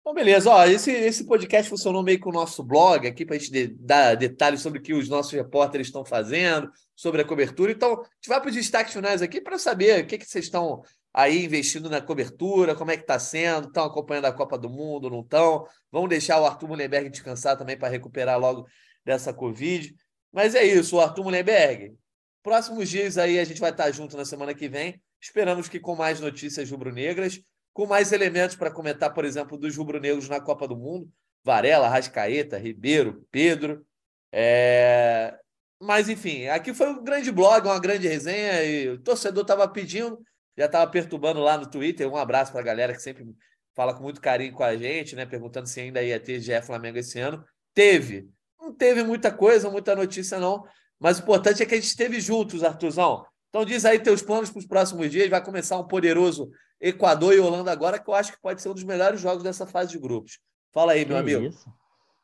Então, 0.00 0.14
beleza. 0.14 0.50
Ó, 0.50 0.64
esse, 0.64 0.92
esse 0.92 1.26
podcast 1.26 1.68
funcionou 1.68 2.02
meio 2.02 2.20
que 2.20 2.28
o 2.28 2.32
nosso 2.32 2.62
blog 2.62 3.08
aqui, 3.08 3.26
para 3.26 3.34
a 3.34 3.38
gente 3.38 3.50
de, 3.50 3.66
dar 3.66 4.14
detalhes 4.14 4.60
sobre 4.60 4.78
o 4.78 4.82
que 4.82 4.94
os 4.94 5.08
nossos 5.08 5.32
repórteres 5.32 5.88
estão 5.88 6.04
fazendo, 6.04 6.70
sobre 6.94 7.22
a 7.22 7.24
cobertura. 7.24 7.72
Então, 7.72 7.94
a 7.94 7.96
gente 7.96 8.28
vai 8.28 8.40
para 8.40 8.48
os 8.48 8.54
destaques 8.54 8.92
finais 8.92 9.20
aqui 9.20 9.40
para 9.40 9.58
saber 9.58 10.04
o 10.04 10.06
que, 10.06 10.18
que 10.18 10.24
vocês 10.24 10.44
estão 10.44 10.82
aí 11.16 11.44
investindo 11.44 11.88
na 11.88 12.00
cobertura, 12.00 12.74
como 12.74 12.90
é 12.90 12.96
que 12.96 13.02
está 13.02 13.18
sendo, 13.18 13.68
estão 13.68 13.84
acompanhando 13.84 14.26
a 14.26 14.32
Copa 14.32 14.58
do 14.58 14.68
Mundo, 14.68 15.08
não 15.08 15.20
estão? 15.20 15.66
Vamos 15.90 16.10
deixar 16.10 16.40
o 16.40 16.44
Arthur 16.44 16.68
Mullenberg 16.68 17.08
descansar 17.08 17.56
também 17.56 17.78
para 17.78 17.88
recuperar 17.88 18.38
logo 18.38 18.66
dessa 19.04 19.32
Covid. 19.32 19.94
Mas 20.30 20.54
é 20.54 20.64
isso, 20.64 20.96
o 20.96 21.00
Arthur 21.00 21.24
Mullenberg. 21.24 21.96
Próximos 22.42 22.88
dias 22.90 23.16
aí 23.16 23.38
a 23.38 23.44
gente 23.44 23.60
vai 23.60 23.70
estar 23.70 23.90
junto 23.90 24.16
na 24.16 24.24
semana 24.24 24.54
que 24.54 24.68
vem. 24.68 25.00
Esperamos 25.20 25.68
que 25.68 25.80
com 25.80 25.96
mais 25.96 26.20
notícias 26.20 26.70
rubro-negras 26.70 27.40
com 27.76 27.84
mais 27.84 28.10
elementos 28.10 28.56
para 28.56 28.70
comentar, 28.70 29.12
por 29.12 29.22
exemplo, 29.22 29.58
dos 29.58 29.76
rubro-negros 29.76 30.30
na 30.30 30.40
Copa 30.40 30.66
do 30.66 30.74
Mundo. 30.74 31.12
Varela, 31.44 31.90
Rascaeta, 31.90 32.56
Ribeiro, 32.56 33.26
Pedro. 33.30 33.86
É... 34.32 35.36
Mas, 35.78 36.08
enfim, 36.08 36.46
aqui 36.46 36.72
foi 36.72 36.88
um 36.88 37.04
grande 37.04 37.30
blog, 37.30 37.66
uma 37.66 37.78
grande 37.78 38.08
resenha, 38.08 38.64
e 38.64 38.88
o 38.88 39.02
torcedor 39.02 39.42
estava 39.42 39.68
pedindo, 39.68 40.18
já 40.56 40.66
estava 40.66 40.90
perturbando 40.90 41.40
lá 41.40 41.58
no 41.58 41.68
Twitter. 41.68 42.08
Um 42.08 42.16
abraço 42.16 42.52
para 42.52 42.60
a 42.60 42.64
galera 42.64 42.92
que 42.92 43.02
sempre 43.02 43.26
fala 43.74 43.94
com 43.94 44.02
muito 44.02 44.20
carinho 44.20 44.52
com 44.52 44.64
a 44.64 44.76
gente, 44.76 45.14
né? 45.14 45.26
Perguntando 45.26 45.68
se 45.68 45.80
ainda 45.80 46.02
ia 46.02 46.18
ter 46.18 46.40
GE 46.40 46.62
Flamengo 46.62 46.98
esse 46.98 47.18
ano. 47.20 47.44
Teve. 47.74 48.28
Não 48.58 48.72
teve 48.72 49.02
muita 49.02 49.30
coisa, 49.30 49.70
muita 49.70 49.94
notícia, 49.94 50.38
não. 50.38 50.64
Mas 50.98 51.18
o 51.18 51.22
importante 51.22 51.62
é 51.62 51.66
que 51.66 51.74
a 51.74 51.76
gente 51.76 51.88
esteve 51.88 52.20
juntos, 52.20 52.64
Artuzão. 52.64 53.24
Então 53.50 53.64
diz 53.64 53.84
aí 53.84 53.98
teus 53.98 54.22
planos 54.22 54.50
para 54.50 54.58
os 54.58 54.66
próximos 54.66 55.10
dias. 55.10 55.28
Vai 55.28 55.44
começar 55.44 55.78
um 55.78 55.86
poderoso 55.86 56.50
Equador 56.80 57.34
e 57.34 57.38
Holanda 57.38 57.70
agora, 57.70 57.98
que 57.98 58.08
eu 58.08 58.14
acho 58.14 58.32
que 58.32 58.40
pode 58.40 58.62
ser 58.62 58.70
um 58.70 58.74
dos 58.74 58.84
melhores 58.84 59.20
jogos 59.20 59.42
dessa 59.42 59.66
fase 59.66 59.92
de 59.92 59.98
grupos. 59.98 60.38
Fala 60.72 60.92
aí, 60.92 61.04
meu 61.04 61.16
amigo. 61.16 61.44
Isso. 61.44 61.66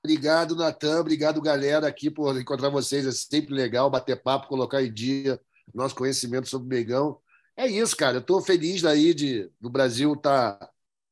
Obrigado, 0.05 0.57
Natan. 0.57 1.01
Obrigado, 1.01 1.41
galera, 1.41 1.87
aqui 1.87 2.11
por 2.11 2.39
encontrar 2.39 2.71
vocês. 2.71 3.07
É 3.07 3.13
sempre 3.13 3.55
legal 3.55 3.89
bater 3.89 4.21
papo, 4.21 4.49
colocar 4.49 4.83
em 4.83 4.93
dia 4.93 5.41
nosso 5.73 5.95
conhecimento 5.95 6.49
sobre 6.49 6.67
o 6.67 6.69
Megão. 6.69 7.19
É 7.63 7.67
isso, 7.69 7.97
cara. 7.97 8.17
Eu 8.17 8.21
estou 8.21 8.43
feliz 8.43 8.83
daí 8.83 9.15
de 9.15 9.49
do 9.61 9.71
Brasil 9.71 10.15
estar, 10.15 10.55
tá, 10.59 10.71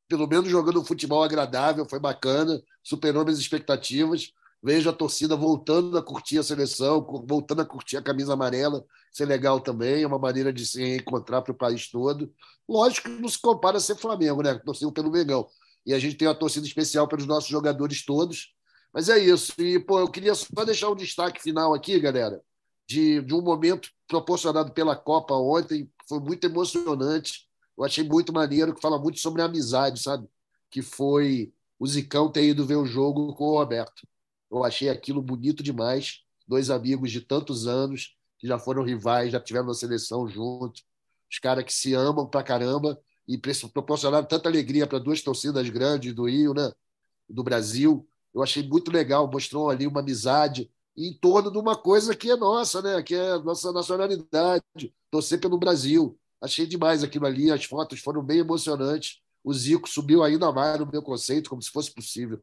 pelo 0.08 0.26
menos, 0.26 0.48
jogando 0.50 0.80
um 0.80 0.84
futebol 0.84 1.22
agradável. 1.22 1.86
Foi 1.88 2.00
bacana, 2.00 2.60
superou 2.82 3.24
minhas 3.24 3.38
expectativas. 3.38 4.32
Vejo 4.60 4.90
a 4.90 4.92
torcida 4.92 5.36
voltando 5.36 5.96
a 5.96 6.02
curtir 6.02 6.38
a 6.38 6.42
seleção, 6.42 7.06
voltando 7.24 7.62
a 7.62 7.64
curtir 7.64 7.98
a 7.98 8.02
camisa 8.02 8.32
amarela. 8.32 8.84
Isso 9.12 9.22
é 9.22 9.26
legal 9.26 9.60
também, 9.60 10.02
é 10.02 10.06
uma 10.06 10.18
maneira 10.18 10.52
de 10.52 10.66
se 10.66 10.96
encontrar 10.96 11.40
para 11.42 11.52
o 11.52 11.56
país 11.56 11.88
todo. 11.88 12.34
Lógico 12.68 13.08
que 13.08 13.22
não 13.22 13.28
se 13.28 13.38
compara 13.40 13.76
a 13.76 13.80
ser 13.80 13.94
Flamengo, 13.94 14.42
né? 14.42 14.54
Torcendo 14.58 14.92
pelo 14.92 15.10
Mengão. 15.10 15.46
E 15.86 15.94
a 15.94 16.00
gente 16.00 16.16
tem 16.16 16.26
uma 16.26 16.34
torcida 16.34 16.66
especial 16.66 17.06
pelos 17.06 17.26
nossos 17.26 17.48
jogadores 17.48 18.04
todos. 18.04 18.52
Mas 18.92 19.08
é 19.08 19.18
isso. 19.20 19.52
E, 19.56 19.78
pô, 19.78 20.00
eu 20.00 20.10
queria 20.10 20.34
só 20.34 20.64
deixar 20.64 20.90
um 20.90 20.96
destaque 20.96 21.40
final 21.40 21.72
aqui, 21.74 21.98
galera, 22.00 22.42
de, 22.90 23.22
de 23.22 23.32
um 23.32 23.40
momento 23.40 23.88
proporcionado 24.08 24.72
pela 24.72 24.96
Copa 24.96 25.32
ontem. 25.34 25.88
Foi 26.08 26.18
muito 26.18 26.44
emocionante. 26.44 27.48
Eu 27.78 27.84
achei 27.84 28.02
muito 28.02 28.32
maneiro, 28.32 28.74
que 28.74 28.80
fala 28.80 28.98
muito 28.98 29.20
sobre 29.20 29.42
amizade, 29.42 30.02
sabe? 30.02 30.28
Que 30.68 30.82
foi 30.82 31.52
o 31.78 31.86
Zicão 31.86 32.28
ter 32.28 32.42
ido 32.42 32.66
ver 32.66 32.74
o 32.74 32.84
jogo 32.84 33.32
com 33.36 33.44
o 33.44 33.58
Roberto. 33.58 34.02
Eu 34.50 34.64
achei 34.64 34.88
aquilo 34.88 35.22
bonito 35.22 35.62
demais. 35.62 36.22
Dois 36.48 36.68
amigos 36.68 37.12
de 37.12 37.20
tantos 37.20 37.68
anos, 37.68 38.16
que 38.36 38.48
já 38.48 38.58
foram 38.58 38.82
rivais, 38.82 39.30
já 39.30 39.38
tiveram 39.38 39.68
na 39.68 39.74
seleção 39.74 40.26
juntos. 40.28 40.84
Os 41.30 41.38
caras 41.38 41.62
que 41.62 41.72
se 41.72 41.94
amam 41.94 42.26
pra 42.26 42.42
caramba 42.42 43.00
e 43.28 43.38
proporcionaram 43.72 44.26
tanta 44.26 44.48
alegria 44.48 44.84
para 44.84 44.98
duas 44.98 45.22
torcidas 45.22 45.68
grandes 45.70 46.12
do 46.12 46.28
Rio, 46.28 46.52
né? 46.52 46.72
do 47.28 47.44
Brasil. 47.44 48.04
Eu 48.34 48.42
achei 48.42 48.66
muito 48.66 48.90
legal, 48.90 49.30
mostrou 49.30 49.70
ali 49.70 49.86
uma 49.86 50.00
amizade 50.00 50.68
em 50.96 51.12
torno 51.14 51.50
de 51.50 51.58
uma 51.58 51.76
coisa 51.76 52.14
que 52.14 52.30
é 52.30 52.36
nossa, 52.36 52.82
né? 52.82 53.02
que 53.02 53.14
é 53.14 53.32
a 53.32 53.38
nossa 53.38 53.72
nacionalidade, 53.72 54.62
torcer 55.10 55.40
pelo 55.40 55.58
Brasil. 55.58 56.18
Achei 56.40 56.66
demais 56.66 57.02
aquilo 57.02 57.26
ali, 57.26 57.50
as 57.50 57.64
fotos 57.64 58.00
foram 58.00 58.22
bem 58.22 58.38
emocionantes. 58.38 59.20
O 59.42 59.52
Zico 59.52 59.88
subiu 59.88 60.22
ainda 60.22 60.52
mais 60.52 60.78
no 60.78 60.86
meu 60.86 61.02
conceito, 61.02 61.48
como 61.50 61.62
se 61.62 61.70
fosse 61.70 61.92
possível 61.92 62.40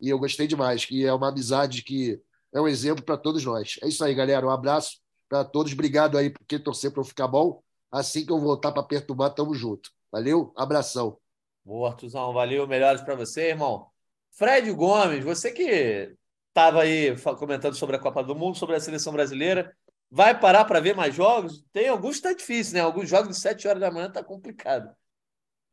e 0.00 0.08
eu 0.08 0.18
gostei 0.18 0.46
demais, 0.46 0.84
que 0.84 1.04
é 1.04 1.12
uma 1.12 1.28
amizade 1.28 1.82
que 1.82 2.20
é 2.52 2.60
um 2.60 2.68
exemplo 2.68 3.04
para 3.04 3.16
todos 3.16 3.44
nós. 3.44 3.78
É 3.82 3.88
isso 3.88 4.02
aí, 4.04 4.14
galera. 4.14 4.46
Um 4.46 4.50
abraço 4.50 4.98
para 5.28 5.44
todos. 5.44 5.72
Obrigado 5.72 6.16
aí 6.16 6.30
por 6.30 6.44
quem 6.46 6.58
torcer 6.58 6.90
para 6.90 7.00
eu 7.00 7.04
ficar 7.04 7.26
bom. 7.26 7.62
Assim 7.90 8.24
que 8.24 8.32
eu 8.32 8.38
voltar 8.38 8.72
para 8.72 8.82
perturbar, 8.82 9.34
tamo 9.34 9.54
junto. 9.54 9.90
Valeu? 10.10 10.52
Abração. 10.56 11.18
Boa, 11.64 11.90
Artuzão. 11.90 12.32
Valeu. 12.32 12.66
Melhores 12.66 13.00
para 13.00 13.16
você, 13.16 13.48
irmão. 13.48 13.88
Fred 14.30 14.70
Gomes, 14.72 15.24
você 15.24 15.50
que 15.50 16.14
estava 16.58 16.82
aí 16.82 17.14
comentando 17.38 17.74
sobre 17.74 17.94
a 17.94 17.98
Copa 18.00 18.22
do 18.22 18.34
Mundo, 18.34 18.58
sobre 18.58 18.74
a 18.74 18.80
seleção 18.80 19.12
brasileira, 19.12 19.72
vai 20.10 20.38
parar 20.38 20.64
para 20.64 20.80
ver 20.80 20.94
mais 20.94 21.14
jogos? 21.14 21.64
Tem 21.72 21.88
alguns 21.88 22.16
que 22.16 22.22
tá 22.22 22.32
difícil, 22.32 22.74
né? 22.74 22.80
Alguns 22.80 23.08
jogos 23.08 23.28
de 23.28 23.38
7 23.38 23.68
horas 23.68 23.80
da 23.80 23.90
manhã 23.90 24.10
tá 24.10 24.24
complicado. 24.24 24.90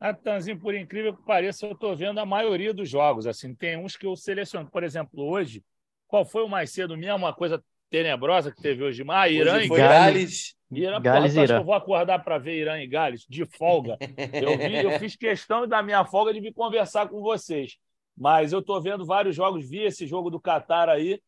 Natanzinho, 0.00 0.60
por 0.60 0.74
incrível 0.74 1.16
que 1.16 1.24
pareça, 1.24 1.66
eu 1.66 1.72
estou 1.72 1.96
vendo 1.96 2.20
a 2.20 2.26
maioria 2.26 2.72
dos 2.72 2.88
jogos. 2.88 3.26
Assim, 3.26 3.52
tem 3.52 3.76
uns 3.76 3.96
que 3.96 4.06
eu 4.06 4.14
seleciono. 4.14 4.70
Por 4.70 4.84
exemplo, 4.84 5.24
hoje, 5.24 5.64
qual 6.06 6.24
foi 6.24 6.44
o 6.44 6.48
mais 6.48 6.70
cedo 6.70 6.96
mesmo? 6.96 7.16
Uma 7.16 7.34
coisa 7.34 7.60
tenebrosa 7.90 8.52
que 8.52 8.62
teve 8.62 8.84
hoje. 8.84 9.04
Ah, 9.08 9.28
Irã 9.28 9.56
hoje 9.56 9.66
e 9.66 9.68
Gales. 9.68 10.54
Irã, 10.70 11.00
Gales, 11.00 11.34
pô, 11.34 11.40
Acho 11.40 11.52
que 11.52 11.58
eu 11.58 11.64
vou 11.64 11.74
acordar 11.74 12.22
para 12.22 12.38
ver 12.38 12.60
Irã 12.60 12.78
e 12.78 12.86
Gales 12.86 13.26
de 13.28 13.44
folga. 13.44 13.96
Eu, 14.32 14.58
vi, 14.58 14.84
eu 14.84 14.98
fiz 14.98 15.16
questão 15.16 15.66
da 15.66 15.82
minha 15.82 16.04
folga 16.04 16.32
de 16.32 16.40
vir 16.40 16.52
conversar 16.52 17.08
com 17.08 17.20
vocês. 17.20 17.76
Mas 18.16 18.52
eu 18.52 18.60
estou 18.60 18.80
vendo 18.80 19.04
vários 19.04 19.36
jogos, 19.36 19.68
vi 19.68 19.82
esse 19.82 20.06
jogo 20.06 20.30
do 20.30 20.40
Catar 20.40 20.88
aí. 20.88 21.20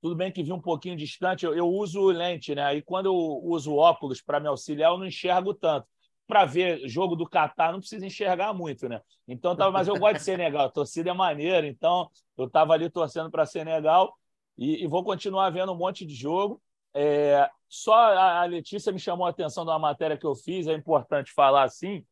Tudo 0.00 0.14
bem 0.14 0.30
que 0.30 0.42
vi 0.42 0.52
um 0.52 0.60
pouquinho 0.60 0.96
distante, 0.96 1.44
eu, 1.44 1.54
eu 1.54 1.68
uso 1.68 2.04
lente, 2.06 2.54
né? 2.54 2.76
E 2.76 2.82
quando 2.82 3.06
eu 3.06 3.14
uso 3.14 3.74
óculos 3.74 4.20
para 4.22 4.38
me 4.38 4.46
auxiliar, 4.46 4.92
eu 4.92 4.98
não 4.98 5.06
enxergo 5.06 5.52
tanto 5.54 5.88
para 6.26 6.44
ver 6.44 6.86
jogo 6.88 7.14
do 7.14 7.28
Catar 7.28 7.72
não 7.72 7.78
precisa 7.78 8.04
enxergar 8.04 8.52
muito, 8.52 8.88
né? 8.88 9.00
Então, 9.28 9.54
tava, 9.54 9.70
mas 9.70 9.86
eu 9.86 9.96
gosto 9.96 10.16
de 10.16 10.24
Senegal, 10.24 10.66
a 10.66 10.70
torcida 10.70 11.10
é 11.10 11.12
maneira, 11.12 11.66
então 11.66 12.10
eu 12.36 12.46
estava 12.46 12.72
ali 12.72 12.90
torcendo 12.90 13.30
para 13.30 13.46
Senegal 13.46 14.12
e, 14.58 14.82
e, 14.82 14.86
vou 14.86 15.04
continuar 15.04 15.50
vendo 15.50 15.72
um 15.72 15.76
monte 15.76 16.04
de 16.04 16.14
jogo. 16.14 16.60
É, 16.92 17.48
só 17.68 17.94
a, 17.94 18.42
a 18.42 18.44
Letícia 18.44 18.92
me 18.92 18.98
chamou 18.98 19.26
a 19.26 19.30
atenção 19.30 19.64
de 19.64 19.70
uma 19.70 19.78
matéria 19.78 20.16
que 20.16 20.26
eu 20.26 20.34
fiz, 20.34 20.66
é 20.66 20.74
importante 20.74 21.32
falar 21.32 21.62
assim, 21.62 22.04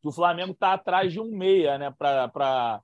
que 0.00 0.08
o 0.08 0.12
Flamengo 0.12 0.52
está 0.52 0.72
atrás 0.72 1.12
de 1.12 1.20
um 1.20 1.30
meia, 1.30 1.78
né? 1.78 1.90
Para 1.96 2.82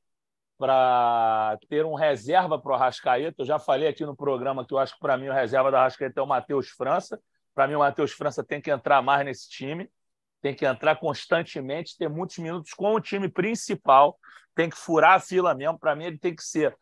ter 1.68 1.84
um 1.84 1.94
reserva 1.94 2.58
para 2.58 2.72
o 2.72 2.74
Arrascaeta. 2.74 3.42
Eu 3.42 3.46
já 3.46 3.58
falei 3.58 3.88
aqui 3.88 4.04
no 4.04 4.16
programa 4.16 4.64
que 4.64 4.74
eu 4.74 4.78
acho 4.78 4.94
que 4.94 5.00
para 5.00 5.16
mim 5.16 5.28
o 5.28 5.32
reserva 5.32 5.70
do 5.70 5.76
Arrascaeta 5.76 6.20
é 6.20 6.22
o 6.22 6.26
Matheus 6.26 6.68
França. 6.68 7.20
Para 7.54 7.68
mim, 7.68 7.74
o 7.74 7.80
Matheus 7.80 8.12
França 8.12 8.42
tem 8.42 8.60
que 8.60 8.70
entrar 8.70 9.02
mais 9.02 9.24
nesse 9.24 9.48
time, 9.48 9.90
tem 10.40 10.54
que 10.54 10.64
entrar 10.64 10.96
constantemente, 10.96 11.96
ter 11.98 12.08
muitos 12.08 12.38
minutos 12.38 12.72
com 12.72 12.94
o 12.94 13.00
time 13.00 13.28
principal, 13.28 14.18
tem 14.54 14.70
que 14.70 14.76
furar 14.76 15.14
a 15.14 15.20
fila 15.20 15.54
mesmo. 15.54 15.78
Para 15.78 15.94
mim, 15.94 16.04
ele 16.04 16.18
tem 16.18 16.34
que 16.34 16.42
ser 16.42 16.74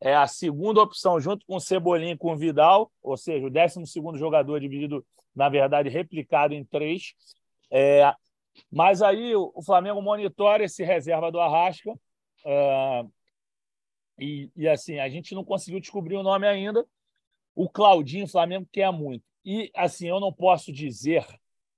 é 0.00 0.14
a 0.14 0.26
segunda 0.28 0.80
opção, 0.80 1.18
junto 1.18 1.44
com 1.44 1.56
o 1.56 1.60
Cebolinha 1.60 2.12
e 2.12 2.16
com 2.16 2.32
o 2.32 2.36
Vidal, 2.36 2.90
ou 3.02 3.16
seja, 3.16 3.44
o 3.44 3.50
12 3.50 3.82
jogador 4.16 4.60
dividido, 4.60 5.04
na 5.34 5.48
verdade, 5.48 5.88
replicado 5.88 6.54
em 6.54 6.64
três. 6.64 7.14
É, 7.68 8.12
mas 8.70 9.02
aí 9.02 9.34
o 9.34 9.60
Flamengo 9.64 10.00
monitora 10.00 10.64
esse 10.64 10.84
reserva 10.84 11.32
do 11.32 11.40
Arrasca. 11.40 11.92
É, 12.46 13.04
e, 14.18 14.50
e, 14.56 14.68
assim, 14.68 14.98
a 14.98 15.08
gente 15.08 15.34
não 15.34 15.44
conseguiu 15.44 15.80
descobrir 15.80 16.16
o 16.16 16.22
nome 16.22 16.46
ainda. 16.46 16.84
O 17.54 17.68
Claudinho, 17.68 18.26
Flamengo 18.26 18.68
quer 18.70 18.90
muito. 18.92 19.24
E 19.44 19.70
assim, 19.74 20.08
eu 20.08 20.20
não 20.20 20.32
posso 20.32 20.72
dizer 20.72 21.26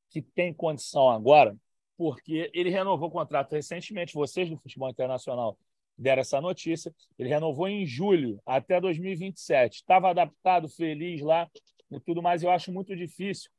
que 0.08 0.20
tem 0.20 0.52
condição 0.52 1.08
agora, 1.08 1.56
porque 1.96 2.50
ele 2.52 2.70
renovou 2.70 3.08
o 3.08 3.12
contrato 3.12 3.52
recentemente. 3.52 4.14
Vocês 4.14 4.50
do 4.50 4.56
futebol 4.56 4.90
internacional 4.90 5.56
deram 5.96 6.20
essa 6.20 6.40
notícia. 6.40 6.92
Ele 7.18 7.28
renovou 7.28 7.68
em 7.68 7.86
julho 7.86 8.40
até 8.44 8.80
2027. 8.80 9.76
Estava 9.76 10.10
adaptado, 10.10 10.68
feliz 10.68 11.20
lá 11.20 11.48
e 11.90 12.00
tudo 12.00 12.22
mais. 12.22 12.42
Eu 12.42 12.50
acho 12.50 12.72
muito 12.72 12.96
difícil 12.96 13.50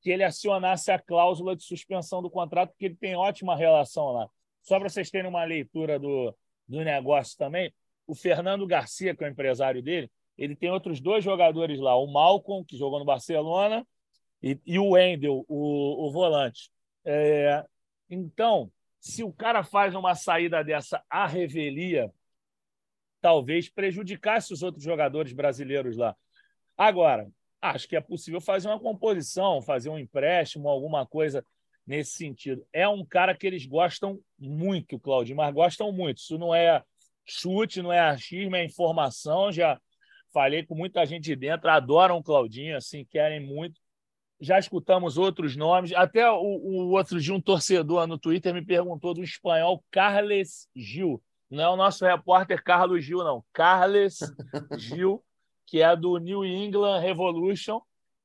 que 0.00 0.10
ele 0.10 0.22
acionasse 0.22 0.90
a 0.90 0.98
cláusula 0.98 1.56
de 1.56 1.64
suspensão 1.64 2.22
do 2.22 2.30
contrato, 2.30 2.70
porque 2.70 2.86
ele 2.86 2.96
tem 2.96 3.16
ótima 3.16 3.56
relação 3.56 4.12
lá. 4.12 4.30
Só 4.62 4.78
para 4.78 4.88
vocês 4.88 5.10
terem 5.10 5.28
uma 5.28 5.44
leitura 5.44 5.98
do, 5.98 6.34
do 6.68 6.84
negócio 6.84 7.36
também, 7.36 7.72
o 8.08 8.14
Fernando 8.14 8.66
Garcia, 8.66 9.14
que 9.14 9.22
é 9.22 9.28
o 9.28 9.30
empresário 9.30 9.82
dele, 9.82 10.10
ele 10.36 10.56
tem 10.56 10.70
outros 10.70 11.00
dois 11.00 11.22
jogadores 11.22 11.78
lá, 11.78 11.94
o 11.94 12.06
Malcolm, 12.06 12.64
que 12.64 12.76
jogou 12.76 12.98
no 12.98 13.04
Barcelona, 13.04 13.86
e, 14.42 14.58
e 14.64 14.78
o 14.78 14.90
Wendel, 14.90 15.44
o, 15.46 16.06
o 16.06 16.10
volante. 16.10 16.70
É, 17.04 17.64
então, 18.08 18.72
se 18.98 19.22
o 19.22 19.32
cara 19.32 19.62
faz 19.62 19.94
uma 19.94 20.14
saída 20.14 20.64
dessa 20.64 21.04
à 21.10 21.26
revelia, 21.26 22.10
talvez 23.20 23.68
prejudicasse 23.68 24.52
os 24.52 24.62
outros 24.62 24.82
jogadores 24.82 25.32
brasileiros 25.32 25.96
lá. 25.96 26.16
Agora, 26.76 27.28
acho 27.60 27.88
que 27.88 27.96
é 27.96 28.00
possível 28.00 28.40
fazer 28.40 28.68
uma 28.68 28.80
composição, 28.80 29.60
fazer 29.60 29.90
um 29.90 29.98
empréstimo, 29.98 30.68
alguma 30.68 31.04
coisa 31.04 31.44
nesse 31.86 32.12
sentido. 32.12 32.64
É 32.72 32.88
um 32.88 33.04
cara 33.04 33.36
que 33.36 33.46
eles 33.46 33.66
gostam 33.66 34.20
muito, 34.38 34.98
Claudio, 34.98 35.34
mas 35.34 35.52
gostam 35.52 35.90
muito. 35.90 36.18
Isso 36.18 36.38
não 36.38 36.54
é 36.54 36.82
chute, 37.28 37.82
não 37.82 37.92
é 37.92 38.00
achismo, 38.00 38.56
é 38.56 38.64
informação. 38.64 39.52
Já 39.52 39.78
falei 40.32 40.64
com 40.64 40.74
muita 40.74 41.04
gente 41.06 41.24
de 41.24 41.36
dentro, 41.36 41.70
adoram 41.70 42.18
o 42.18 42.22
Claudinho, 42.22 42.76
assim, 42.76 43.04
querem 43.04 43.40
muito 43.40 43.80
já 44.40 44.58
escutamos 44.58 45.18
outros 45.18 45.56
nomes. 45.56 45.92
Até 45.92 46.30
o, 46.30 46.36
o, 46.36 46.90
outro 46.90 47.20
dia, 47.20 47.34
um 47.34 47.40
torcedor 47.40 48.06
no 48.06 48.18
Twitter 48.18 48.54
me 48.54 48.64
perguntou 48.64 49.14
do 49.14 49.22
espanhol 49.22 49.84
Carles 49.90 50.68
Gil. 50.74 51.22
Não 51.50 51.64
é 51.64 51.68
o 51.68 51.76
nosso 51.76 52.04
repórter 52.04 52.62
Carlos 52.62 53.04
Gil, 53.04 53.24
não. 53.24 53.44
Carles 53.52 54.18
Gil, 54.78 55.24
que 55.66 55.82
é 55.82 55.96
do 55.96 56.18
New 56.18 56.44
England 56.44 57.00
Revolution. 57.00 57.80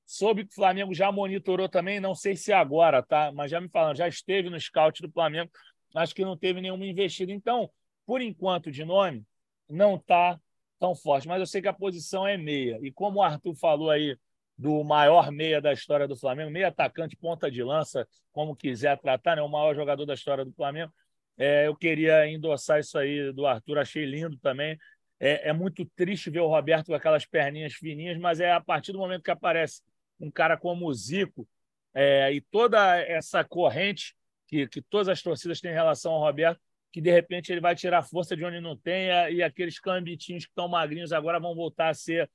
Soube 0.05 0.45
que 0.45 0.51
o 0.51 0.55
Flamengo 0.55 0.93
já 0.93 1.11
monitorou 1.11 1.69
também, 1.69 1.99
não 1.99 2.13
sei 2.13 2.35
se 2.35 2.51
agora, 2.51 3.01
tá? 3.01 3.31
Mas 3.31 3.49
já 3.49 3.59
me 3.59 3.69
falando, 3.69 3.95
já 3.95 4.07
esteve 4.07 4.49
no 4.49 4.59
scout 4.59 5.01
do 5.01 5.09
Flamengo, 5.09 5.49
acho 5.95 6.13
que 6.13 6.25
não 6.25 6.37
teve 6.37 6.59
nenhuma 6.59 6.85
investida. 6.85 7.31
Então, 7.31 7.69
por 8.05 8.21
enquanto, 8.21 8.71
de 8.71 8.83
nome, 8.83 9.25
não 9.69 9.95
está 9.95 10.39
tão 10.79 10.95
forte. 10.95 11.27
Mas 11.27 11.39
eu 11.39 11.47
sei 11.47 11.61
que 11.61 11.67
a 11.67 11.73
posição 11.73 12.27
é 12.27 12.37
meia. 12.37 12.79
E 12.81 12.91
como 12.91 13.19
o 13.19 13.23
Arthur 13.23 13.55
falou 13.55 13.89
aí 13.89 14.17
do 14.57 14.83
maior 14.83 15.31
meia 15.31 15.61
da 15.61 15.73
história 15.73 16.07
do 16.07 16.15
Flamengo, 16.15 16.51
meia 16.51 16.67
atacante, 16.67 17.15
ponta 17.15 17.49
de 17.49 17.63
lança, 17.63 18.07
como 18.31 18.55
quiser 18.55 18.99
tratar, 18.99 19.35
né? 19.35 19.41
o 19.41 19.49
maior 19.49 19.75
jogador 19.75 20.05
da 20.05 20.13
história 20.13 20.45
do 20.45 20.53
Flamengo. 20.53 20.93
É, 21.37 21.67
eu 21.67 21.75
queria 21.75 22.27
endossar 22.27 22.79
isso 22.79 22.97
aí 22.97 23.31
do 23.33 23.45
Arthur, 23.45 23.79
achei 23.79 24.05
lindo 24.05 24.37
também. 24.37 24.77
É, 25.19 25.49
é, 25.49 25.53
muito 25.53 25.85
triste 25.95 26.29
ver 26.29 26.41
o 26.41 26.47
Roberto 26.47 26.87
com 26.87 26.93
aquelas 26.93 27.25
perninhas 27.25 27.73
fininhas, 27.73 28.17
mas 28.17 28.39
é 28.39 28.51
a 28.51 28.61
partir 28.61 28.91
do 28.91 28.99
momento 28.99 29.23
que 29.23 29.31
aparece 29.31 29.81
um 30.19 30.29
cara 30.29 30.57
como 30.57 30.87
o 30.87 30.93
Zico 30.93 31.47
é, 31.93 32.31
e 32.31 32.41
toda 32.41 32.97
essa 32.99 33.43
corrente 33.43 34.15
que, 34.47 34.67
que 34.67 34.81
todas 34.81 35.07
as 35.07 35.21
torcidas 35.21 35.59
têm 35.59 35.71
em 35.71 35.75
relação 35.75 36.11
ao 36.11 36.19
Roberto, 36.19 36.59
que 36.93 37.01
de 37.01 37.11
repente 37.11 37.51
ele 37.51 37.59
vai 37.59 37.75
tirar 37.75 38.03
força 38.03 38.37
de 38.37 38.45
onde 38.45 38.61
não 38.61 38.77
tem 38.77 39.07
e 39.31 39.41
aqueles 39.41 39.79
cambitinhos 39.79 40.45
que 40.45 40.51
estão 40.51 40.67
magrinhos 40.67 41.11
agora 41.11 41.39
vão 41.39 41.55
voltar 41.55 41.89
a 41.89 41.93
ser 41.93 42.29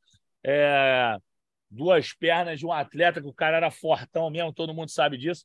é, 0.45 1.17
duas 1.71 2.13
pernas 2.13 2.59
de 2.59 2.67
um 2.67 2.73
atleta, 2.73 3.21
que 3.21 3.29
o 3.29 3.33
cara 3.33 3.57
era 3.57 3.71
fortão 3.71 4.29
mesmo, 4.29 4.53
todo 4.53 4.75
mundo 4.75 4.91
sabe 4.91 5.17
disso. 5.17 5.45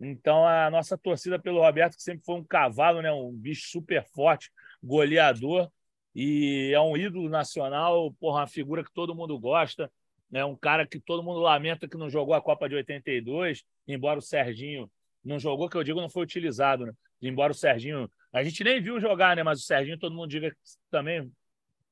Então, 0.00 0.48
a 0.48 0.70
nossa 0.70 0.96
torcida 0.96 1.38
pelo 1.38 1.60
Roberto, 1.60 1.96
que 1.96 2.02
sempre 2.02 2.24
foi 2.24 2.36
um 2.36 2.44
cavalo, 2.44 3.02
né? 3.02 3.12
um 3.12 3.30
bicho 3.32 3.68
super 3.68 4.02
forte, 4.14 4.50
goleador, 4.82 5.70
e 6.14 6.70
é 6.72 6.80
um 6.80 6.96
ídolo 6.96 7.28
nacional, 7.28 8.14
porra, 8.14 8.40
uma 8.40 8.46
figura 8.46 8.82
que 8.82 8.92
todo 8.92 9.14
mundo 9.14 9.38
gosta, 9.38 9.92
né? 10.30 10.42
um 10.42 10.56
cara 10.56 10.86
que 10.86 10.98
todo 10.98 11.22
mundo 11.22 11.40
lamenta 11.40 11.86
que 11.86 11.98
não 11.98 12.08
jogou 12.08 12.34
a 12.34 12.40
Copa 12.40 12.66
de 12.66 12.76
82, 12.76 13.62
embora 13.86 14.18
o 14.18 14.22
Serginho 14.22 14.90
não 15.22 15.38
jogou, 15.38 15.68
que 15.68 15.76
eu 15.76 15.84
digo 15.84 16.00
não 16.00 16.08
foi 16.08 16.22
utilizado, 16.22 16.86
né? 16.86 16.92
embora 17.20 17.52
o 17.52 17.54
Serginho. 17.54 18.10
A 18.34 18.42
gente 18.42 18.64
nem 18.64 18.82
viu 18.82 19.00
jogar, 19.00 19.36
né? 19.36 19.44
Mas 19.44 19.60
o 19.60 19.62
Serginho, 19.62 19.98
todo 19.98 20.14
mundo 20.14 20.28
diga 20.28 20.50
que 20.50 20.56
também 20.90 21.32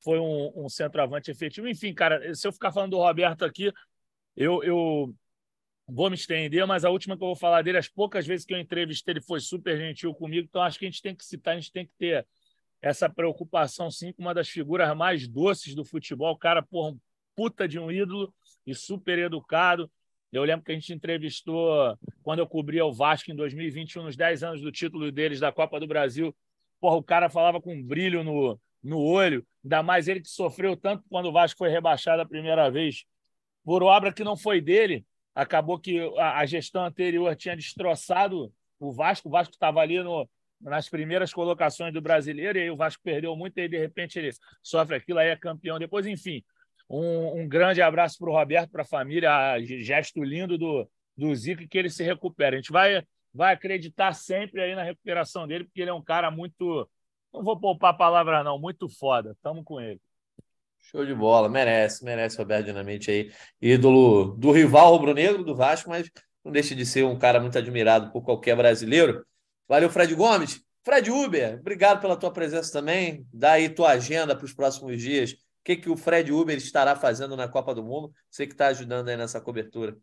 foi 0.03 0.19
um, 0.19 0.65
um 0.65 0.69
centroavante 0.69 1.31
efetivo. 1.31 1.69
Enfim, 1.69 1.93
cara, 1.93 2.35
se 2.35 2.45
eu 2.45 2.51
ficar 2.51 2.73
falando 2.73 2.91
do 2.91 2.97
Roberto 2.97 3.45
aqui, 3.45 3.71
eu, 4.35 4.61
eu 4.61 5.15
vou 5.87 6.09
me 6.09 6.15
estender, 6.15 6.67
mas 6.67 6.83
a 6.83 6.89
última 6.89 7.15
que 7.15 7.23
eu 7.23 7.27
vou 7.27 7.35
falar 7.35 7.61
dele, 7.61 7.77
as 7.77 7.87
poucas 7.87 8.27
vezes 8.27 8.45
que 8.45 8.53
eu 8.53 8.59
entrevistei, 8.59 9.13
ele 9.13 9.21
foi 9.21 9.39
super 9.39 9.77
gentil 9.77 10.13
comigo, 10.13 10.45
então 10.49 10.61
acho 10.61 10.77
que 10.77 10.85
a 10.85 10.89
gente 10.89 11.01
tem 11.01 11.15
que 11.15 11.25
citar, 11.25 11.53
a 11.53 11.59
gente 11.59 11.71
tem 11.71 11.85
que 11.85 11.93
ter 11.97 12.27
essa 12.81 13.09
preocupação, 13.09 13.89
sim, 13.89 14.11
com 14.11 14.21
uma 14.21 14.33
das 14.33 14.49
figuras 14.49 14.93
mais 14.97 15.25
doces 15.25 15.73
do 15.73 15.85
futebol, 15.85 16.37
cara, 16.37 16.61
por 16.61 16.97
puta 17.33 17.65
de 17.65 17.79
um 17.79 17.89
ídolo 17.89 18.33
e 18.67 18.75
super 18.75 19.17
educado. 19.17 19.89
Eu 20.33 20.43
lembro 20.43 20.65
que 20.65 20.71
a 20.71 20.75
gente 20.75 20.91
entrevistou 20.91 21.95
quando 22.23 22.39
eu 22.39 22.47
cobria 22.47 22.83
o 22.83 22.91
Vasco 22.91 23.31
em 23.31 23.35
2021, 23.35 24.01
nos 24.01 24.15
10 24.15 24.43
anos 24.43 24.61
do 24.61 24.71
título 24.71 25.11
deles 25.11 25.39
da 25.39 25.51
Copa 25.51 25.79
do 25.79 25.85
Brasil. 25.85 26.35
Porra, 26.81 26.95
o 26.95 27.03
cara 27.03 27.29
falava 27.29 27.61
com 27.61 27.81
brilho 27.83 28.23
no, 28.23 28.59
no 28.83 28.99
olho, 28.99 29.45
ainda 29.63 29.83
mais 29.83 30.07
ele 30.07 30.21
que 30.21 30.29
sofreu 30.29 30.75
tanto 30.75 31.05
quando 31.07 31.27
o 31.27 31.31
Vasco 31.31 31.59
foi 31.59 31.69
rebaixado 31.69 32.23
a 32.23 32.25
primeira 32.25 32.71
vez 32.71 33.05
por 33.63 33.83
obra 33.83 34.11
que 34.11 34.23
não 34.23 34.35
foi 34.35 34.59
dele. 34.59 35.05
Acabou 35.35 35.79
que 35.79 35.99
a, 36.17 36.43
gestão 36.47 36.83
anterior 36.83 37.35
tinha 37.35 37.55
destroçado 37.55 38.51
o 38.79 38.91
Vasco, 38.91 39.29
o 39.29 39.31
Vasco 39.31 39.53
estava 39.53 39.81
ali 39.81 40.01
no, 40.01 40.27
nas 40.59 40.89
primeiras 40.89 41.31
colocações 41.31 41.93
do 41.93 42.01
brasileiro, 42.01 42.57
e 42.57 42.61
aí 42.63 42.71
o 42.71 42.75
Vasco 42.75 43.03
perdeu 43.03 43.35
muito, 43.35 43.59
e 43.59 43.67
de 43.67 43.77
repente 43.77 44.17
ele 44.17 44.31
sofre 44.63 44.95
aquilo, 44.95 45.19
aí 45.19 45.29
é 45.29 45.35
campeão. 45.35 45.77
Depois, 45.77 46.07
enfim, 46.07 46.43
um, 46.89 47.41
um 47.41 47.47
grande 47.47 47.81
abraço 47.81 48.17
para 48.19 48.29
o 48.29 48.33
Roberto, 48.33 48.71
para 48.71 48.83
a 48.83 48.85
família, 48.85 49.59
gesto 49.81 50.23
lindo 50.23 50.57
do, 50.57 50.89
do 51.17 51.35
Zico, 51.35 51.67
que 51.67 51.77
ele 51.77 51.89
se 51.89 52.03
recupere. 52.03 52.55
A 52.55 52.59
gente 52.59 52.71
vai, 52.71 53.03
vai 53.33 53.53
acreditar 53.53 54.13
sempre 54.13 54.61
aí 54.61 54.75
na 54.75 54.83
recuperação 54.83 55.47
dele, 55.47 55.63
porque 55.63 55.81
ele 55.81 55.89
é 55.89 55.93
um 55.93 56.03
cara 56.03 56.29
muito 56.29 56.87
não 57.33 57.43
vou 57.43 57.59
poupar 57.59 57.97
palavras, 57.97 58.45
não. 58.45 58.59
Muito 58.59 58.87
foda. 58.87 59.35
Tamo 59.41 59.63
com 59.63 59.81
ele. 59.81 59.99
Show 60.79 61.03
de 61.05 61.15
bola. 61.15 61.49
Merece, 61.49 62.05
merece 62.05 62.37
Roberto 62.37 62.67
Dinamite 62.67 63.09
aí. 63.09 63.31
Ídolo 63.59 64.35
do 64.37 64.51
rival 64.51 64.91
rubro-negro, 64.91 65.43
do 65.43 65.55
Vasco, 65.55 65.89
mas 65.89 66.09
não 66.45 66.51
deixa 66.51 66.75
de 66.75 66.85
ser 66.85 67.03
um 67.03 67.17
cara 67.17 67.39
muito 67.39 67.57
admirado 67.57 68.11
por 68.11 68.21
qualquer 68.21 68.55
brasileiro. 68.55 69.25
Valeu, 69.67 69.89
Fred 69.89 70.13
Gomes. 70.13 70.61
Fred 70.83 71.09
Uber, 71.09 71.59
obrigado 71.59 72.01
pela 72.01 72.17
tua 72.17 72.31
presença 72.31 72.71
também. 72.71 73.25
Dá 73.33 73.53
aí 73.53 73.69
tua 73.69 73.91
agenda 73.91 74.35
para 74.35 74.45
os 74.45 74.53
próximos 74.53 75.01
dias. 75.01 75.35
O 75.63 75.65
que, 75.65 75.77
que 75.77 75.89
o 75.89 75.95
Fred 75.95 76.29
Uber 76.29 76.57
estará 76.57 76.93
fazendo 76.93 77.37
na 77.37 77.47
Copa 77.47 77.73
do 77.73 77.81
Mundo? 77.81 78.13
Você 78.29 78.45
que 78.45 78.51
está 78.51 78.67
ajudando 78.67 79.07
aí 79.07 79.15
nessa 79.15 79.39
cobertura. 79.39 79.97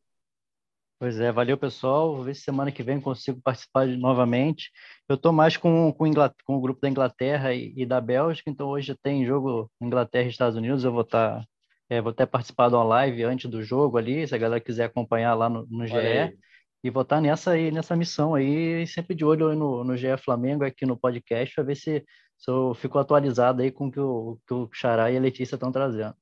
Pois 0.99 1.21
é, 1.21 1.31
valeu 1.31 1.59
pessoal. 1.59 2.17
Vou 2.17 2.25
ver 2.25 2.35
se 2.35 2.41
semana 2.41 2.73
que 2.73 2.83
vem 2.83 2.99
consigo 2.99 3.39
participar 3.43 3.87
de, 3.87 3.95
novamente. 3.95 4.71
Eu 5.07 5.17
estou 5.17 5.35
mais 5.35 5.59
com, 5.59 5.93
com, 5.93 6.11
com, 6.47 6.57
o 6.57 6.61
grupo 6.63 6.81
da 6.81 6.89
Inglaterra 6.89 7.53
e, 7.53 7.75
e, 7.77 7.85
da 7.85 8.01
Bélgica, 8.01 8.49
então 8.49 8.69
hoje 8.69 8.97
tem 9.03 9.27
jogo 9.27 9.71
Inglaterra 9.79 10.25
e 10.25 10.31
Estados 10.31 10.57
Unidos. 10.57 10.83
Eu 10.83 10.93
vou 10.93 11.03
estar, 11.03 11.41
tá, 11.41 11.47
é, 11.91 12.01
vou 12.01 12.13
até 12.13 12.25
participar 12.25 12.71
de 12.71 12.77
uma 12.77 12.85
live 12.85 13.23
antes 13.25 13.51
do 13.51 13.63
jogo 13.63 13.99
ali, 13.99 14.27
se 14.27 14.35
a 14.35 14.39
galera 14.39 14.63
quiser 14.63 14.85
acompanhar 14.85 15.35
lá 15.35 15.51
no, 15.51 15.67
no 15.71 15.87
GE. 15.87 16.39
E 16.83 16.89
vou 16.89 17.03
estar 17.03 17.17
tá 17.17 17.21
nessa 17.21 17.51
aí, 17.51 17.71
nessa 17.71 17.95
missão 17.95 18.35
aí, 18.35 18.87
sempre 18.87 19.15
de 19.15 19.27
olho 19.27 19.55
no, 19.55 19.85
no 19.85 19.95
GE 19.95 20.17
Flamengo 20.17 20.65
aqui 20.65 20.87
no 20.87 20.97
podcast, 20.97 21.55
para 21.55 21.65
ver 21.65 21.77
se, 21.77 22.03
eu 22.49 22.75
fico 22.75 22.99
atualizado 22.99 23.61
aí 23.61 23.71
com 23.71 23.89
o 23.89 23.91
que 23.91 24.01
o, 24.01 24.39
que 24.47 24.55
o 24.55 24.69
Xará 24.73 25.11
e 25.11 25.17
a 25.17 25.21
Letícia 25.21 25.57
estão 25.57 25.71
trazendo. 25.71 26.15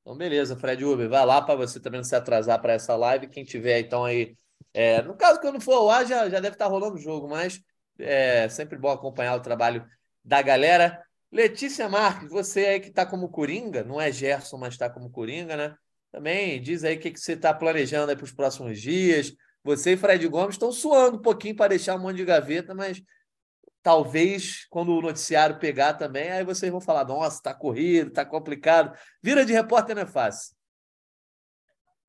Então, 0.00 0.16
beleza, 0.16 0.54
Fred 0.54 0.84
Uber, 0.84 1.08
vai 1.08 1.24
lá 1.24 1.40
para 1.40 1.54
você 1.54 1.80
também 1.80 1.98
não 1.98 2.04
se 2.04 2.14
atrasar 2.14 2.60
para 2.60 2.74
essa 2.74 2.94
live. 2.94 3.26
Quem 3.26 3.42
tiver, 3.42 3.80
então, 3.80 4.04
aí. 4.04 4.36
É, 4.72 5.00
no 5.02 5.16
caso, 5.16 5.40
quando 5.40 5.60
for 5.60 5.82
lá, 5.82 6.04
já, 6.04 6.28
já 6.28 6.40
deve 6.40 6.54
estar 6.54 6.66
tá 6.66 6.70
rolando 6.70 6.96
o 6.96 7.00
jogo, 7.00 7.28
mas 7.28 7.60
É 7.98 8.48
sempre 8.48 8.76
bom 8.78 8.90
acompanhar 8.90 9.34
o 9.36 9.40
trabalho 9.40 9.86
da 10.24 10.42
galera. 10.42 11.02
Letícia 11.32 11.88
Marques, 11.88 12.28
você 12.28 12.66
aí 12.66 12.80
que 12.80 12.88
está 12.88 13.06
como 13.06 13.28
Coringa, 13.28 13.82
não 13.82 14.00
é 14.00 14.12
Gerson, 14.12 14.58
mas 14.58 14.74
está 14.74 14.90
como 14.90 15.10
Coringa, 15.10 15.56
né? 15.56 15.76
Também 16.12 16.60
diz 16.60 16.84
aí 16.84 16.96
o 16.96 17.00
que, 17.00 17.10
que 17.10 17.18
você 17.18 17.32
está 17.32 17.52
planejando 17.52 18.14
para 18.14 18.24
os 18.24 18.32
próximos 18.32 18.80
dias. 18.80 19.34
Você 19.64 19.94
e 19.94 19.96
Fred 19.96 20.26
Gomes 20.28 20.54
estão 20.54 20.70
suando 20.70 21.16
um 21.16 21.22
pouquinho 21.22 21.56
para 21.56 21.70
deixar 21.70 21.96
um 21.96 22.00
monte 22.00 22.16
de 22.16 22.24
gaveta, 22.24 22.74
mas 22.74 23.02
talvez 23.84 24.66
quando 24.70 24.96
o 24.96 25.02
noticiário 25.02 25.58
pegar 25.58 25.94
também, 25.94 26.30
aí 26.30 26.42
vocês 26.42 26.72
vão 26.72 26.80
falar: 26.80 27.04
nossa, 27.04 27.36
está 27.36 27.54
corrido, 27.54 28.08
está 28.08 28.24
complicado. 28.24 28.96
Vira 29.22 29.44
de 29.44 29.52
repórter 29.52 29.94
não 29.94 30.02
é 30.02 30.06
fácil. 30.06 30.56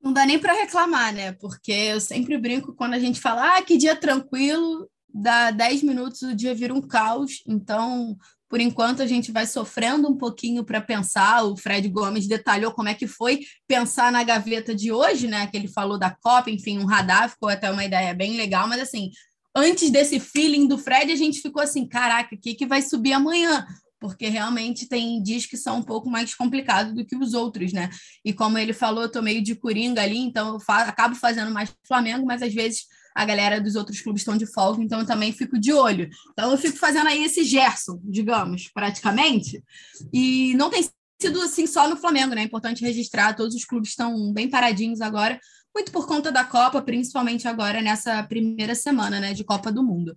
Não 0.02 0.12
dá 0.12 0.24
nem 0.24 0.38
para 0.38 0.54
reclamar, 0.54 1.12
né? 1.12 1.32
Porque 1.32 1.72
eu 1.72 2.00
sempre 2.00 2.38
brinco 2.38 2.74
quando 2.74 2.94
a 2.94 2.98
gente 2.98 3.20
fala, 3.20 3.56
ah, 3.56 3.62
que 3.62 3.76
dia 3.76 3.96
tranquilo, 3.96 4.88
dá 5.12 5.50
10 5.50 5.82
minutos, 5.82 6.22
o 6.22 6.34
dia 6.34 6.54
vira 6.54 6.72
um 6.72 6.80
caos. 6.80 7.42
Então, 7.46 8.16
por 8.48 8.60
enquanto, 8.60 9.02
a 9.02 9.06
gente 9.06 9.32
vai 9.32 9.46
sofrendo 9.46 10.08
um 10.08 10.16
pouquinho 10.16 10.64
para 10.64 10.80
pensar. 10.80 11.42
O 11.44 11.56
Fred 11.56 11.88
Gomes 11.88 12.28
detalhou 12.28 12.72
como 12.72 12.88
é 12.88 12.94
que 12.94 13.06
foi 13.06 13.40
pensar 13.66 14.12
na 14.12 14.22
gaveta 14.22 14.74
de 14.74 14.92
hoje, 14.92 15.26
né? 15.26 15.46
Que 15.48 15.56
ele 15.56 15.68
falou 15.68 15.98
da 15.98 16.10
Copa, 16.10 16.50
enfim, 16.50 16.78
um 16.78 16.86
radar, 16.86 17.28
ficou 17.28 17.48
até 17.48 17.70
uma 17.70 17.84
ideia 17.84 18.14
bem 18.14 18.36
legal, 18.36 18.68
mas 18.68 18.80
assim, 18.80 19.10
antes 19.56 19.90
desse 19.90 20.20
feeling 20.20 20.68
do 20.68 20.76
Fred, 20.76 21.10
a 21.10 21.16
gente 21.16 21.40
ficou 21.40 21.62
assim: 21.62 21.88
caraca, 21.88 22.34
o 22.34 22.38
que, 22.38 22.54
que 22.54 22.66
vai 22.66 22.82
subir 22.82 23.14
amanhã? 23.14 23.66
Porque 23.98 24.28
realmente 24.28 24.86
tem 24.86 25.22
dias 25.22 25.46
que 25.46 25.56
são 25.56 25.78
um 25.78 25.82
pouco 25.82 26.10
mais 26.10 26.34
complicados 26.34 26.94
do 26.94 27.04
que 27.04 27.16
os 27.16 27.32
outros, 27.32 27.72
né? 27.72 27.88
E 28.22 28.32
como 28.34 28.58
ele 28.58 28.74
falou, 28.74 29.04
eu 29.04 29.10
tô 29.10 29.22
meio 29.22 29.42
de 29.42 29.54
coringa 29.54 30.02
ali, 30.02 30.18
então 30.18 30.54
eu 30.54 30.60
fa 30.60 30.82
acabo 30.82 31.14
fazendo 31.14 31.50
mais 31.50 31.74
Flamengo, 31.88 32.26
mas 32.26 32.42
às 32.42 32.52
vezes 32.52 32.84
a 33.16 33.24
galera 33.24 33.58
dos 33.58 33.74
outros 33.76 34.02
clubes 34.02 34.20
estão 34.20 34.36
de 34.36 34.44
folga, 34.44 34.84
então 34.84 35.00
eu 35.00 35.06
também 35.06 35.32
fico 35.32 35.58
de 35.58 35.72
olho. 35.72 36.10
Então 36.32 36.50
eu 36.50 36.58
fico 36.58 36.76
fazendo 36.76 37.06
aí 37.06 37.24
esse 37.24 37.42
Gerson, 37.42 37.98
digamos, 38.04 38.68
praticamente. 38.68 39.64
E 40.12 40.54
não 40.54 40.68
tem 40.68 40.86
sido 41.18 41.40
assim 41.40 41.66
só 41.66 41.88
no 41.88 41.96
Flamengo, 41.96 42.34
né? 42.34 42.42
É 42.42 42.44
importante 42.44 42.84
registrar, 42.84 43.34
todos 43.34 43.54
os 43.54 43.64
clubes 43.64 43.88
estão 43.90 44.30
bem 44.34 44.50
paradinhos 44.50 45.00
agora, 45.00 45.40
muito 45.76 45.92
por 45.92 46.06
conta 46.06 46.32
da 46.32 46.42
Copa, 46.42 46.80
principalmente 46.80 47.46
agora 47.46 47.82
nessa 47.82 48.22
primeira 48.22 48.74
semana, 48.74 49.20
né, 49.20 49.34
de 49.34 49.44
Copa 49.44 49.70
do 49.70 49.84
Mundo. 49.84 50.14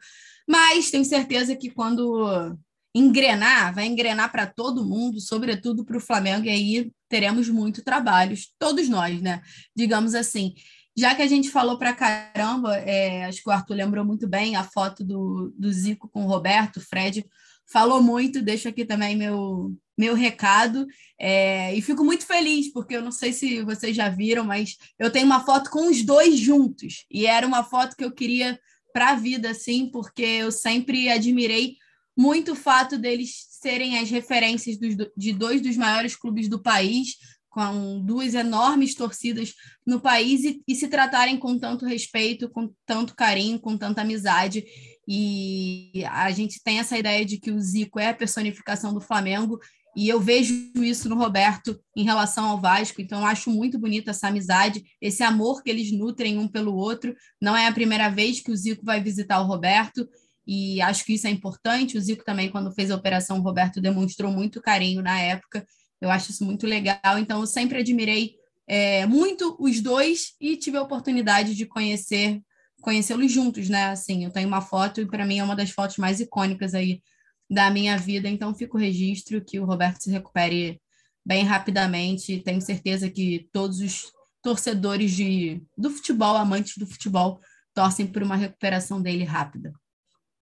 Mas 0.47 0.89
tenho 0.89 1.03
certeza 1.03 1.53
que 1.53 1.69
quando 1.69 2.57
engrenar, 2.95 3.75
vai 3.75 3.85
engrenar 3.85 4.31
para 4.31 4.47
todo 4.47 4.85
mundo, 4.85 5.19
sobretudo 5.19 5.83
para 5.83 5.97
o 5.97 6.01
Flamengo, 6.01 6.45
e 6.45 6.49
aí 6.49 6.91
teremos 7.09 7.49
muito 7.49 7.83
trabalho, 7.83 8.37
todos 8.57 8.87
nós, 8.87 9.21
né? 9.21 9.41
Digamos 9.75 10.15
assim. 10.15 10.53
Já 10.97 11.13
que 11.13 11.21
a 11.21 11.27
gente 11.27 11.49
falou 11.49 11.77
para 11.77 11.93
caramba, 11.93 12.77
é, 12.77 13.25
acho 13.25 13.43
que 13.43 13.49
o 13.49 13.51
Arthur 13.51 13.75
lembrou 13.75 14.05
muito 14.05 14.29
bem 14.29 14.55
a 14.55 14.63
foto 14.63 15.03
do, 15.03 15.53
do 15.57 15.71
Zico 15.73 16.07
com 16.07 16.23
o 16.23 16.27
Roberto, 16.27 16.79
Fred 16.79 17.25
falou 17.71 18.01
muito, 18.01 18.41
deixo 18.41 18.67
aqui 18.67 18.83
também 18.83 19.15
meu, 19.15 19.71
meu 19.99 20.15
recado. 20.15 20.87
É, 21.19 21.75
e 21.75 21.81
fico 21.81 22.05
muito 22.05 22.25
feliz, 22.25 22.71
porque 22.71 22.95
eu 22.95 23.01
não 23.01 23.11
sei 23.11 23.33
se 23.33 23.61
vocês 23.63 23.93
já 23.93 24.07
viram, 24.07 24.45
mas 24.45 24.77
eu 24.97 25.11
tenho 25.11 25.25
uma 25.25 25.43
foto 25.43 25.69
com 25.69 25.89
os 25.89 26.01
dois 26.03 26.39
juntos. 26.39 27.05
E 27.11 27.25
era 27.25 27.45
uma 27.45 27.65
foto 27.65 27.97
que 27.97 28.05
eu 28.05 28.11
queria 28.11 28.57
para 28.93 29.09
a 29.09 29.15
vida, 29.15 29.49
assim, 29.49 29.89
porque 29.91 30.23
eu 30.23 30.53
sempre 30.53 31.09
admirei 31.09 31.75
muito 32.17 32.53
o 32.53 32.55
fato 32.55 32.97
deles 32.97 33.45
serem 33.49 33.97
as 33.97 34.09
referências 34.09 34.77
dos, 34.77 34.95
de 35.17 35.33
dois 35.33 35.61
dos 35.61 35.75
maiores 35.75 36.15
clubes 36.15 36.47
do 36.47 36.61
país, 36.61 37.17
com 37.49 37.99
duas 38.05 38.33
enormes 38.33 38.95
torcidas 38.95 39.53
no 39.85 39.99
país 39.99 40.43
e, 40.45 40.61
e, 40.67 40.75
se 40.75 40.87
tratarem 40.87 41.37
com 41.37 41.57
tanto 41.57 41.85
respeito, 41.85 42.49
com 42.49 42.71
tanto 42.85 43.15
carinho, 43.15 43.59
com 43.59 43.77
tanta 43.77 44.01
amizade. 44.01 44.63
E 45.07 46.05
a 46.05 46.29
gente 46.29 46.61
tem 46.63 46.77
essa 46.77 46.97
ideia 46.97 47.25
de 47.25 47.39
que 47.39 47.51
o 47.51 47.59
Zico 47.59 47.99
é 47.99 48.09
a 48.09 48.13
personificação 48.13 48.93
do 48.93 49.01
Flamengo, 49.01 49.59
e 49.99 50.07
eu 50.07 50.21
vejo 50.21 50.53
isso 50.75 51.09
no 51.09 51.17
Roberto 51.17 51.77
em 51.93 52.03
relação 52.03 52.45
ao 52.45 52.57
Vasco, 52.57 53.01
então 53.01 53.19
eu 53.19 53.25
acho 53.25 53.49
muito 53.49 53.77
bonita 53.77 54.11
essa 54.11 54.29
amizade, 54.29 54.81
esse 55.01 55.23
amor 55.23 55.61
que 55.61 55.69
eles 55.69 55.91
nutrem 55.91 56.37
um 56.37 56.47
pelo 56.47 56.73
outro. 56.73 57.13
Não 57.41 57.53
é 57.53 57.67
a 57.67 57.73
primeira 57.73 58.07
vez 58.07 58.39
que 58.39 58.49
o 58.49 58.55
Zico 58.55 58.85
vai 58.85 59.03
visitar 59.03 59.41
o 59.41 59.45
Roberto, 59.45 60.07
e 60.47 60.81
acho 60.81 61.03
que 61.03 61.15
isso 61.15 61.27
é 61.27 61.29
importante. 61.29 61.97
O 61.97 62.01
Zico 62.01 62.23
também, 62.23 62.49
quando 62.49 62.71
fez 62.71 62.89
a 62.89 62.95
operação, 62.95 63.39
o 63.39 63.41
Roberto 63.41 63.81
demonstrou 63.81 64.31
muito 64.31 64.61
carinho 64.61 65.01
na 65.01 65.19
época. 65.19 65.67
Eu 65.99 66.09
acho 66.09 66.31
isso 66.31 66.45
muito 66.45 66.65
legal. 66.65 67.19
Então, 67.19 67.41
eu 67.41 67.45
sempre 67.45 67.79
admirei 67.79 68.35
é, 68.65 69.05
muito 69.05 69.57
os 69.59 69.81
dois 69.81 70.33
e 70.39 70.55
tive 70.55 70.77
a 70.77 70.81
oportunidade 70.81 71.55
de 71.55 71.65
conhecer 71.65 72.41
conhecê-los 72.81 73.29
juntos, 73.29 73.67
né? 73.67 73.89
Assim, 73.89 74.23
eu 74.23 74.31
tenho 74.31 74.47
uma 74.47 74.61
foto 74.61 75.01
e 75.01 75.05
para 75.05 75.25
mim 75.25 75.39
é 75.39 75.43
uma 75.43 75.57
das 75.57 75.71
fotos 75.71 75.97
mais 75.97 76.21
icônicas 76.21 76.73
aí 76.73 77.01
da 77.49 77.69
minha 77.69 77.97
vida. 77.97 78.29
Então, 78.29 78.53
fico 78.53 78.77
o 78.77 78.79
registro 78.79 79.43
que 79.43 79.59
o 79.59 79.65
Roberto 79.65 80.03
se 80.03 80.11
recupere 80.11 80.79
bem 81.25 81.43
rapidamente. 81.43 82.41
Tenho 82.41 82.61
certeza 82.61 83.09
que 83.09 83.49
todos 83.51 83.79
os 83.79 84.11
torcedores 84.41 85.11
de, 85.11 85.61
do 85.77 85.89
futebol, 85.89 86.35
amantes 86.35 86.77
do 86.77 86.85
futebol, 86.85 87.39
torcem 87.73 88.07
por 88.07 88.21
uma 88.23 88.35
recuperação 88.35 89.01
dele 89.01 89.23
rápida. 89.23 89.73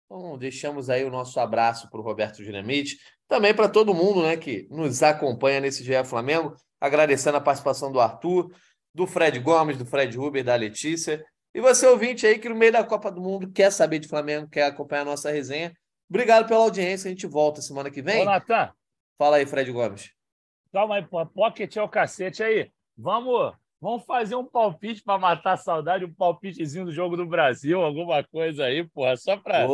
Então, 0.07 0.37
deixamos 0.37 0.91
aí 0.91 1.05
o 1.05 1.11
nosso 1.11 1.41
abraço 1.41 1.89
para 1.91 2.01
o 2.01 2.05
Roberto 2.05 2.45
Dinamite, 2.45 2.99
também 3.27 3.55
para 3.55 3.69
todo 3.69 3.95
mundo 3.95 4.23
né, 4.23 4.37
que 4.37 4.69
nos 4.71 5.03
acompanha 5.03 5.61
nesse 5.61 5.83
GE 5.83 6.05
Flamengo, 6.05 6.55
agradecendo 6.79 7.39
a 7.39 7.41
participação 7.41 7.91
do 7.91 7.99
Arthur, 7.99 8.53
do 8.95 9.07
Fred 9.07 9.39
Gomes, 9.39 9.79
do 9.79 9.87
Fred 9.87 10.15
Ruber, 10.17 10.45
da 10.45 10.55
Letícia. 10.55 11.25
E 11.55 11.61
você, 11.61 11.87
ouvinte 11.87 12.27
aí, 12.27 12.39
que 12.39 12.49
no 12.49 12.55
meio 12.55 12.73
da 12.73 12.85
Copa 12.85 13.11
do 13.11 13.23
Mundo 13.23 13.51
quer 13.51 13.71
saber 13.71 13.99
de 13.99 14.09
Flamengo, 14.09 14.49
quer 14.49 14.65
acompanhar 14.65 15.03
a 15.03 15.07
nossa 15.07 15.31
resenha. 15.31 15.73
Obrigado 16.13 16.47
pela 16.47 16.61
audiência, 16.61 17.09
a 17.09 17.11
gente 17.11 17.27
volta 17.27 17.63
semana 17.63 17.91
que 17.91 18.03
vem. 18.03 18.21
Ô, 18.21 18.25
Natan. 18.27 18.71
Fala 19.17 19.39
aí, 19.39 19.47
Fred 19.47 19.73
Gomes. 19.73 20.11
Calma 20.71 20.97
aí, 20.97 21.07
pocket 21.35 21.75
é 21.75 21.83
o 21.83 21.89
cacete 21.89 22.43
aí. 22.43 22.71
Vamos 22.95 23.55
Vamos 23.81 24.05
fazer 24.05 24.37
um 24.37 24.45
palpite 24.45 25.03
para 25.03 25.19
matar 25.19 25.55
a 25.55 25.57
saudade, 25.57 26.05
um 26.05 26.15
palpitezinho 26.15 26.85
do 26.85 26.93
jogo 26.93 27.17
do 27.17 27.27
Brasil, 27.27 27.83
alguma 27.83 28.23
coisa 28.23 28.67
aí, 28.67 28.85
porra, 28.85 29.17
só 29.17 29.37
para 29.37 29.67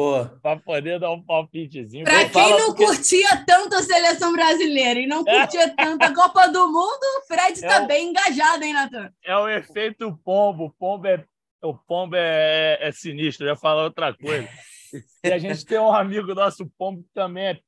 poder 0.64 0.98
dar 0.98 1.10
um 1.10 1.22
palpitezinho. 1.22 2.04
Para 2.04 2.26
quem 2.26 2.50
não 2.56 2.68
porque... 2.68 2.86
curtia 2.86 3.44
tanto 3.46 3.74
a 3.74 3.82
seleção 3.82 4.32
brasileira 4.32 4.98
e 4.98 5.06
não 5.06 5.22
curtia 5.22 5.74
tanto 5.76 6.02
a 6.02 6.14
Copa 6.14 6.48
do 6.48 6.68
Mundo, 6.68 7.04
o 7.18 7.26
Fred 7.26 7.52
está 7.52 7.82
é 7.82 7.86
bem 7.86 8.08
engajado, 8.08 8.64
hein, 8.64 8.72
Natan? 8.72 9.12
É 9.22 9.36
o 9.36 9.46
efeito 9.46 10.18
pombo. 10.24 10.64
O 10.64 10.70
pombo 10.70 11.06
é, 11.06 11.22
o 11.62 11.74
pombo 11.74 12.16
é, 12.16 12.78
é 12.80 12.90
sinistro, 12.90 13.44
eu 13.44 13.50
ia 13.50 13.56
falar 13.56 13.84
outra 13.84 14.14
coisa. 14.14 14.48
E 15.24 15.32
a 15.32 15.38
gente 15.38 15.64
tem 15.64 15.78
um 15.78 15.92
amigo 15.92 16.34
nosso, 16.34 16.66
pombo, 16.78 17.02
que 17.02 17.10
também 17.12 17.48
é 17.48 17.60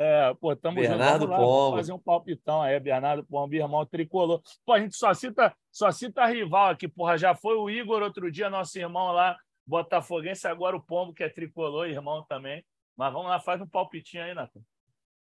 é, 0.00 0.32
pô, 0.34 0.52
estamos 0.52 0.80
Bernardo 0.80 1.26
lá, 1.26 1.38
Pombo. 1.38 1.76
fazer 1.76 1.92
um 1.92 1.98
palpitão 1.98 2.62
aí, 2.62 2.78
Bernardo 2.78 3.24
Pombo, 3.24 3.52
irmão 3.52 3.84
tricolor. 3.84 4.40
Pô, 4.64 4.74
a 4.74 4.80
gente 4.80 4.96
só 4.96 5.12
cita, 5.12 5.52
só 5.72 5.90
cita 5.90 6.24
rival 6.24 6.70
aqui, 6.70 6.86
porra. 6.86 7.18
Já 7.18 7.34
foi 7.34 7.56
o 7.56 7.68
Igor 7.68 8.00
outro 8.00 8.30
dia, 8.30 8.48
nosso 8.48 8.78
irmão 8.78 9.10
lá, 9.10 9.36
botafoguense, 9.66 10.46
agora 10.46 10.76
o 10.76 10.80
Pombo, 10.80 11.12
que 11.12 11.24
é 11.24 11.28
tricolor, 11.28 11.88
irmão 11.88 12.24
também. 12.28 12.64
Mas 12.96 13.12
vamos 13.12 13.28
lá, 13.28 13.40
faz 13.40 13.60
um 13.60 13.66
palpitinho 13.66 14.22
aí, 14.22 14.32
Nathan. 14.34 14.60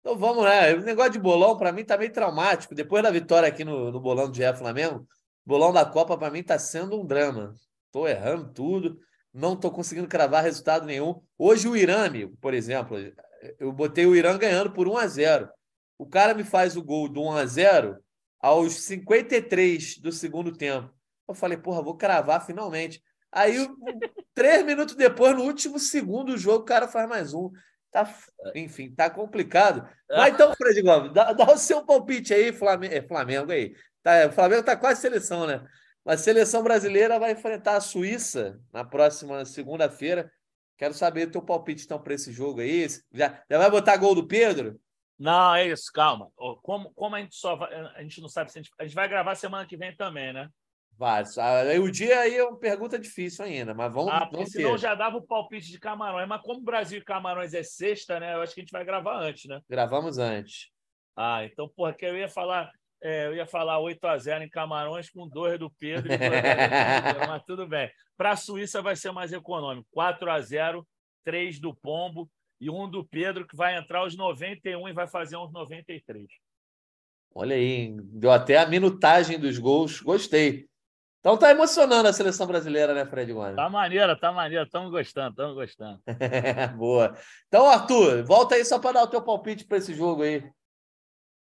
Então 0.00 0.18
vamos, 0.18 0.44
né? 0.44 0.74
O 0.74 0.82
negócio 0.82 1.12
de 1.12 1.18
bolão, 1.18 1.56
para 1.56 1.72
mim, 1.72 1.82
tá 1.82 1.96
meio 1.96 2.12
traumático. 2.12 2.74
Depois 2.74 3.02
da 3.02 3.10
vitória 3.10 3.48
aqui 3.48 3.64
no, 3.64 3.90
no 3.90 3.98
bolão 3.98 4.30
do 4.30 4.36
GE 4.36 4.54
Flamengo, 4.54 5.08
bolão 5.46 5.72
da 5.72 5.86
Copa, 5.86 6.18
para 6.18 6.30
mim, 6.30 6.42
tá 6.42 6.58
sendo 6.58 7.00
um 7.00 7.06
drama. 7.06 7.54
Tô 7.90 8.06
errando 8.06 8.52
tudo, 8.52 8.98
não 9.32 9.56
tô 9.56 9.70
conseguindo 9.70 10.08
cravar 10.08 10.42
resultado 10.42 10.86
nenhum. 10.86 11.20
Hoje 11.36 11.68
o 11.68 11.76
Irã, 11.76 12.10
por 12.40 12.54
exemplo, 12.54 12.96
eu 13.58 13.72
botei 13.72 14.06
o 14.06 14.16
Irã 14.16 14.36
ganhando 14.36 14.72
por 14.72 14.88
1 14.88 14.96
a 14.96 15.06
0. 15.06 15.48
O 15.98 16.06
cara 16.06 16.34
me 16.34 16.44
faz 16.44 16.76
o 16.76 16.82
gol 16.82 17.08
do 17.08 17.22
1 17.22 17.32
a 17.32 17.46
0 17.46 17.98
aos 18.40 18.74
53 18.82 19.98
do 19.98 20.12
segundo 20.12 20.52
tempo. 20.52 20.92
Eu 21.28 21.34
falei, 21.34 21.58
porra, 21.58 21.82
vou 21.82 21.96
cravar 21.96 22.44
finalmente. 22.44 23.02
Aí, 23.30 23.54
três 24.34 24.64
minutos 24.64 24.94
depois, 24.94 25.36
no 25.36 25.42
último 25.42 25.78
segundo 25.78 26.32
do 26.32 26.38
jogo, 26.38 26.62
o 26.62 26.66
cara 26.66 26.88
faz 26.88 27.08
mais 27.08 27.34
um. 27.34 27.50
Tá, 27.90 28.12
enfim, 28.54 28.90
tá 28.94 29.08
complicado. 29.08 29.88
Mas 30.08 30.34
então, 30.34 30.54
Fred 30.54 30.82
Gomes, 30.82 31.12
dá, 31.12 31.32
dá, 31.32 31.52
o 31.52 31.58
seu 31.58 31.84
palpite 31.84 32.34
aí, 32.34 32.52
Flamengo, 32.52 32.94
é, 32.94 33.02
Flamengo 33.02 33.52
aí. 33.52 33.74
Tá, 34.02 34.26
o 34.26 34.32
Flamengo 34.32 34.62
tá 34.62 34.76
quase 34.76 35.00
seleção, 35.00 35.46
né? 35.46 35.66
A 36.08 36.16
seleção 36.16 36.62
brasileira 36.62 37.18
vai 37.18 37.32
enfrentar 37.32 37.76
a 37.76 37.82
Suíça 37.82 38.58
na 38.72 38.82
próxima 38.82 39.44
segunda-feira. 39.44 40.32
Quero 40.78 40.94
saber 40.94 41.28
o 41.28 41.30
teu 41.30 41.42
palpite 41.42 41.84
então 41.84 42.00
para 42.00 42.14
esse 42.14 42.32
jogo 42.32 42.62
aí. 42.62 42.86
Já, 43.12 43.42
já 43.50 43.58
vai 43.58 43.70
botar 43.70 43.98
gol 43.98 44.14
do 44.14 44.26
Pedro? 44.26 44.80
Não, 45.18 45.54
é 45.54 45.66
isso, 45.66 45.92
calma. 45.92 46.30
Como, 46.62 46.94
como 46.94 47.14
a 47.14 47.20
gente 47.20 47.34
só 47.34 47.56
vai, 47.56 47.74
a 47.74 48.02
gente 48.02 48.22
não 48.22 48.28
sabe 48.28 48.50
se 48.50 48.58
a 48.58 48.62
gente, 48.62 48.72
a 48.78 48.84
gente 48.84 48.94
vai 48.94 49.06
gravar 49.06 49.34
semana 49.34 49.66
que 49.66 49.76
vem 49.76 49.94
também, 49.94 50.32
né? 50.32 50.48
Vai. 50.96 51.24
O 51.78 51.90
dia 51.90 52.20
aí 52.20 52.36
é 52.36 52.44
uma 52.44 52.58
pergunta 52.58 52.98
difícil 52.98 53.44
ainda, 53.44 53.74
mas 53.74 53.92
vamos. 53.92 54.10
Ah, 54.10 54.26
vamos 54.32 54.50
senão 54.50 54.78
já 54.78 54.94
dava 54.94 55.18
o 55.18 55.26
palpite 55.26 55.70
de 55.70 55.78
Camarões. 55.78 56.26
Mas 56.26 56.40
como 56.40 56.62
Brasil 56.62 57.00
e 57.00 57.04
Camarões 57.04 57.52
é 57.52 57.62
sexta, 57.62 58.18
né? 58.18 58.34
Eu 58.34 58.40
acho 58.40 58.54
que 58.54 58.60
a 58.60 58.64
gente 58.64 58.72
vai 58.72 58.82
gravar 58.82 59.20
antes, 59.20 59.44
né? 59.44 59.60
Gravamos 59.68 60.16
antes. 60.16 60.70
Ah, 61.14 61.44
então, 61.44 61.68
porra, 61.68 61.92
que 61.92 62.06
eu 62.06 62.16
ia 62.16 62.30
falar. 62.30 62.72
É, 63.00 63.26
eu 63.26 63.34
ia 63.34 63.46
falar 63.46 63.78
8 63.78 64.04
a 64.06 64.18
0 64.18 64.44
em 64.44 64.48
Camarões 64.48 65.08
com 65.10 65.28
dois 65.28 65.58
do 65.58 65.70
Pedro, 65.70 66.08
dois 66.08 66.18
do 66.18 66.26
Pedro 66.28 67.28
mas 67.28 67.42
tudo 67.44 67.66
bem. 67.66 67.90
Para 68.16 68.32
a 68.32 68.36
Suíça 68.36 68.82
vai 68.82 68.96
ser 68.96 69.12
mais 69.12 69.32
econômico. 69.32 69.86
4 69.92 70.30
a 70.30 70.40
0 70.40 70.86
três 71.24 71.60
do 71.60 71.74
Pombo 71.74 72.28
e 72.60 72.70
um 72.70 72.90
do 72.90 73.04
Pedro, 73.04 73.46
que 73.46 73.56
vai 73.56 73.76
entrar 73.76 74.00
aos 74.00 74.16
91 74.16 74.88
e 74.88 74.92
vai 74.92 75.06
fazer 75.06 75.36
uns 75.36 75.52
93. 75.52 76.26
Olha 77.34 77.54
aí, 77.54 77.94
deu 78.00 78.30
até 78.30 78.58
a 78.58 78.66
minutagem 78.66 79.38
dos 79.38 79.58
gols. 79.58 80.00
Gostei. 80.00 80.66
Então 81.20 81.36
tá 81.36 81.50
emocionando 81.50 82.08
a 82.08 82.12
seleção 82.12 82.46
brasileira, 82.46 82.94
né, 82.94 83.04
Fred 83.04 83.32
Gomes? 83.32 83.56
Tá 83.56 83.68
maneira, 83.68 84.18
tá 84.18 84.32
maneira. 84.32 84.64
Estamos 84.64 84.90
gostando, 84.90 85.30
estamos 85.30 85.54
gostando. 85.54 86.00
Boa. 86.78 87.14
Então, 87.46 87.68
Arthur, 87.68 88.24
volta 88.24 88.54
aí 88.54 88.64
só 88.64 88.78
para 88.78 88.92
dar 88.92 89.02
o 89.02 89.08
teu 89.08 89.22
palpite 89.22 89.66
para 89.66 89.78
esse 89.78 89.92
jogo 89.94 90.22
aí. 90.22 90.48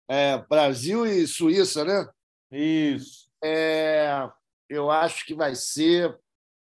É, 0.08 0.38
Brasil 0.38 1.06
e 1.06 1.28
Suíça, 1.28 1.84
né? 1.84 2.08
Isso. 2.52 3.28
É, 3.44 4.30
eu 4.70 4.90
acho 4.90 5.26
que 5.26 5.34
vai 5.34 5.56
ser. 5.56 6.18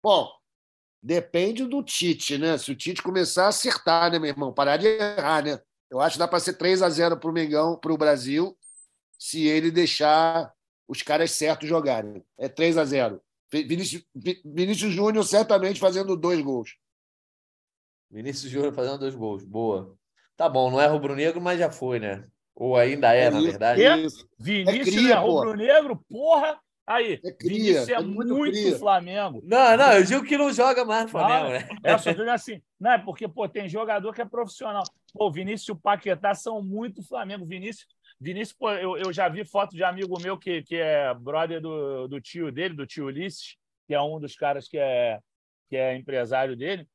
Bom, 0.02 0.30
depende 1.02 1.64
do 1.64 1.82
Tite, 1.82 2.38
né? 2.38 2.56
Se 2.58 2.70
o 2.70 2.76
Tite 2.76 3.02
começar 3.02 3.46
a 3.46 3.48
acertar, 3.48 4.10
né, 4.10 4.18
meu 4.18 4.28
irmão? 4.28 4.52
Parar 4.52 4.76
de 4.76 4.86
errar, 4.86 5.44
né? 5.44 5.60
Eu 5.90 6.00
acho 6.00 6.14
que 6.14 6.18
dá 6.18 6.28
para 6.28 6.40
ser 6.40 6.54
3 6.54 6.82
a 6.82 6.90
0 6.90 7.18
para 7.18 7.30
o 7.30 7.32
Mengão, 7.32 7.78
para 7.78 7.92
o 7.92 7.98
Brasil, 7.98 8.56
se 9.18 9.46
ele 9.46 9.70
deixar 9.70 10.52
os 10.88 11.02
caras 11.02 11.30
certos 11.32 11.68
jogarem. 11.68 12.24
É 12.38 12.48
3 12.48 12.78
a 12.78 12.84
0 12.84 13.20
Vinícius, 13.52 14.04
Vinícius 14.44 14.92
Júnior 14.92 15.24
certamente 15.24 15.78
fazendo 15.78 16.16
dois 16.16 16.40
gols. 16.40 16.76
Vinícius 18.10 18.50
Júnior 18.50 18.72
fazendo 18.74 18.98
dois 18.98 19.14
gols. 19.14 19.44
Boa. 19.44 19.96
Tá 20.36 20.48
bom, 20.48 20.70
não 20.70 20.80
é 20.80 20.86
rubro-negro, 20.86 21.40
mas 21.40 21.58
já 21.58 21.70
foi, 21.70 22.00
né? 22.00 22.28
Ou 22.56 22.74
ainda 22.74 23.14
é, 23.14 23.24
é 23.24 23.30
na 23.30 23.40
verdade. 23.40 23.84
É, 23.84 23.96
Vinícius 24.38 24.88
é, 24.88 24.98
cria, 24.98 25.14
é 25.14 25.18
rubro-negro? 25.18 26.02
Porra! 26.08 26.58
Aí, 26.86 27.20
é 27.22 27.32
cria, 27.32 27.82
Vinícius 27.82 27.88
é, 27.88 27.92
é 27.94 28.00
muito, 28.00 28.34
muito 28.34 28.78
Flamengo. 28.78 29.42
Não, 29.44 29.76
não, 29.76 29.92
eu 29.92 30.04
digo 30.04 30.24
que 30.24 30.38
não 30.38 30.52
joga 30.52 30.84
mais 30.84 31.10
Flamengo, 31.10 31.50
né? 31.50 31.68
É, 31.82 31.98
só 31.98 32.12
digo 32.12 32.30
assim, 32.30 32.62
não 32.80 32.92
é 32.92 32.98
porque, 32.98 33.28
pô, 33.28 33.46
tem 33.48 33.68
jogador 33.68 34.12
que 34.14 34.22
é 34.22 34.24
profissional. 34.24 34.84
Pô, 35.12 35.26
o 35.26 35.32
Vinícius 35.32 35.68
e 35.68 35.72
o 35.72 35.76
Paquetá 35.76 36.32
são 36.34 36.62
muito 36.62 37.06
Flamengo. 37.06 37.44
Vinícius, 37.44 37.86
Vinícius 38.18 38.56
pô, 38.56 38.70
eu, 38.70 38.96
eu 38.96 39.12
já 39.12 39.28
vi 39.28 39.44
foto 39.44 39.74
de 39.74 39.84
amigo 39.84 40.18
meu 40.22 40.38
que, 40.38 40.62
que 40.62 40.76
é 40.76 41.12
brother 41.12 41.60
do, 41.60 42.08
do 42.08 42.20
tio 42.20 42.50
dele, 42.52 42.74
do 42.74 42.86
tio 42.86 43.06
Ulisses, 43.06 43.56
que 43.86 43.92
é 43.92 44.00
um 44.00 44.18
dos 44.18 44.34
caras 44.34 44.68
que 44.68 44.78
é, 44.78 45.18
que 45.68 45.76
é 45.76 45.94
empresário 45.96 46.56
dele. 46.56 46.88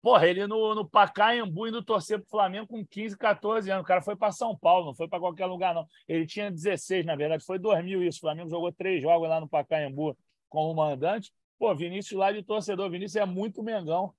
Porra, 0.00 0.26
ele 0.26 0.46
no, 0.46 0.74
no 0.74 0.88
Pacaembu 0.88 1.66
indo 1.66 1.82
torcer 1.82 2.20
pro 2.20 2.30
Flamengo 2.30 2.68
com 2.68 2.86
15, 2.86 3.16
14 3.16 3.70
anos. 3.70 3.82
O 3.82 3.86
cara 3.86 4.00
foi 4.00 4.14
para 4.14 4.30
São 4.30 4.56
Paulo, 4.56 4.86
não 4.86 4.94
foi 4.94 5.08
para 5.08 5.18
qualquer 5.18 5.46
lugar, 5.46 5.74
não. 5.74 5.86
Ele 6.06 6.24
tinha 6.24 6.50
16, 6.50 7.04
na 7.04 7.16
verdade, 7.16 7.44
foi 7.44 7.58
2000 7.58 8.04
isso. 8.04 8.18
O 8.18 8.20
Flamengo 8.20 8.48
jogou 8.48 8.72
três 8.72 9.02
jogos 9.02 9.28
lá 9.28 9.40
no 9.40 9.48
Pacaembu 9.48 10.16
como 10.48 10.74
mandante. 10.74 11.32
Pô, 11.58 11.74
Vinícius 11.74 12.18
lá 12.18 12.30
de 12.30 12.42
torcedor. 12.42 12.88
Vinícius 12.90 13.16
é 13.16 13.26
muito 13.26 13.62
mengão. 13.62 14.14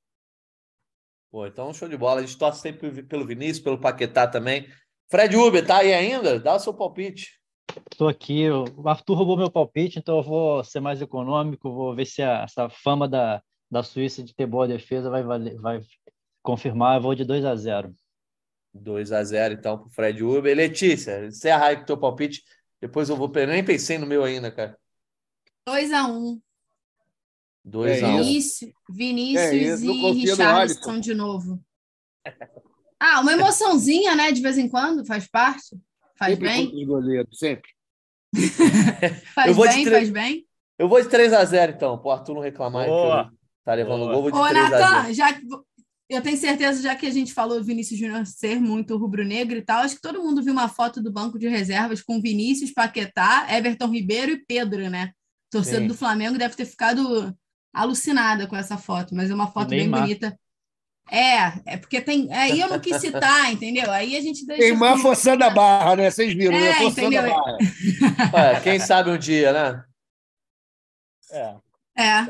Pô, 1.32 1.48
então 1.48 1.74
show 1.74 1.88
de 1.88 1.96
bola. 1.96 2.20
A 2.20 2.26
gente 2.26 2.38
torce 2.38 2.60
sempre 2.60 3.04
pelo 3.04 3.26
Vinícius, 3.26 3.60
pelo 3.60 3.80
Paquetá 3.80 4.28
também. 4.28 4.68
Fred 5.10 5.36
Uber, 5.36 5.66
tá 5.66 5.78
aí 5.78 5.94
ainda? 5.94 6.40
Dá 6.40 6.56
o 6.56 6.60
seu 6.60 6.74
palpite. 6.74 7.40
Estou 7.90 8.08
aqui. 8.08 8.50
O 8.50 8.88
Arthur 8.88 9.16
roubou 9.16 9.38
meu 9.38 9.50
palpite, 9.50 10.00
então 10.00 10.18
eu 10.18 10.24
vou 10.24 10.64
ser 10.64 10.80
mais 10.80 11.02
econômico. 11.02 11.72
Vou 11.72 11.96
ver 11.96 12.06
se 12.06 12.22
a, 12.22 12.44
essa 12.44 12.70
fama 12.70 13.08
da 13.08 13.42
da 13.70 13.84
Suíça 13.84 14.24
de 14.24 14.34
ter 14.34 14.46
boa 14.46 14.68
defesa 14.68 15.10
vai, 15.10 15.24
valer, 15.24 15.56
vai 15.58 15.82
confirmar. 16.42 16.98
Eu 16.98 17.02
vou 17.02 17.16
de 17.16 17.24
2 17.24 17.46
a 17.46 17.56
0 17.56 17.96
2 18.74 19.12
a 19.12 19.24
0 19.24 19.54
então 19.56 19.78
para 19.78 19.88
o 19.88 19.90
Fred 19.90 20.24
Uber. 20.24 20.56
Letícia, 20.56 21.26
encerra 21.26 21.68
aí 21.68 21.76
com 21.78 21.84
o 21.84 21.86
teu 21.86 21.98
palpite. 21.98 22.44
Depois 22.82 23.10
eu 23.10 23.16
vou. 23.16 23.32
Eu 23.36 23.48
nem 23.48 23.64
pensei 23.64 23.98
no 23.98 24.08
meu 24.08 24.24
ainda, 24.24 24.52
cara. 24.52 24.78
2 25.68 25.92
a 25.92 26.08
1 26.08 26.42
2 27.64 28.02
é 28.02 28.06
a 28.06 28.08
1 28.08 28.18
Vinícius, 28.18 28.72
Vinícius 28.90 29.84
é 29.84 29.86
e 29.86 30.12
Richardson 30.14 31.00
de 31.00 31.14
novo. 31.14 31.62
Ah, 33.00 33.22
uma 33.22 33.34
emoçãozinha, 33.34 34.16
né? 34.16 34.32
De 34.32 34.42
vez 34.42 34.58
em 34.58 34.68
quando, 34.68 35.06
faz 35.06 35.28
parte. 35.28 35.78
Faz 36.18 36.34
sempre 36.34 36.48
bem. 36.50 36.86
Goleiro, 36.86 37.28
sempre. 37.34 37.70
faz 39.34 39.56
bem, 39.56 39.86
faz 39.86 40.10
bem. 40.10 40.46
Eu 40.78 40.88
vou 40.88 41.02
de 41.02 41.10
3 41.10 41.34
a 41.34 41.44
0 41.44 41.74
então, 41.74 41.98
pro 41.98 42.12
Arthur 42.12 42.34
não 42.34 42.42
reclamar. 42.42 42.86
Boa. 42.88 43.32
Tá 43.70 43.76
levando 43.76 44.02
o 44.02 44.08
gol, 44.12 44.32
de 44.32 44.36
Ô, 44.36 44.48
3 44.48 44.70
Nathan, 44.72 44.86
a 44.88 45.02
0. 45.04 45.14
já 45.14 45.40
eu 46.10 46.24
tenho 46.24 46.38
certeza, 46.38 46.82
já 46.82 46.96
que 46.96 47.06
a 47.06 47.12
gente 47.12 47.32
falou 47.32 47.64
Vinícius 47.64 48.00
Júnior 48.00 48.26
ser 48.26 48.60
muito 48.60 48.98
rubro-negro 48.98 49.56
e 49.56 49.62
tal, 49.62 49.84
acho 49.84 49.94
que 49.94 50.02
todo 50.02 50.24
mundo 50.24 50.42
viu 50.42 50.54
uma 50.54 50.68
foto 50.68 51.00
do 51.00 51.12
banco 51.12 51.38
de 51.38 51.48
reservas 51.48 52.02
com 52.02 52.20
Vinícius, 52.20 52.74
Paquetá, 52.74 53.46
Everton 53.48 53.90
Ribeiro 53.90 54.32
e 54.32 54.44
Pedro, 54.44 54.90
né? 54.90 55.12
Torcedor 55.52 55.88
do 55.88 55.94
Flamengo 55.94 56.40
deve 56.40 56.56
ter 56.56 56.66
ficado 56.66 57.32
alucinada 57.72 58.48
com 58.48 58.56
essa 58.56 58.76
foto, 58.76 59.14
mas 59.14 59.30
é 59.30 59.36
uma 59.36 59.52
foto 59.52 59.70
bem 59.70 59.88
bonita. 59.88 60.36
É, 61.12 61.74
é 61.74 61.78
porque 61.78 62.02
tem. 62.02 62.34
Aí 62.34 62.60
eu 62.60 62.70
não 62.70 62.80
quis 62.80 62.98
citar, 62.98 63.54
entendeu? 63.54 63.92
Aí 63.92 64.18
a 64.18 64.22
gente 64.22 64.48
deixa. 64.48 64.64
Tem 64.64 64.76
má 64.76 64.98
forçando 64.98 65.44
a 65.44 65.52
barra, 65.52 65.96
né? 65.96 66.10
Vocês 66.10 66.34
viram, 66.34 66.54
né? 66.54 66.70
é, 66.70 66.70
né? 66.70 66.74
Forçando 66.74 67.14
entendeu? 67.14 67.36
a 67.36 68.26
barra. 68.26 68.58
É, 68.58 68.60
quem 68.62 68.80
sabe 68.80 69.12
um 69.12 69.18
dia, 69.18 69.54
né? 69.54 69.84
É. 71.32 71.56
É. 71.96 72.26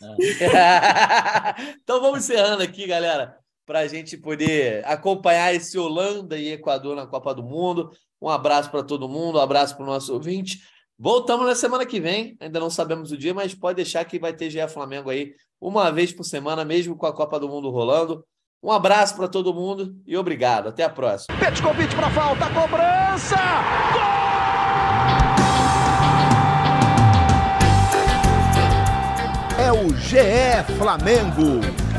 então 1.82 2.00
vamos 2.00 2.20
encerrando 2.20 2.62
aqui, 2.62 2.86
galera, 2.86 3.36
para 3.66 3.80
a 3.80 3.86
gente 3.86 4.16
poder 4.16 4.84
acompanhar 4.86 5.54
esse 5.54 5.78
Holanda 5.78 6.36
e 6.38 6.52
Equador 6.52 6.96
na 6.96 7.06
Copa 7.06 7.34
do 7.34 7.42
Mundo. 7.42 7.90
Um 8.20 8.28
abraço 8.28 8.70
para 8.70 8.82
todo 8.82 9.08
mundo, 9.08 9.38
um 9.38 9.42
abraço 9.42 9.76
para 9.76 9.84
o 9.84 9.86
nosso 9.86 10.12
ouvinte. 10.12 10.58
Voltamos 10.98 11.46
na 11.46 11.54
semana 11.54 11.86
que 11.86 11.98
vem, 11.98 12.36
ainda 12.40 12.60
não 12.60 12.68
sabemos 12.68 13.10
o 13.10 13.16
dia, 13.16 13.32
mas 13.32 13.54
pode 13.54 13.76
deixar 13.76 14.04
que 14.04 14.18
vai 14.18 14.34
ter 14.34 14.50
GE 14.50 14.68
Flamengo 14.68 15.08
aí 15.08 15.32
uma 15.60 15.90
vez 15.90 16.12
por 16.12 16.24
semana, 16.24 16.64
mesmo 16.64 16.96
com 16.96 17.06
a 17.06 17.12
Copa 17.12 17.40
do 17.40 17.48
Mundo 17.48 17.70
rolando. 17.70 18.24
Um 18.62 18.70
abraço 18.70 19.16
para 19.16 19.26
todo 19.26 19.54
mundo 19.54 19.96
e 20.06 20.16
obrigado. 20.16 20.68
Até 20.68 20.84
a 20.84 20.90
próxima. 20.90 21.34
convite 21.62 21.96
para 21.96 22.10
falta, 22.10 22.46
cobrança! 22.52 23.36
Gol! 23.92 24.19
GE 29.88 30.62
Flamengo. 30.76 31.89